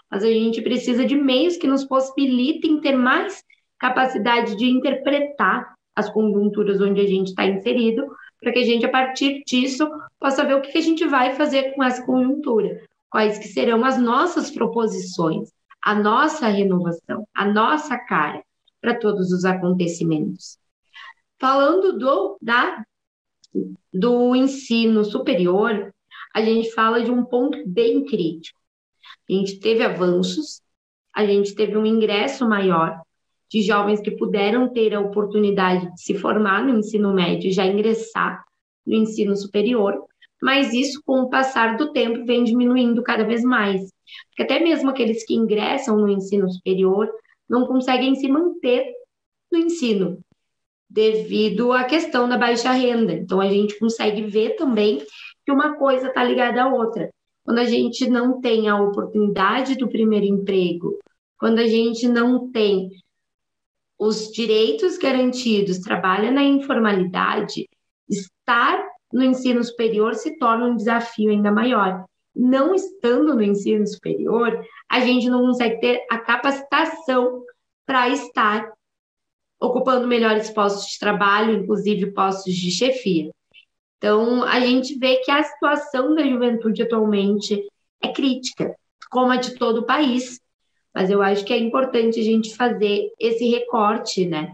Mas 0.09 0.23
a 0.23 0.27
gente 0.27 0.61
precisa 0.61 1.05
de 1.05 1.15
meios 1.15 1.57
que 1.57 1.67
nos 1.67 1.83
possibilitem 1.83 2.79
ter 2.79 2.95
mais 2.95 3.43
capacidade 3.77 4.55
de 4.55 4.65
interpretar 4.65 5.75
as 5.95 6.09
conjunturas 6.09 6.79
onde 6.79 7.01
a 7.01 7.07
gente 7.07 7.27
está 7.27 7.45
inserido, 7.45 8.07
para 8.39 8.51
que 8.53 8.59
a 8.59 8.63
gente, 8.63 8.85
a 8.85 8.89
partir 8.89 9.43
disso, 9.45 9.89
possa 10.19 10.45
ver 10.45 10.55
o 10.55 10.61
que 10.61 10.77
a 10.77 10.81
gente 10.81 11.05
vai 11.05 11.33
fazer 11.33 11.73
com 11.73 11.83
essa 11.83 12.05
conjuntura, 12.05 12.81
quais 13.09 13.37
que 13.37 13.47
serão 13.47 13.83
as 13.83 13.99
nossas 13.99 14.51
proposições, 14.51 15.49
a 15.83 15.95
nossa 15.95 16.47
renovação, 16.47 17.27
a 17.33 17.45
nossa 17.45 17.97
cara 17.97 18.43
para 18.79 18.97
todos 18.97 19.31
os 19.31 19.43
acontecimentos. 19.43 20.57
Falando 21.39 21.97
do, 21.97 22.37
da, 22.41 22.83
do 23.93 24.35
ensino 24.35 25.03
superior, 25.03 25.93
a 26.33 26.41
gente 26.41 26.71
fala 26.71 27.03
de 27.03 27.11
um 27.11 27.23
ponto 27.23 27.57
bem 27.67 28.05
crítico. 28.05 28.59
A 29.29 29.33
gente 29.33 29.59
teve 29.59 29.83
avanços, 29.83 30.61
a 31.13 31.25
gente 31.25 31.53
teve 31.55 31.77
um 31.77 31.85
ingresso 31.85 32.47
maior, 32.47 33.01
de 33.49 33.61
jovens 33.61 34.01
que 34.01 34.11
puderam 34.11 34.71
ter 34.71 34.93
a 34.93 34.99
oportunidade 34.99 35.93
de 35.93 36.01
se 36.01 36.15
formar 36.15 36.63
no 36.63 36.77
ensino 36.77 37.13
médio 37.13 37.49
e 37.49 37.53
já 37.53 37.65
ingressar 37.65 38.43
no 38.85 38.95
ensino 38.95 39.35
superior, 39.35 40.03
mas 40.41 40.73
isso, 40.73 41.01
com 41.05 41.21
o 41.21 41.29
passar 41.29 41.77
do 41.77 41.91
tempo, 41.91 42.25
vem 42.25 42.43
diminuindo 42.43 43.01
cada 43.01 43.23
vez 43.23 43.43
mais. 43.43 43.81
Porque 44.29 44.43
até 44.43 44.59
mesmo 44.59 44.89
aqueles 44.89 45.25
que 45.25 45.33
ingressam 45.33 45.97
no 45.97 46.09
ensino 46.09 46.49
superior 46.51 47.09
não 47.49 47.65
conseguem 47.65 48.15
se 48.15 48.27
manter 48.27 48.93
no 49.51 49.57
ensino, 49.57 50.19
devido 50.89 51.71
à 51.73 51.83
questão 51.83 52.27
da 52.27 52.37
baixa 52.37 52.71
renda. 52.71 53.13
Então, 53.13 53.41
a 53.41 53.49
gente 53.49 53.77
consegue 53.77 54.23
ver 54.23 54.55
também 54.55 55.03
que 55.45 55.51
uma 55.51 55.75
coisa 55.77 56.07
está 56.07 56.23
ligada 56.23 56.63
à 56.63 56.67
outra. 56.67 57.09
Quando 57.43 57.59
a 57.59 57.65
gente 57.65 58.09
não 58.09 58.41
tem 58.41 58.67
a 58.67 58.79
oportunidade 58.81 59.75
do 59.75 59.87
primeiro 59.87 60.25
emprego, 60.25 60.97
quando 61.39 61.59
a 61.59 61.67
gente 61.67 62.07
não 62.07 62.51
tem 62.51 62.89
os 63.97 64.31
direitos 64.31 64.97
garantidos, 64.97 65.79
trabalha 65.79 66.31
na 66.31 66.43
informalidade, 66.43 67.67
estar 68.09 68.83
no 69.11 69.23
ensino 69.23 69.63
superior 69.63 70.15
se 70.15 70.37
torna 70.37 70.67
um 70.67 70.75
desafio 70.75 71.31
ainda 71.31 71.51
maior. 71.51 72.05
Não 72.35 72.75
estando 72.75 73.33
no 73.33 73.41
ensino 73.41 73.87
superior, 73.87 74.63
a 74.89 74.99
gente 74.99 75.29
não 75.29 75.41
consegue 75.41 75.79
ter 75.79 76.05
a 76.11 76.19
capacitação 76.19 77.43
para 77.85 78.09
estar 78.09 78.71
ocupando 79.59 80.07
melhores 80.07 80.49
postos 80.49 80.91
de 80.91 80.99
trabalho, 80.99 81.53
inclusive 81.53 82.11
postos 82.11 82.53
de 82.53 82.71
chefia. 82.71 83.31
Então, 83.97 84.43
a 84.43 84.59
gente 84.59 84.97
vê 84.97 85.17
que 85.17 85.31
a 85.31 85.41
situação 85.43 86.13
da 86.13 86.23
juventude 86.23 86.83
atualmente 86.83 87.63
é 88.01 88.09
crítica, 88.09 88.75
como 89.09 89.31
a 89.31 89.37
de 89.37 89.55
todo 89.55 89.79
o 89.79 89.85
país, 89.85 90.39
mas 90.93 91.09
eu 91.09 91.21
acho 91.21 91.43
que 91.43 91.53
é 91.53 91.57
importante 91.57 92.19
a 92.19 92.23
gente 92.23 92.55
fazer 92.55 93.09
esse 93.19 93.47
recorte, 93.49 94.25
né? 94.25 94.53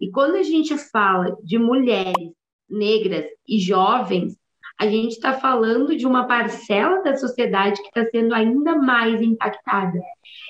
E 0.00 0.10
quando 0.10 0.36
a 0.36 0.42
gente 0.42 0.76
fala 0.78 1.36
de 1.42 1.58
mulheres 1.58 2.32
negras 2.68 3.26
e 3.46 3.58
jovens, 3.58 4.36
a 4.78 4.86
gente 4.86 5.12
está 5.12 5.34
falando 5.34 5.96
de 5.96 6.06
uma 6.06 6.26
parcela 6.26 7.02
da 7.02 7.16
sociedade 7.16 7.82
que 7.82 7.88
está 7.88 8.04
sendo 8.10 8.32
ainda 8.32 8.76
mais 8.76 9.20
impactada. 9.20 9.98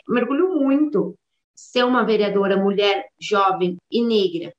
Eu 0.07 0.15
mergulho 0.15 0.55
muito 0.55 1.17
ser 1.59 1.85
uma 1.85 2.05
vereadora 2.05 2.57
mulher, 2.57 3.07
jovem 3.21 3.77
e 3.91 4.03
negra, 4.03 4.53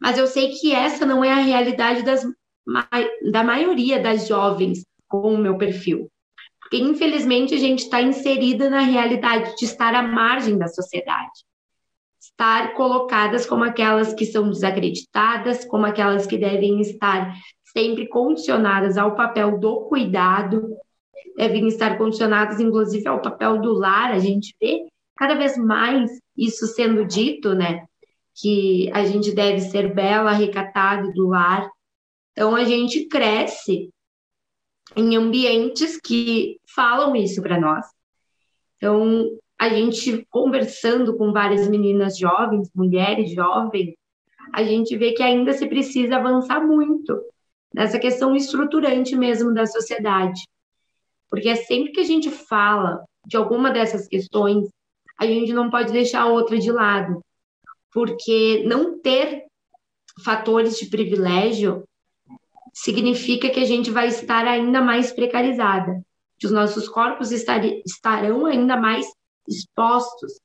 mas 0.00 0.16
eu 0.16 0.26
sei 0.26 0.50
que 0.50 0.74
essa 0.74 1.04
não 1.04 1.22
é 1.22 1.30
a 1.30 1.42
realidade 1.42 2.02
das, 2.02 2.26
da 3.30 3.44
maioria 3.44 4.00
das 4.00 4.26
jovens 4.26 4.84
com 5.06 5.34
o 5.34 5.38
meu 5.38 5.58
perfil. 5.58 6.10
Porque, 6.60 6.78
infelizmente, 6.78 7.54
a 7.54 7.58
gente 7.58 7.80
está 7.80 8.00
inserida 8.00 8.68
na 8.68 8.80
realidade 8.80 9.56
de 9.56 9.64
estar 9.64 9.94
à 9.94 10.02
margem 10.02 10.58
da 10.58 10.68
sociedade. 10.68 11.44
estar 12.20 12.74
colocadas 12.74 13.46
como 13.46 13.64
aquelas 13.64 14.12
que 14.12 14.24
são 14.24 14.48
desacreditadas, 14.48 15.64
como 15.64 15.86
aquelas 15.86 16.26
que 16.26 16.38
devem 16.38 16.80
estar 16.80 17.34
sempre 17.64 18.08
condicionadas 18.08 18.96
ao 18.96 19.14
papel 19.14 19.58
do 19.58 19.82
cuidado, 19.82 20.76
devem 21.36 21.68
estar 21.68 21.96
condicionadas, 21.98 22.60
inclusive, 22.60 23.06
ao 23.06 23.20
papel 23.20 23.60
do 23.60 23.72
lar. 23.72 24.12
A 24.12 24.18
gente 24.18 24.54
vê 24.60 24.86
cada 25.16 25.34
vez 25.34 25.56
mais 25.56 26.10
isso 26.38 26.66
sendo 26.68 27.04
dito, 27.04 27.54
né? 27.54 27.84
Que 28.40 28.90
a 28.92 29.04
gente 29.04 29.32
deve 29.32 29.60
ser 29.60 29.92
bela, 29.92 30.30
recatada 30.30 31.12
do 31.12 31.28
lar. 31.28 31.68
Então, 32.32 32.54
a 32.54 32.64
gente 32.64 33.06
cresce 33.06 33.90
em 34.96 35.16
ambientes 35.16 36.00
que 36.00 36.58
falam 36.74 37.16
isso 37.16 37.42
para 37.42 37.60
nós. 37.60 37.84
Então, 38.76 39.28
a 39.58 39.68
gente 39.68 40.24
conversando 40.30 41.16
com 41.16 41.32
várias 41.32 41.68
meninas 41.68 42.16
jovens, 42.16 42.70
mulheres 42.72 43.32
jovens, 43.32 43.94
a 44.52 44.62
gente 44.62 44.96
vê 44.96 45.12
que 45.12 45.22
ainda 45.22 45.52
se 45.52 45.66
precisa 45.66 46.16
avançar 46.16 46.64
muito 46.64 47.20
nessa 47.74 47.98
questão 47.98 48.34
estruturante 48.36 49.16
mesmo 49.16 49.52
da 49.52 49.66
sociedade. 49.66 50.40
Porque 51.28 51.48
é 51.48 51.56
sempre 51.56 51.92
que 51.92 52.00
a 52.00 52.04
gente 52.04 52.30
fala 52.30 53.04
de 53.26 53.36
alguma 53.36 53.70
dessas 53.70 54.08
questões, 54.08 54.68
a 55.18 55.26
gente 55.26 55.52
não 55.52 55.68
pode 55.68 55.92
deixar 55.92 56.22
a 56.22 56.26
outra 56.26 56.58
de 56.58 56.70
lado. 56.70 57.20
Porque 57.92 58.62
não 58.66 59.00
ter 59.00 59.46
fatores 60.24 60.78
de 60.78 60.86
privilégio 60.86 61.84
significa 62.72 63.50
que 63.50 63.60
a 63.60 63.64
gente 63.64 63.90
vai 63.90 64.08
estar 64.08 64.46
ainda 64.46 64.80
mais 64.80 65.12
precarizada, 65.12 66.00
que 66.38 66.46
os 66.46 66.52
nossos 66.52 66.88
corpos 66.88 67.32
estar, 67.32 67.64
estarão 67.64 68.46
ainda 68.46 68.76
mais 68.76 69.06
expostos 69.48 70.38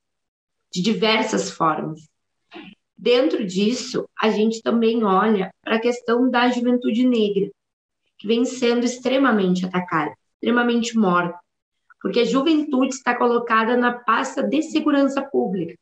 de 0.72 0.82
diversas 0.82 1.50
formas. 1.50 2.00
Dentro 2.96 3.46
disso, 3.46 4.08
a 4.18 4.30
gente 4.30 4.62
também 4.62 5.04
olha 5.04 5.52
para 5.62 5.76
a 5.76 5.80
questão 5.80 6.28
da 6.28 6.48
juventude 6.48 7.06
negra, 7.06 7.50
que 8.18 8.26
vem 8.26 8.44
sendo 8.44 8.84
extremamente 8.84 9.66
atacada, 9.66 10.12
extremamente 10.34 10.96
morta, 10.96 11.38
porque 12.04 12.20
a 12.20 12.24
juventude 12.26 12.94
está 12.94 13.16
colocada 13.16 13.78
na 13.78 13.90
pasta 13.90 14.42
de 14.42 14.60
segurança 14.60 15.22
pública. 15.22 15.74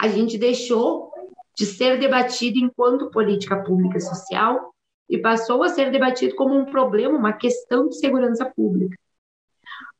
A 0.00 0.08
gente 0.08 0.38
deixou 0.38 1.12
de 1.54 1.66
ser 1.66 2.00
debatido 2.00 2.58
enquanto 2.58 3.10
política 3.10 3.62
pública 3.62 4.00
social 4.00 4.72
e 5.10 5.18
passou 5.18 5.62
a 5.62 5.68
ser 5.68 5.90
debatido 5.90 6.34
como 6.36 6.54
um 6.54 6.64
problema, 6.64 7.18
uma 7.18 7.34
questão 7.34 7.86
de 7.86 7.98
segurança 7.98 8.46
pública. 8.46 8.96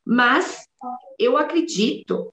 Mas 0.02 0.66
eu 1.18 1.36
acredito 1.36 2.32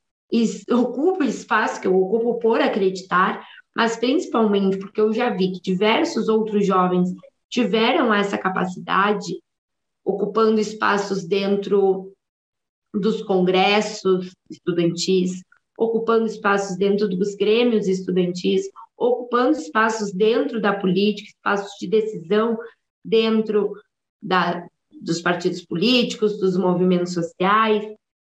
ocupo 0.71 1.21
o 1.21 1.27
espaço 1.27 1.81
que 1.81 1.87
eu 1.87 2.01
ocupo 2.01 2.39
por 2.39 2.61
acreditar, 2.61 3.45
mas 3.75 3.97
principalmente 3.97 4.77
porque 4.77 5.01
eu 5.01 5.11
já 5.11 5.29
vi 5.29 5.51
que 5.51 5.61
diversos 5.61 6.29
outros 6.29 6.65
jovens 6.65 7.09
tiveram 7.49 8.13
essa 8.13 8.37
capacidade, 8.37 9.43
ocupando 10.05 10.57
espaços 10.61 11.27
dentro 11.27 12.13
dos 12.93 13.21
congressos 13.21 14.31
estudantis, 14.49 15.41
ocupando 15.77 16.25
espaços 16.25 16.77
dentro 16.77 17.07
dos 17.07 17.35
grêmios 17.35 17.87
estudantis, 17.87 18.69
ocupando 18.97 19.57
espaços 19.57 20.11
dentro 20.11 20.61
da 20.61 20.73
política, 20.73 21.29
espaços 21.29 21.71
de 21.79 21.87
decisão 21.87 22.57
dentro 23.03 23.73
da, 24.21 24.67
dos 25.01 25.21
partidos 25.21 25.65
políticos, 25.65 26.39
dos 26.39 26.57
movimentos 26.57 27.13
sociais. 27.13 27.85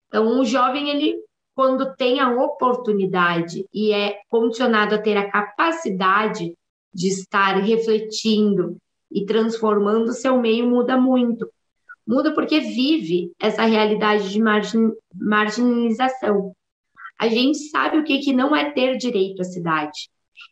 Então, 0.08 0.40
o 0.40 0.46
jovem 0.46 0.90
ele 0.90 1.24
quando 1.56 1.96
tem 1.96 2.20
a 2.20 2.32
oportunidade 2.32 3.66
e 3.74 3.94
é 3.94 4.20
condicionado 4.30 4.96
a 4.96 5.02
ter 5.02 5.16
a 5.16 5.32
capacidade 5.32 6.54
de 6.94 7.08
estar 7.08 7.58
refletindo 7.62 8.76
e 9.10 9.26
transformando 9.26 10.12
seu 10.12 10.40
meio, 10.40 10.68
muda 10.68 10.98
muito. 10.98 11.50
Muda 12.08 12.34
porque 12.34 12.60
vive 12.60 13.32
essa 13.40 13.66
realidade 13.66 14.30
de 14.30 14.42
margin, 14.42 14.92
marginalização. 15.14 16.54
A 17.20 17.28
gente 17.28 17.58
sabe 17.70 17.98
o 17.98 18.04
que, 18.04 18.20
que 18.20 18.34
não 18.34 18.56
é 18.56 18.72
ter 18.72 18.98
direito 18.98 19.42
à 19.42 19.46
cidade. 19.46 20.10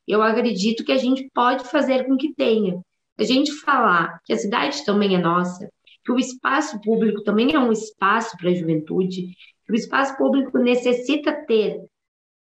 Eu 0.07 0.21
acredito 0.21 0.83
que 0.83 0.91
a 0.91 0.97
gente 0.97 1.29
pode 1.33 1.65
fazer 1.65 2.05
com 2.05 2.17
que 2.17 2.33
tenha. 2.33 2.79
A 3.17 3.23
gente 3.23 3.51
falar 3.51 4.19
que 4.25 4.33
a 4.33 4.37
cidade 4.37 4.83
também 4.83 5.15
é 5.15 5.19
nossa, 5.19 5.69
que 6.03 6.11
o 6.11 6.17
espaço 6.17 6.79
público 6.81 7.21
também 7.23 7.53
é 7.53 7.59
um 7.59 7.71
espaço 7.71 8.35
para 8.37 8.49
a 8.49 8.53
juventude, 8.53 9.27
o 9.69 9.75
espaço 9.75 10.15
público 10.17 10.57
necessita 10.57 11.33
ter 11.45 11.81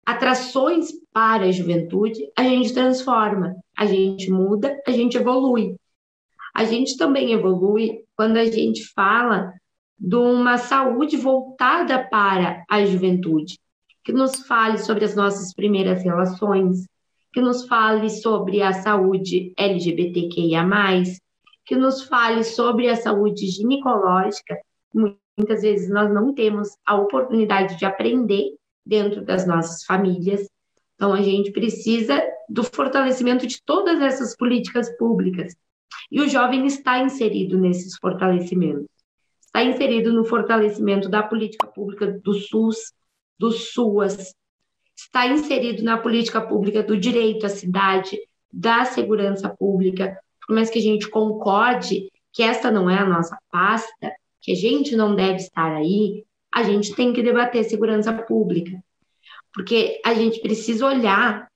atrações 0.04 0.88
para 1.12 1.44
a 1.44 1.52
juventude, 1.52 2.20
a 2.36 2.42
gente 2.42 2.74
transforma, 2.74 3.56
a 3.76 3.86
gente 3.86 4.30
muda, 4.30 4.78
a 4.86 4.90
gente 4.90 5.16
evolui. 5.16 5.76
A 6.54 6.64
gente 6.64 6.96
também 6.96 7.32
evolui 7.32 8.04
quando 8.16 8.36
a 8.36 8.44
gente 8.44 8.84
fala 8.92 9.52
de 9.98 10.16
uma 10.16 10.58
saúde 10.58 11.16
voltada 11.16 12.06
para 12.08 12.64
a 12.68 12.84
juventude, 12.84 13.58
que 14.04 14.12
nos 14.12 14.46
fale 14.46 14.78
sobre 14.78 15.04
as 15.04 15.14
nossas 15.14 15.54
primeiras 15.54 16.02
relações, 16.02 16.86
que 17.32 17.40
nos 17.40 17.66
fale 17.66 18.10
sobre 18.10 18.62
a 18.62 18.72
saúde 18.72 19.52
LGBTQIA, 19.56 20.64
que 21.64 21.76
nos 21.76 22.02
fale 22.02 22.44
sobre 22.44 22.88
a 22.88 22.96
saúde 22.96 23.46
ginecológica, 23.46 24.58
Muitas 25.36 25.62
vezes 25.62 25.88
nós 25.88 26.12
não 26.12 26.34
temos 26.34 26.76
a 26.84 26.94
oportunidade 26.94 27.78
de 27.78 27.84
aprender 27.84 28.54
dentro 28.84 29.24
das 29.24 29.46
nossas 29.46 29.84
famílias. 29.84 30.46
Então, 30.94 31.12
a 31.12 31.22
gente 31.22 31.50
precisa 31.50 32.22
do 32.48 32.62
fortalecimento 32.62 33.46
de 33.46 33.62
todas 33.62 34.00
essas 34.00 34.36
políticas 34.36 34.94
públicas. 34.96 35.54
E 36.10 36.20
o 36.20 36.28
jovem 36.28 36.66
está 36.66 36.98
inserido 36.98 37.58
nesses 37.58 37.96
fortalecimentos. 37.96 38.86
Está 39.40 39.62
inserido 39.64 40.12
no 40.12 40.24
fortalecimento 40.24 41.08
da 41.08 41.22
política 41.22 41.66
pública 41.66 42.06
do 42.22 42.32
SUS, 42.32 42.92
do 43.38 43.50
SUAS, 43.50 44.34
está 44.96 45.26
inserido 45.26 45.82
na 45.82 45.98
política 45.98 46.40
pública 46.40 46.82
do 46.82 46.96
direito 46.96 47.44
à 47.44 47.48
cidade, 47.48 48.18
da 48.52 48.84
segurança 48.84 49.48
pública. 49.48 50.18
Por 50.46 50.54
mais 50.54 50.70
que 50.70 50.78
a 50.78 50.82
gente 50.82 51.08
concorde 51.08 52.08
que 52.32 52.42
esta 52.42 52.70
não 52.70 52.88
é 52.88 52.98
a 52.98 53.04
nossa 53.04 53.36
pasta, 53.50 54.12
que 54.40 54.52
a 54.52 54.54
gente 54.54 54.96
não 54.96 55.14
deve 55.14 55.36
estar 55.36 55.74
aí, 55.74 56.24
a 56.52 56.62
gente 56.62 56.94
tem 56.94 57.12
que 57.12 57.22
debater 57.22 57.64
segurança 57.64 58.12
pública. 58.12 58.82
Porque 59.52 60.00
a 60.04 60.14
gente 60.14 60.40
precisa 60.40 60.86
olhar 60.86 61.48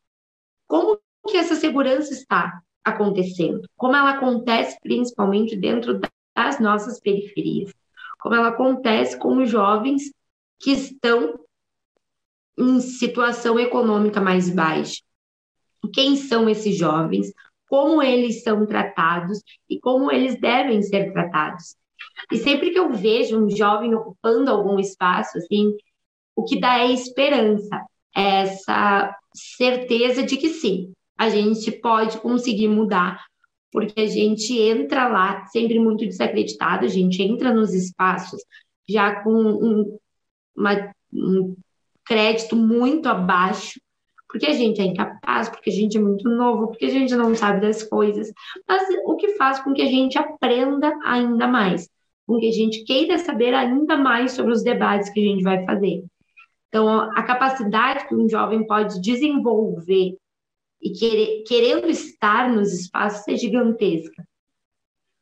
como 0.67 0.99
que 1.27 1.37
essa 1.37 1.55
segurança 1.55 2.13
está 2.13 2.61
acontecendo, 2.87 3.69
como 3.77 3.97
ela 3.97 4.11
acontece 4.11 4.79
principalmente 4.81 5.57
dentro 5.57 6.01
das 6.37 6.61
nossas 6.61 7.01
periferias, 7.01 7.75
como 8.21 8.37
ela 8.37 8.49
acontece 8.49 9.19
com 9.19 9.43
os 9.43 9.51
jovens 9.51 10.13
que 10.61 10.71
estão 10.71 11.35
em 12.57 12.81
situação 12.81 13.59
econômica 13.59 14.21
mais 14.21 14.49
baixa. 14.49 15.03
Quem 15.93 16.15
são 16.15 16.49
esses 16.49 16.77
jovens? 16.77 17.33
Como 17.69 18.01
eles 18.01 18.45
são 18.45 18.65
tratados 18.65 19.43
e 19.69 19.81
como 19.81 20.13
eles 20.13 20.41
devem 20.41 20.81
ser 20.81 21.13
tratados? 21.13 21.77
E 22.31 22.39
sempre 22.39 22.71
que 22.71 22.79
eu 22.79 22.93
vejo 22.93 23.37
um 23.37 23.51
jovem 23.51 23.95
ocupando 23.95 24.51
algum 24.51 24.79
espaço, 24.79 25.39
assim, 25.39 25.77
o 26.37 26.45
que 26.45 26.61
dá 26.61 26.79
é 26.79 26.93
esperança, 26.93 27.85
é 28.15 28.43
essa 28.43 29.15
certeza 29.35 30.23
de 30.23 30.37
que 30.37 30.51
sim, 30.51 30.93
a 31.19 31.29
gente 31.29 31.71
pode 31.73 32.19
conseguir 32.19 32.69
mudar, 32.69 33.25
porque 33.73 34.01
a 34.01 34.07
gente 34.07 34.59
entra 34.59 35.09
lá 35.09 35.45
sempre 35.47 35.79
muito 35.79 36.05
desacreditado, 36.05 36.85
a 36.85 36.89
gente 36.89 37.23
entra 37.23 37.53
nos 37.53 37.73
espaços 37.73 38.41
já 38.89 39.23
com 39.23 39.33
um, 39.33 39.99
uma, 40.57 40.93
um 41.13 41.57
crédito 42.05 42.55
muito 42.55 43.09
abaixo, 43.09 43.81
porque 44.29 44.47
a 44.47 44.53
gente 44.53 44.81
é 44.81 44.85
incapaz, 44.85 45.49
porque 45.49 45.71
a 45.71 45.73
gente 45.73 45.97
é 45.97 46.01
muito 46.01 46.29
novo, 46.29 46.69
porque 46.69 46.87
a 46.87 46.91
gente 46.91 47.15
não 47.15 47.35
sabe 47.35 47.61
das 47.61 47.83
coisas, 47.83 48.33
mas 48.69 48.83
o 49.05 49.17
que 49.17 49.35
faz 49.37 49.61
com 49.61 49.73
que 49.73 49.83
a 49.83 49.87
gente 49.87 50.19
aprenda 50.19 50.93
ainda 51.05 51.47
mais 51.47 51.89
com 52.27 52.39
que 52.39 52.49
a 52.49 52.53
gente 52.53 52.85
queira 52.85 53.19
saber 53.19 53.55
ainda 53.55 53.97
mais 53.97 54.33
sobre 54.33 54.53
os 54.53 54.63
debates 54.63 55.09
que 55.11 55.21
a 55.21 55.23
gente 55.23 55.43
vai 55.43 55.65
fazer. 55.65 56.05
Então, 56.69 56.89
a 56.89 57.23
capacidade 57.23 58.09
que 58.09 58.15
um 58.15 58.29
jovem 58.29 58.67
pode 58.67 59.01
desenvolver 59.01 60.17
e 60.81 61.43
querendo 61.47 61.89
estar 61.89 62.51
nos 62.51 62.73
espaços 62.73 63.27
é 63.29 63.37
gigantesca. 63.37 64.27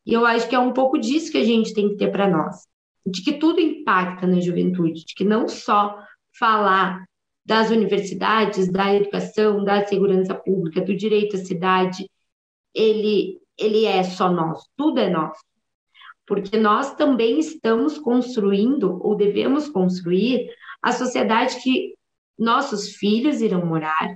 E 0.06 0.12
eu 0.12 0.26
acho 0.26 0.48
que 0.48 0.54
é 0.54 0.58
um 0.58 0.72
pouco 0.72 0.98
disso 0.98 1.32
que 1.32 1.38
a 1.38 1.44
gente 1.44 1.72
tem 1.72 1.88
que 1.90 1.96
ter 1.96 2.10
para 2.10 2.28
nós, 2.28 2.66
de 3.06 3.22
que 3.22 3.34
tudo 3.34 3.60
impacta 3.60 4.26
na 4.26 4.40
juventude, 4.40 5.04
de 5.04 5.14
que 5.14 5.24
não 5.24 5.48
só 5.48 5.98
falar 6.38 7.04
das 7.46 7.70
universidades, 7.70 8.70
da 8.70 8.94
educação, 8.94 9.64
da 9.64 9.86
segurança 9.86 10.34
pública, 10.34 10.80
do 10.80 10.96
direito 10.96 11.36
à 11.36 11.38
cidade, 11.38 12.08
ele, 12.74 13.40
ele 13.58 13.84
é 13.84 14.02
só 14.02 14.30
nosso, 14.30 14.66
tudo 14.76 14.98
é 14.98 15.08
nosso 15.08 15.40
porque 16.26 16.56
nós 16.56 16.94
também 16.94 17.38
estamos 17.38 17.98
construindo, 17.98 18.98
ou 19.02 19.14
devemos 19.14 19.68
construir, 19.68 20.48
a 20.82 20.92
sociedade 20.92 21.62
que 21.62 21.94
nossos 22.38 22.94
filhos 22.96 23.40
irão 23.40 23.64
morar, 23.64 24.14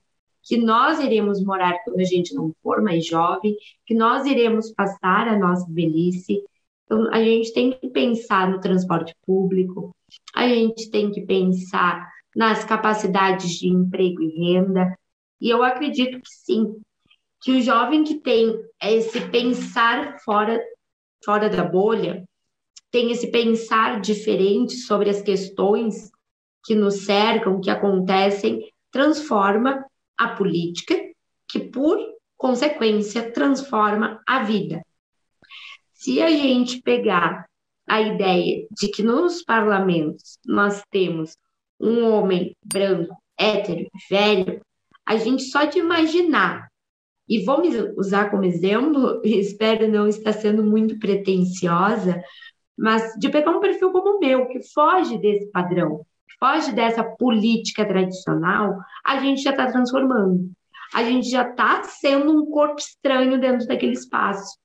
que 0.49 0.57
nós 0.57 0.99
iremos 0.99 1.44
morar 1.44 1.78
quando 1.84 2.01
a 2.01 2.05
gente 2.05 2.34
não 2.34 2.55
for 2.62 2.80
mais 2.80 3.05
jovem, 3.07 3.55
que 3.84 3.92
nós 3.92 4.24
iremos 4.24 4.72
passar 4.72 5.28
a 5.28 5.38
nossa 5.38 5.70
velhice. 5.70 6.42
Então, 6.86 7.07
a 7.12 7.22
gente 7.22 7.53
tem 7.53 7.70
que 7.70 7.90
pensar 7.90 8.51
no 8.51 8.59
transporte 8.59 9.14
público, 9.26 9.94
a 10.34 10.49
gente 10.49 10.90
tem 10.90 11.11
que 11.11 11.20
pensar 11.20 12.11
nas 12.34 12.64
capacidades 12.64 13.51
de 13.59 13.68
emprego 13.68 14.22
e 14.22 14.55
renda, 14.55 14.99
e 15.38 15.51
eu 15.51 15.62
acredito 15.62 16.18
que 16.18 16.30
sim, 16.30 16.80
que 17.42 17.53
o 17.53 17.61
jovem 17.61 18.03
que 18.03 18.14
tem 18.14 18.59
esse 18.82 19.20
pensar 19.28 20.18
fora, 20.24 20.59
fora 21.22 21.51
da 21.51 21.62
bolha, 21.62 22.24
tem 22.90 23.11
esse 23.11 23.30
pensar 23.30 24.01
diferente 24.01 24.76
sobre 24.76 25.11
as 25.11 25.20
questões 25.20 26.11
que 26.64 26.74
nos 26.74 27.05
cercam, 27.05 27.61
que 27.61 27.68
acontecem, 27.68 28.66
transforma 28.90 29.84
a 30.18 30.28
política, 30.28 30.94
que 31.48 31.60
por 31.60 31.98
consequência 32.36 33.30
transforma 33.32 34.20
a 34.26 34.42
vida. 34.42 34.82
Se 35.92 36.22
a 36.22 36.30
gente 36.30 36.80
pegar 36.82 37.46
a 37.88 38.00
ideia 38.00 38.66
de 38.70 38.88
que 38.88 39.02
nos 39.02 39.42
parlamentos 39.42 40.38
nós 40.46 40.82
temos 40.90 41.36
um 41.80 42.04
homem 42.04 42.54
branco, 42.62 43.16
hétero, 43.38 43.88
velho, 44.10 44.60
a 45.06 45.16
gente 45.16 45.44
só 45.44 45.64
de 45.64 45.78
imaginar, 45.78 46.68
e 47.28 47.44
vou 47.44 47.60
me 47.60 47.68
usar 47.96 48.30
como 48.30 48.44
exemplo, 48.44 49.20
espero 49.24 49.88
não 49.88 50.06
estar 50.06 50.32
sendo 50.32 50.62
muito 50.62 50.98
pretensiosa, 50.98 52.22
mas 52.76 53.14
de 53.18 53.28
pegar 53.28 53.50
um 53.50 53.60
perfil 53.60 53.90
como 53.90 54.16
o 54.16 54.20
meu, 54.20 54.46
que 54.48 54.62
foge 54.72 55.18
desse 55.18 55.50
padrão, 55.50 56.04
foge 56.39 56.72
dessa 56.72 57.03
política 57.03 57.84
tradicional, 57.86 58.78
a 59.05 59.18
gente 59.18 59.43
já 59.43 59.51
está 59.51 59.66
transformando. 59.66 60.51
A 60.95 61.03
gente 61.03 61.28
já 61.28 61.49
está 61.49 61.82
sendo 61.84 62.32
um 62.32 62.51
corpo 62.51 62.78
estranho 62.78 63.39
dentro 63.39 63.66
daquele 63.66 63.93
espaço. 63.93 64.59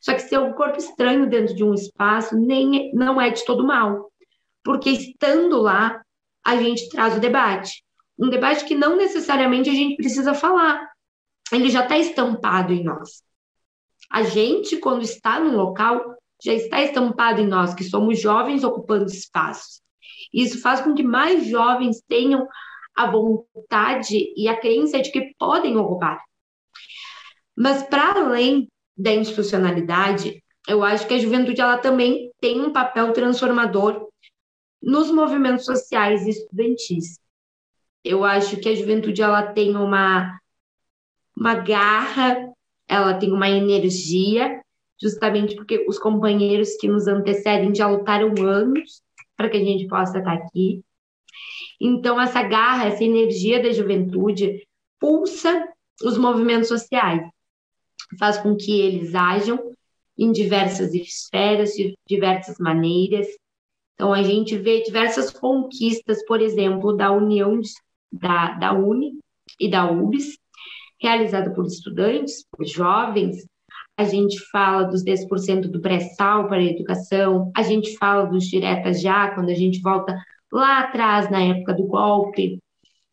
Só 0.00 0.12
que 0.14 0.20
ser 0.20 0.38
um 0.38 0.52
corpo 0.52 0.78
estranho 0.78 1.28
dentro 1.28 1.54
de 1.54 1.64
um 1.64 1.74
espaço 1.74 2.36
nem 2.36 2.92
não 2.94 3.20
é 3.20 3.30
de 3.30 3.44
todo 3.44 3.66
mal, 3.66 4.10
porque 4.62 4.90
estando 4.90 5.60
lá 5.60 6.02
a 6.44 6.56
gente 6.56 6.88
traz 6.88 7.16
o 7.16 7.20
debate, 7.20 7.82
um 8.18 8.28
debate 8.28 8.64
que 8.64 8.74
não 8.74 8.96
necessariamente 8.96 9.68
a 9.68 9.74
gente 9.74 9.96
precisa 9.96 10.34
falar, 10.34 10.88
ele 11.52 11.70
já 11.70 11.82
está 11.82 11.98
estampado 11.98 12.72
em 12.72 12.84
nós. 12.84 13.22
A 14.10 14.22
gente, 14.22 14.76
quando 14.76 15.02
está 15.02 15.40
no 15.40 15.56
local, 15.56 16.14
já 16.42 16.52
está 16.52 16.80
estampado 16.82 17.40
em 17.40 17.46
nós, 17.46 17.74
que 17.74 17.84
somos 17.84 18.20
jovens 18.20 18.64
ocupando 18.64 19.06
espaços. 19.06 19.80
Isso 20.32 20.60
faz 20.60 20.80
com 20.80 20.94
que 20.94 21.02
mais 21.02 21.46
jovens 21.46 22.02
tenham 22.08 22.46
a 22.94 23.10
vontade 23.10 24.32
e 24.36 24.48
a 24.48 24.58
crença 24.58 25.00
de 25.00 25.10
que 25.10 25.34
podem 25.38 25.76
ocupar. 25.76 26.22
Mas 27.56 27.82
para 27.82 28.20
além 28.20 28.68
da 28.96 29.12
institucionalidade, 29.12 30.42
eu 30.68 30.84
acho 30.84 31.06
que 31.06 31.14
a 31.14 31.18
juventude 31.18 31.60
ela 31.60 31.78
também 31.78 32.30
tem 32.40 32.60
um 32.60 32.72
papel 32.72 33.12
transformador 33.12 34.08
nos 34.82 35.10
movimentos 35.10 35.64
sociais 35.64 36.26
e 36.26 36.30
estudantis. 36.30 37.18
Eu 38.04 38.24
acho 38.24 38.56
que 38.58 38.68
a 38.68 38.74
juventude 38.74 39.22
ela 39.22 39.52
tem 39.52 39.76
uma 39.76 40.38
uma 41.36 41.54
garra, 41.54 42.52
ela 42.86 43.14
tem 43.14 43.32
uma 43.32 43.48
energia, 43.48 44.60
justamente 45.00 45.54
porque 45.54 45.86
os 45.88 45.98
companheiros 45.98 46.76
que 46.76 46.86
nos 46.86 47.06
antecedem 47.06 47.74
já 47.74 47.88
lutaram 47.88 48.34
anos 48.46 49.02
para 49.40 49.48
que 49.48 49.56
a 49.56 49.64
gente 49.64 49.88
possa 49.88 50.18
estar 50.18 50.34
aqui. 50.34 50.84
Então, 51.80 52.20
essa 52.20 52.42
garra, 52.42 52.88
essa 52.88 53.02
energia 53.02 53.62
da 53.62 53.72
juventude 53.72 54.68
pulsa 54.98 55.66
os 56.04 56.18
movimentos 56.18 56.68
sociais, 56.68 57.26
faz 58.18 58.36
com 58.36 58.54
que 58.54 58.78
eles 58.78 59.14
ajam 59.14 59.58
em 60.18 60.30
diversas 60.30 60.92
esferas, 60.92 61.70
de 61.70 61.96
diversas 62.06 62.58
maneiras. 62.58 63.26
Então, 63.94 64.12
a 64.12 64.22
gente 64.22 64.58
vê 64.58 64.82
diversas 64.82 65.30
conquistas, 65.30 66.22
por 66.26 66.42
exemplo, 66.42 66.94
da 66.94 67.10
união 67.10 67.58
da, 68.12 68.52
da 68.58 68.74
UNE 68.74 69.20
e 69.58 69.70
da 69.70 69.90
UBS, 69.90 70.36
realizada 71.00 71.50
por 71.54 71.64
estudantes, 71.64 72.44
por 72.50 72.66
jovens, 72.66 73.46
a 74.00 74.04
gente 74.04 74.40
fala 74.50 74.84
dos 74.84 75.04
10% 75.04 75.68
do 75.68 75.78
pré-sal 75.78 76.48
para 76.48 76.56
a 76.56 76.64
educação, 76.64 77.52
a 77.54 77.62
gente 77.62 77.98
fala 77.98 78.24
dos 78.24 78.44
diretas 78.44 79.02
já, 79.02 79.34
quando 79.34 79.50
a 79.50 79.54
gente 79.54 79.78
volta 79.82 80.18
lá 80.50 80.80
atrás, 80.80 81.30
na 81.30 81.42
época 81.42 81.74
do 81.74 81.86
golpe, 81.86 82.58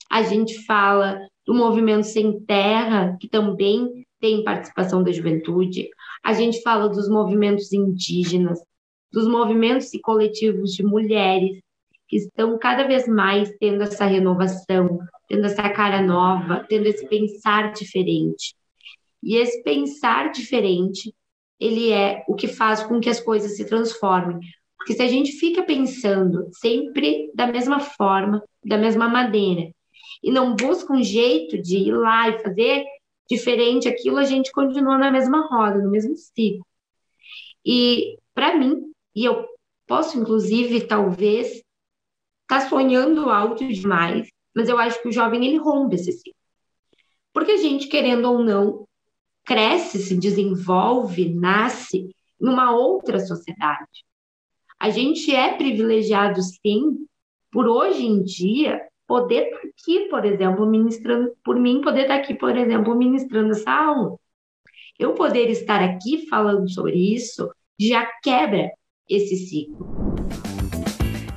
a 0.10 0.24
gente 0.24 0.66
fala 0.66 1.20
do 1.46 1.54
movimento 1.54 2.06
Sem 2.06 2.40
Terra, 2.40 3.18
que 3.20 3.28
também 3.28 4.06
tem 4.22 4.46
participação 4.46 5.04
da 5.04 5.12
juventude, 5.12 5.90
a 6.24 6.32
gente 6.32 6.62
fala 6.62 6.88
dos 6.88 7.10
movimentos 7.10 7.74
indígenas, 7.74 8.58
dos 9.12 9.28
movimentos 9.28 9.94
e 9.94 10.00
coletivos 10.00 10.72
de 10.72 10.84
mulheres, 10.84 11.60
que 12.08 12.16
estão 12.16 12.58
cada 12.58 12.88
vez 12.88 13.10
mais 13.10 13.52
tendo 13.60 13.84
essa 13.84 14.06
renovação, 14.06 15.00
tendo 15.28 15.46
essa 15.48 15.70
cara 15.70 16.02
nova, 16.02 16.66
tendo 16.70 16.86
esse 16.88 17.06
pensar 17.10 17.74
diferente. 17.74 18.56
E 19.24 19.36
esse 19.36 19.64
pensar 19.64 20.32
diferente, 20.32 21.14
ele 21.60 21.92
é 21.92 22.24
o 22.28 22.36
que 22.36 22.48
faz 22.48 22.84
com 22.84 23.00
que 23.00 23.10
as 23.10 23.20
coisas 23.20 23.56
se 23.56 23.66
transformem. 23.66 24.40
Porque 24.78 24.94
se 24.94 25.02
a 25.02 25.08
gente 25.08 25.34
fica 25.34 25.64
pensando 25.64 26.48
sempre 26.54 27.32
da 27.34 27.48
mesma 27.48 27.80
forma, 27.80 28.44
da 28.64 28.78
mesma 28.78 29.10
maneira, 29.10 29.70
e 30.24 30.32
não 30.32 30.56
busca 30.56 30.94
um 30.94 31.04
jeito 31.04 31.62
de 31.62 31.78
ir 31.78 31.92
lá 31.92 32.30
e 32.30 32.40
fazer 32.40 32.86
diferente 33.30 33.88
aquilo, 33.88 34.18
a 34.18 34.24
gente 34.24 34.52
continua 34.52 34.98
na 34.98 35.12
mesma 35.12 35.48
roda, 35.48 35.80
no 35.80 35.92
mesmo 35.92 36.16
ciclo. 36.16 36.66
E 37.66 38.18
para 38.34 38.56
mim, 38.56 38.92
e 39.16 39.26
eu 39.26 39.46
posso 39.86 40.18
inclusive 40.18 40.88
talvez 40.88 41.48
estar 41.48 41.64
tá 42.48 42.70
sonhando 42.70 43.30
alto 43.30 43.68
demais, 43.68 44.30
mas 44.56 44.70
eu 44.70 44.78
acho 44.80 45.02
que 45.02 45.10
o 45.10 45.12
jovem 45.12 45.46
ele 45.46 45.58
rompe 45.58 45.96
esse 45.96 46.12
ciclo. 46.14 46.34
Porque 47.34 47.52
a 47.52 47.58
gente, 47.58 47.88
querendo 47.88 48.32
ou 48.32 48.40
não, 48.40 48.87
cresce, 49.48 50.00
se 50.00 50.18
desenvolve, 50.18 51.34
nasce 51.34 52.10
numa 52.40 52.76
outra 52.76 53.18
sociedade. 53.18 54.06
A 54.78 54.90
gente 54.90 55.34
é 55.34 55.56
privilegiado, 55.56 56.42
sim, 56.42 57.08
por 57.50 57.66
hoje 57.66 58.06
em 58.06 58.22
dia 58.22 58.80
poder 59.08 59.46
estar 59.46 59.68
aqui, 59.68 60.10
por 60.10 60.26
exemplo, 60.26 60.66
ministrando, 60.68 61.32
por 61.44 61.58
mim 61.58 61.80
poder 61.82 62.02
estar 62.02 62.16
aqui, 62.16 62.36
por 62.36 62.56
exemplo, 62.58 62.94
ministrando 62.94 63.52
essa 63.52 63.72
aula. 63.72 64.20
Eu 65.00 65.14
poder 65.14 65.50
estar 65.50 65.82
aqui 65.82 66.28
falando 66.28 66.70
sobre 66.70 66.96
isso 66.96 67.50
já 67.80 68.06
quebra 68.22 68.70
esse 69.08 69.38
ciclo. 69.38 70.07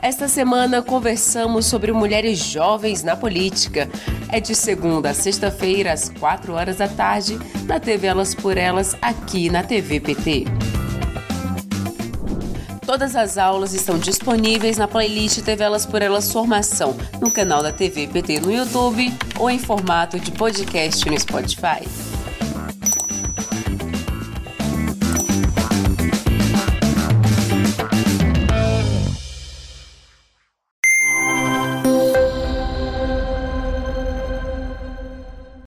Esta 0.03 0.29
semana 0.29 0.81
conversamos 0.81 1.67
sobre 1.67 1.93
mulheres 1.93 2.39
jovens 2.39 3.03
na 3.03 3.15
política. 3.15 3.87
É 4.31 4.41
de 4.41 4.55
segunda 4.55 5.11
a 5.11 5.15
sexta-feira, 5.15 5.93
às 5.93 6.09
4 6.09 6.55
horas 6.55 6.79
da 6.79 6.89
tarde, 6.89 7.39
na 7.67 7.79
TV 7.79 8.07
Elas 8.07 8.35
por 8.35 8.57
Elas, 8.57 8.97
aqui 9.03 9.51
na 9.51 9.63
TV 9.63 10.01
PT. 10.01 10.45
Todas 12.87 13.15
as 13.15 13.37
aulas 13.37 13.75
estão 13.75 13.99
disponíveis 13.99 14.79
na 14.79 14.89
playlist 14.89 15.43
TV 15.43 15.63
Elas 15.63 15.85
por 15.85 16.01
Elas 16.01 16.33
Formação, 16.33 16.97
no 17.21 17.31
canal 17.31 17.63
da 17.63 17.71
TV 17.71 18.07
PT 18.07 18.41
no 18.41 18.51
YouTube 18.51 19.13
ou 19.39 19.51
em 19.51 19.59
formato 19.59 20.19
de 20.19 20.33
podcast 20.33 21.09
no 21.11 21.21
Spotify. 21.21 22.10